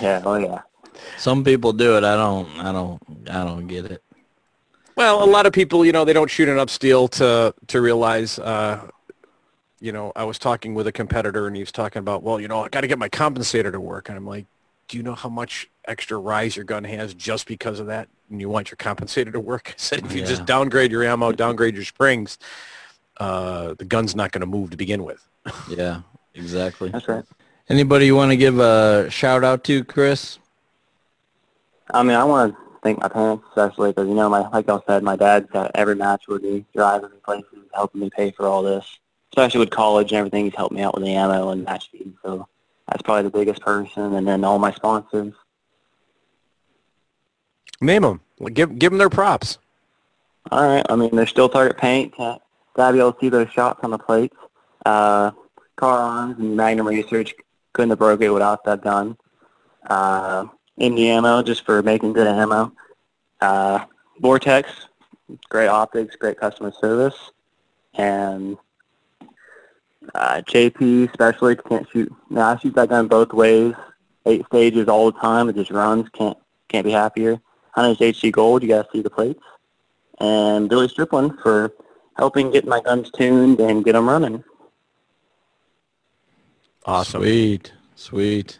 yeah, 0.00 0.22
oh 0.24 0.36
yeah. 0.36 0.62
Some 1.18 1.44
people 1.44 1.72
do 1.72 1.96
it. 1.96 2.04
I 2.04 2.16
don't. 2.16 2.48
I 2.58 2.72
don't. 2.72 3.02
I 3.30 3.44
don't 3.44 3.66
get 3.68 3.86
it. 3.86 4.02
Well, 4.94 5.24
a 5.24 5.26
lot 5.26 5.46
of 5.46 5.54
people, 5.54 5.86
you 5.86 5.92
know, 5.92 6.04
they 6.04 6.12
don't 6.12 6.30
shoot 6.30 6.48
enough 6.48 6.68
steel 6.68 7.08
to 7.08 7.54
to 7.68 7.80
realize 7.80 8.38
uh, 8.38 8.88
you 9.82 9.90
know, 9.90 10.12
I 10.14 10.22
was 10.22 10.38
talking 10.38 10.74
with 10.74 10.86
a 10.86 10.92
competitor 10.92 11.48
and 11.48 11.56
he 11.56 11.62
was 11.62 11.72
talking 11.72 11.98
about, 11.98 12.22
well, 12.22 12.40
you 12.40 12.46
know, 12.46 12.64
I 12.64 12.68
got 12.68 12.82
to 12.82 12.86
get 12.86 13.00
my 13.00 13.08
compensator 13.08 13.72
to 13.72 13.80
work. 13.80 14.08
And 14.08 14.16
I'm 14.16 14.24
like, 14.24 14.46
do 14.86 14.96
you 14.96 15.02
know 15.02 15.16
how 15.16 15.28
much 15.28 15.68
extra 15.86 16.16
rise 16.18 16.54
your 16.54 16.64
gun 16.64 16.84
has 16.84 17.14
just 17.14 17.48
because 17.48 17.80
of 17.80 17.88
that? 17.88 18.08
And 18.30 18.40
you 18.40 18.48
want 18.48 18.70
your 18.70 18.76
compensator 18.76 19.32
to 19.32 19.40
work? 19.40 19.70
I 19.70 19.74
said, 19.76 20.04
if 20.04 20.12
you 20.12 20.20
yeah. 20.20 20.26
just 20.26 20.46
downgrade 20.46 20.92
your 20.92 21.02
ammo, 21.02 21.32
downgrade 21.32 21.74
your 21.74 21.84
springs, 21.84 22.38
uh, 23.16 23.74
the 23.76 23.84
gun's 23.84 24.14
not 24.14 24.30
going 24.30 24.42
to 24.42 24.46
move 24.46 24.70
to 24.70 24.76
begin 24.76 25.02
with. 25.02 25.26
yeah, 25.68 26.02
exactly. 26.36 26.90
That's 26.90 27.08
right. 27.08 27.24
Anybody 27.68 28.06
you 28.06 28.14
want 28.14 28.30
to 28.30 28.36
give 28.36 28.60
a 28.60 29.10
shout 29.10 29.42
out 29.42 29.64
to, 29.64 29.82
Chris? 29.82 30.38
I 31.92 32.04
mean, 32.04 32.16
I 32.16 32.22
want 32.22 32.54
to 32.54 32.60
thank 32.84 33.00
my 33.00 33.08
parents 33.08 33.44
especially 33.48 33.90
because, 33.90 34.06
you 34.06 34.14
know, 34.14 34.28
my 34.28 34.48
like 34.50 34.68
I 34.68 34.78
said, 34.86 35.02
my 35.02 35.16
dad's 35.16 35.50
got 35.50 35.72
every 35.74 35.96
match 35.96 36.28
with 36.28 36.42
me, 36.42 36.64
driving 36.72 37.10
me 37.10 37.16
places, 37.24 37.66
helping 37.74 38.00
me 38.00 38.10
pay 38.10 38.30
for 38.30 38.46
all 38.46 38.62
this 38.62 38.86
especially 39.32 39.60
with 39.60 39.70
college 39.70 40.12
and 40.12 40.18
everything. 40.18 40.44
He's 40.44 40.54
helped 40.54 40.74
me 40.74 40.82
out 40.82 40.94
with 40.94 41.04
the 41.04 41.14
ammo 41.14 41.50
and 41.50 41.64
match 41.64 41.90
feed. 41.90 42.12
So 42.22 42.46
that's 42.88 43.02
probably 43.02 43.22
the 43.22 43.30
biggest 43.30 43.62
person. 43.62 44.14
And 44.14 44.28
then 44.28 44.44
all 44.44 44.58
my 44.58 44.72
sponsors. 44.72 45.32
Name 47.80 48.02
them. 48.02 48.20
Give 48.52 48.78
give 48.78 48.92
them 48.92 48.98
their 48.98 49.10
props. 49.10 49.58
All 50.50 50.62
right. 50.62 50.84
I 50.88 50.96
mean, 50.96 51.14
they're 51.14 51.26
Steel 51.26 51.48
Target 51.48 51.78
Paint. 51.78 52.14
Gotta 52.16 52.92
be 52.92 52.98
able 52.98 53.12
to 53.12 53.20
see 53.20 53.28
those 53.28 53.50
shots 53.50 53.80
on 53.82 53.90
the 53.90 53.98
plates. 53.98 54.36
Uh, 54.84 55.30
Kahr 55.76 55.98
Arms 55.98 56.38
and 56.38 56.56
Magnum 56.56 56.86
Research 56.86 57.34
couldn't 57.72 57.90
have 57.90 57.98
broke 57.98 58.20
it 58.20 58.30
without 58.30 58.64
that 58.64 58.82
gun. 58.82 59.16
Uh, 59.88 60.46
Indy 60.78 61.08
Ammo, 61.08 61.42
just 61.42 61.64
for 61.64 61.82
making 61.82 62.12
good 62.12 62.26
ammo. 62.26 62.72
Uh, 63.40 63.84
Vortex, 64.20 64.70
great 65.48 65.68
optics, 65.68 66.16
great 66.16 66.38
customer 66.38 66.72
service. 66.72 67.32
And 67.94 68.56
uh, 70.14 70.42
JP, 70.46 71.10
especially, 71.10 71.56
can't 71.56 71.88
shoot. 71.90 72.12
Now, 72.30 72.50
I 72.50 72.58
shoot 72.58 72.74
that 72.74 72.88
gun 72.88 73.08
both 73.08 73.32
ways, 73.32 73.74
eight 74.26 74.44
stages 74.46 74.88
all 74.88 75.10
the 75.10 75.18
time. 75.18 75.48
It 75.48 75.56
just 75.56 75.70
runs. 75.70 76.08
Can't 76.10 76.38
can't 76.68 76.84
be 76.84 76.92
happier. 76.92 77.40
Hunter's 77.72 77.98
HD 77.98 78.32
Gold, 78.32 78.62
you 78.62 78.68
guys 78.68 78.84
see 78.92 79.02
the 79.02 79.10
plates. 79.10 79.42
And 80.18 80.68
Billy 80.68 80.88
Strickland 80.88 81.38
for 81.42 81.72
helping 82.16 82.50
get 82.50 82.66
my 82.66 82.80
guns 82.80 83.10
tuned 83.10 83.60
and 83.60 83.84
get 83.84 83.92
them 83.92 84.08
running. 84.08 84.44
Awesome. 86.84 87.22
Sweet. 87.22 87.72
Sweet. 87.94 88.58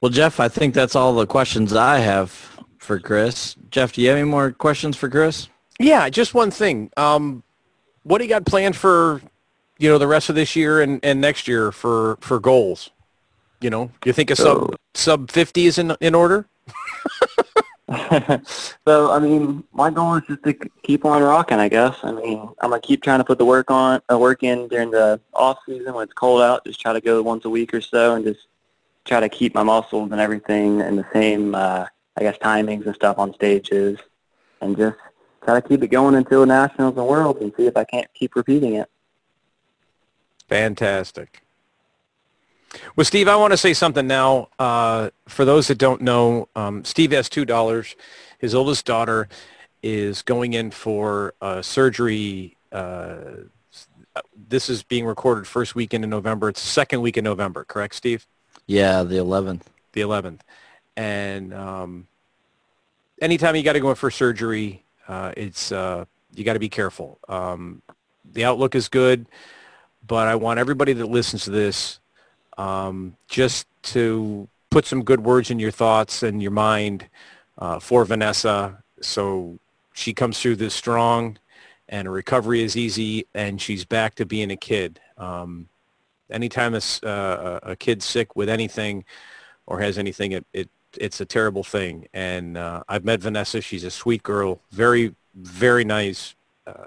Well, 0.00 0.10
Jeff, 0.10 0.40
I 0.40 0.48
think 0.48 0.74
that's 0.74 0.94
all 0.94 1.14
the 1.14 1.26
questions 1.26 1.72
I 1.72 1.98
have 1.98 2.30
for 2.78 2.98
Chris. 2.98 3.56
Jeff, 3.70 3.92
do 3.92 4.02
you 4.02 4.08
have 4.08 4.18
any 4.18 4.28
more 4.28 4.52
questions 4.52 4.96
for 4.96 5.08
Chris? 5.08 5.48
Yeah, 5.78 6.08
just 6.08 6.34
one 6.34 6.50
thing. 6.50 6.90
Um, 6.96 7.42
what 8.02 8.18
do 8.18 8.24
you 8.24 8.30
got 8.30 8.44
planned 8.46 8.76
for, 8.76 9.20
you 9.78 9.88
know, 9.88 9.98
the 9.98 10.06
rest 10.06 10.28
of 10.28 10.34
this 10.34 10.56
year 10.56 10.80
and, 10.80 11.00
and 11.02 11.20
next 11.20 11.46
year 11.48 11.72
for, 11.72 12.16
for 12.20 12.40
goals? 12.40 12.90
You 13.60 13.70
know, 13.70 13.90
you 14.04 14.12
think 14.12 14.30
a 14.30 14.36
sub 14.36 14.76
sub 14.94 15.30
50 15.30 15.66
is 15.66 15.78
in 15.78 15.96
in 16.00 16.14
order? 16.14 16.46
so 18.86 19.12
I 19.12 19.18
mean, 19.20 19.64
my 19.72 19.90
goal 19.90 20.16
is 20.16 20.24
just 20.26 20.42
to 20.42 20.54
keep 20.82 21.04
on 21.04 21.22
rocking. 21.22 21.58
I 21.58 21.68
guess. 21.68 21.96
I 22.02 22.12
mean, 22.12 22.38
I'm 22.60 22.70
gonna 22.70 22.80
keep 22.80 23.02
trying 23.02 23.20
to 23.20 23.24
put 23.24 23.38
the 23.38 23.44
work 23.44 23.70
on, 23.70 24.02
uh, 24.10 24.18
work 24.18 24.42
in 24.42 24.68
during 24.68 24.90
the 24.90 25.20
off 25.32 25.58
season 25.66 25.94
when 25.94 26.04
it's 26.04 26.12
cold 26.12 26.42
out. 26.42 26.64
Just 26.66 26.80
try 26.80 26.92
to 26.92 27.00
go 27.00 27.22
once 27.22 27.44
a 27.44 27.50
week 27.50 27.72
or 27.72 27.80
so, 27.80 28.14
and 28.14 28.24
just 28.24 28.48
try 29.04 29.20
to 29.20 29.28
keep 29.28 29.54
my 29.54 29.62
muscles 29.62 30.10
and 30.10 30.20
everything 30.20 30.80
in 30.80 30.96
the 30.96 31.06
same, 31.12 31.54
uh, 31.54 31.86
I 32.16 32.20
guess, 32.20 32.36
timings 32.38 32.86
and 32.86 32.94
stuff 32.94 33.18
on 33.18 33.32
stages, 33.34 34.00
and 34.60 34.76
just 34.76 34.98
try 35.44 35.58
to 35.58 35.66
keep 35.66 35.82
it 35.82 35.88
going 35.88 36.16
until 36.16 36.40
the 36.40 36.46
nationals 36.46 36.96
and 36.96 37.06
worlds, 37.06 37.40
and 37.40 37.52
see 37.56 37.66
if 37.66 37.76
I 37.76 37.84
can't 37.84 38.12
keep 38.12 38.34
repeating 38.34 38.74
it. 38.74 38.90
Fantastic. 40.48 41.42
Well, 42.94 43.04
Steve, 43.04 43.28
I 43.28 43.36
want 43.36 43.52
to 43.52 43.56
say 43.56 43.72
something 43.72 44.06
now. 44.06 44.48
Uh, 44.58 45.10
for 45.28 45.44
those 45.44 45.68
that 45.68 45.78
don't 45.78 46.02
know, 46.02 46.48
um, 46.54 46.84
Steve 46.84 47.12
has 47.12 47.28
two 47.28 47.44
dollars. 47.44 47.96
His 48.38 48.54
oldest 48.54 48.84
daughter 48.84 49.28
is 49.82 50.22
going 50.22 50.52
in 50.52 50.70
for 50.70 51.34
uh, 51.40 51.62
surgery. 51.62 52.56
Uh, 52.70 53.18
this 54.48 54.68
is 54.68 54.82
being 54.82 55.04
recorded 55.06 55.46
first 55.46 55.74
weekend 55.74 56.04
in 56.04 56.10
November. 56.10 56.48
It's 56.48 56.60
second 56.60 57.00
week 57.00 57.16
in 57.16 57.24
November, 57.24 57.64
correct, 57.64 57.94
Steve? 57.94 58.26
Yeah, 58.66 59.02
the 59.02 59.16
11th. 59.16 59.62
The 59.92 60.00
11th. 60.00 60.40
And 60.96 61.52
um, 61.52 62.06
anytime 63.20 63.56
you 63.56 63.62
got 63.62 63.74
to 63.74 63.80
go 63.80 63.90
in 63.90 63.96
for 63.96 64.10
surgery, 64.10 64.84
uh, 65.08 65.32
it's 65.36 65.70
uh, 65.72 66.04
you 66.34 66.44
got 66.44 66.54
to 66.54 66.58
be 66.58 66.68
careful. 66.68 67.18
Um, 67.28 67.82
the 68.32 68.44
outlook 68.44 68.74
is 68.74 68.88
good, 68.88 69.26
but 70.06 70.28
I 70.28 70.34
want 70.34 70.58
everybody 70.58 70.92
that 70.94 71.06
listens 71.06 71.44
to 71.44 71.50
this 71.50 72.00
um, 72.58 73.16
just 73.28 73.66
to 73.82 74.48
put 74.70 74.86
some 74.86 75.02
good 75.02 75.20
words 75.20 75.50
in 75.50 75.58
your 75.58 75.70
thoughts 75.70 76.22
and 76.22 76.42
your 76.42 76.50
mind 76.50 77.08
uh, 77.58 77.78
for 77.78 78.04
Vanessa 78.04 78.82
so 79.00 79.58
she 79.92 80.12
comes 80.12 80.40
through 80.40 80.56
this 80.56 80.74
strong 80.74 81.38
and 81.88 82.10
recovery 82.10 82.62
is 82.62 82.76
easy 82.76 83.26
and 83.34 83.60
she's 83.60 83.84
back 83.84 84.14
to 84.16 84.26
being 84.26 84.50
a 84.50 84.56
kid. 84.56 85.00
Um, 85.16 85.68
anytime 86.30 86.74
a, 86.74 86.80
uh, 87.06 87.60
a 87.62 87.76
kid's 87.76 88.04
sick 88.04 88.34
with 88.36 88.48
anything 88.48 89.04
or 89.66 89.80
has 89.80 89.98
anything, 89.98 90.32
it, 90.32 90.46
it 90.52 90.68
it's 90.98 91.20
a 91.20 91.26
terrible 91.26 91.62
thing. 91.62 92.08
And 92.14 92.56
uh, 92.56 92.82
I've 92.88 93.04
met 93.04 93.20
Vanessa. 93.20 93.60
She's 93.60 93.84
a 93.84 93.90
sweet 93.90 94.22
girl, 94.22 94.60
very, 94.72 95.14
very 95.34 95.84
nice, 95.84 96.34
uh, 96.66 96.86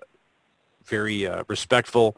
very 0.83 1.27
uh, 1.27 1.43
respectful, 1.47 2.17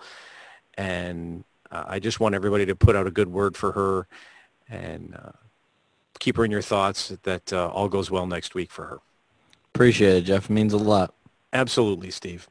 and 0.77 1.43
uh, 1.71 1.85
I 1.87 1.99
just 1.99 2.19
want 2.19 2.35
everybody 2.35 2.65
to 2.65 2.75
put 2.75 2.95
out 2.95 3.07
a 3.07 3.11
good 3.11 3.29
word 3.29 3.55
for 3.55 3.71
her 3.71 4.07
and 4.69 5.15
uh, 5.15 5.31
keep 6.19 6.37
her 6.37 6.45
in 6.45 6.51
your 6.51 6.61
thoughts 6.61 7.09
that 7.23 7.51
uh, 7.53 7.69
all 7.69 7.89
goes 7.89 8.11
well 8.11 8.27
next 8.27 8.55
week 8.55 8.71
for 8.71 8.85
her. 8.85 8.99
Appreciate 9.73 10.17
it, 10.17 10.21
Jeff. 10.23 10.49
It 10.49 10.53
means 10.53 10.73
a 10.73 10.77
lot. 10.77 11.13
Absolutely, 11.53 12.11
Steve. 12.11 12.47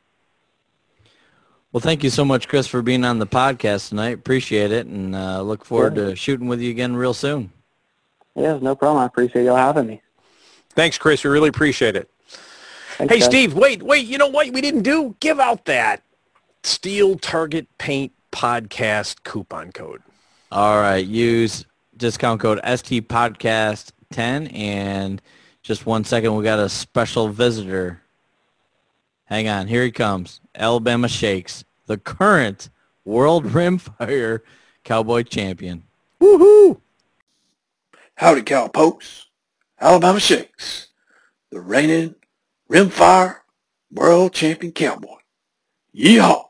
Well, 1.72 1.80
thank 1.80 2.02
you 2.02 2.10
so 2.10 2.24
much, 2.24 2.48
Chris, 2.48 2.66
for 2.66 2.82
being 2.82 3.04
on 3.04 3.18
the 3.18 3.26
podcast 3.26 3.90
tonight. 3.90 4.14
Appreciate 4.14 4.72
it, 4.72 4.86
and 4.86 5.14
uh, 5.14 5.40
look 5.42 5.64
forward 5.64 5.94
to 5.94 6.16
shooting 6.16 6.48
with 6.48 6.60
you 6.60 6.70
again 6.70 6.96
real 6.96 7.14
soon. 7.14 7.52
Yeah, 8.34 8.58
no 8.60 8.74
problem. 8.74 9.02
I 9.02 9.06
appreciate 9.06 9.44
y'all 9.44 9.56
having 9.56 9.86
me. 9.86 10.02
Thanks, 10.70 10.98
Chris. 10.98 11.22
We 11.22 11.30
really 11.30 11.48
appreciate 11.48 11.94
it. 11.94 12.10
Thanks, 12.96 13.14
hey, 13.14 13.20
guys. 13.20 13.26
Steve, 13.26 13.54
wait, 13.54 13.82
wait. 13.82 14.06
You 14.06 14.18
know 14.18 14.26
what 14.26 14.52
we 14.52 14.60
didn't 14.60 14.82
do? 14.82 15.14
Give 15.20 15.38
out 15.38 15.64
that 15.66 16.02
Steel 16.62 17.18
Target 17.18 17.66
Paint 17.78 18.12
podcast 18.32 19.22
coupon 19.24 19.72
code. 19.72 20.02
All 20.52 20.80
right. 20.80 21.04
Use 21.04 21.64
discount 21.96 22.40
code 22.40 22.60
ST 22.64 23.08
Podcast 23.08 23.92
10 24.10 24.48
and 24.48 25.22
just 25.62 25.86
one 25.86 26.04
second. 26.04 26.34
We 26.36 26.44
got 26.44 26.58
a 26.58 26.68
special 26.68 27.28
visitor. 27.28 28.02
Hang 29.24 29.48
on. 29.48 29.68
Here 29.68 29.84
he 29.84 29.90
comes. 29.90 30.40
Alabama 30.54 31.08
Shakes, 31.08 31.64
the 31.86 31.98
current 31.98 32.68
World 33.04 33.44
Rimfire 33.46 34.40
Cowboy 34.84 35.22
Champion. 35.22 35.84
Woohoo! 36.20 36.80
Howdy, 38.16 38.42
cowpokes. 38.42 39.26
Alabama 39.80 40.20
Shakes, 40.20 40.88
the 41.50 41.58
reigning 41.60 42.14
Rimfire 42.68 43.36
World 43.90 44.34
Champion 44.34 44.72
Cowboy. 44.72 45.16
Yeehaw! 45.96 46.49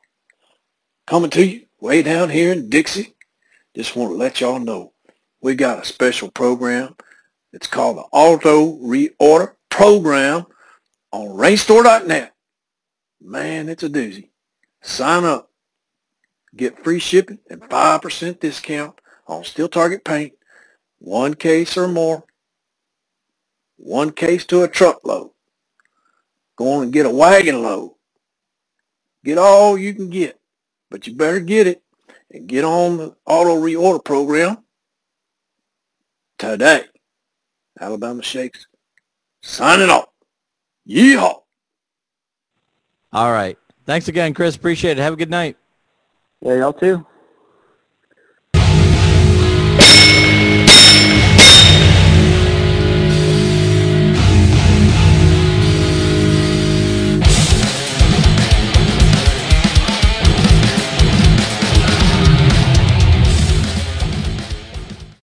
Coming 1.11 1.31
to 1.31 1.45
you 1.45 1.63
way 1.81 2.05
down 2.05 2.31
here 2.31 2.53
in 2.53 2.69
Dixie. 2.69 3.17
Just 3.75 3.97
want 3.97 4.13
to 4.13 4.17
let 4.17 4.41
y'all 4.41 4.61
know 4.61 4.93
we 5.41 5.57
got 5.57 5.83
a 5.83 5.85
special 5.85 6.31
program. 6.31 6.95
It's 7.53 7.67
called 7.67 7.97
the 7.97 8.05
Auto 8.13 8.77
Reorder 8.79 9.55
Program 9.71 10.47
on 11.11 11.31
rangerstore.net. 11.31 12.33
Man, 13.21 13.69
it's 13.69 13.83
a 13.83 13.91
doozy. 13.91 14.29
Sign 14.83 15.25
up. 15.25 15.51
Get 16.55 16.85
free 16.85 17.01
shipping 17.01 17.41
and 17.51 17.61
5% 17.61 18.39
discount 18.39 19.01
on 19.27 19.43
Steel 19.43 19.69
Target 19.69 20.05
paint. 20.05 20.35
One 21.01 21.35
case 21.35 21.77
or 21.77 21.89
more. 21.89 22.23
One 23.79 24.13
case 24.13 24.45
to 24.45 24.63
a 24.63 24.69
truckload. 24.69 25.31
Go 26.55 26.71
on 26.75 26.85
and 26.85 26.93
get 26.93 27.07
a 27.07 27.11
wagon 27.11 27.65
load. 27.65 27.97
Get 29.25 29.39
all 29.39 29.77
you 29.77 29.93
can 29.93 30.09
get. 30.09 30.40
But 30.91 31.07
you 31.07 31.15
better 31.15 31.41
get 31.41 31.67
it 31.67 31.83
and 32.31 32.47
get 32.47 32.65
on 32.65 32.97
the 32.97 33.17
auto 33.27 33.57
reorder 33.57 34.05
program 34.05 34.59
today. 36.39 36.85
Alabama 37.81 38.23
Shakes 38.23 38.67
signing 39.43 39.91
off. 39.91 40.07
Yeehaw. 40.89 41.37
All 43.13 43.33
right. 43.33 43.57
Thanks 43.87 44.09
again, 44.09 44.35
Chris. 44.35 44.57
Appreciate 44.57 44.99
it. 44.99 45.03
Have 45.03 45.15
a 45.15 45.17
good 45.17 45.31
night. 45.31 45.57
Yeah, 46.41 46.55
y'all 46.57 46.73
too. 46.73 47.07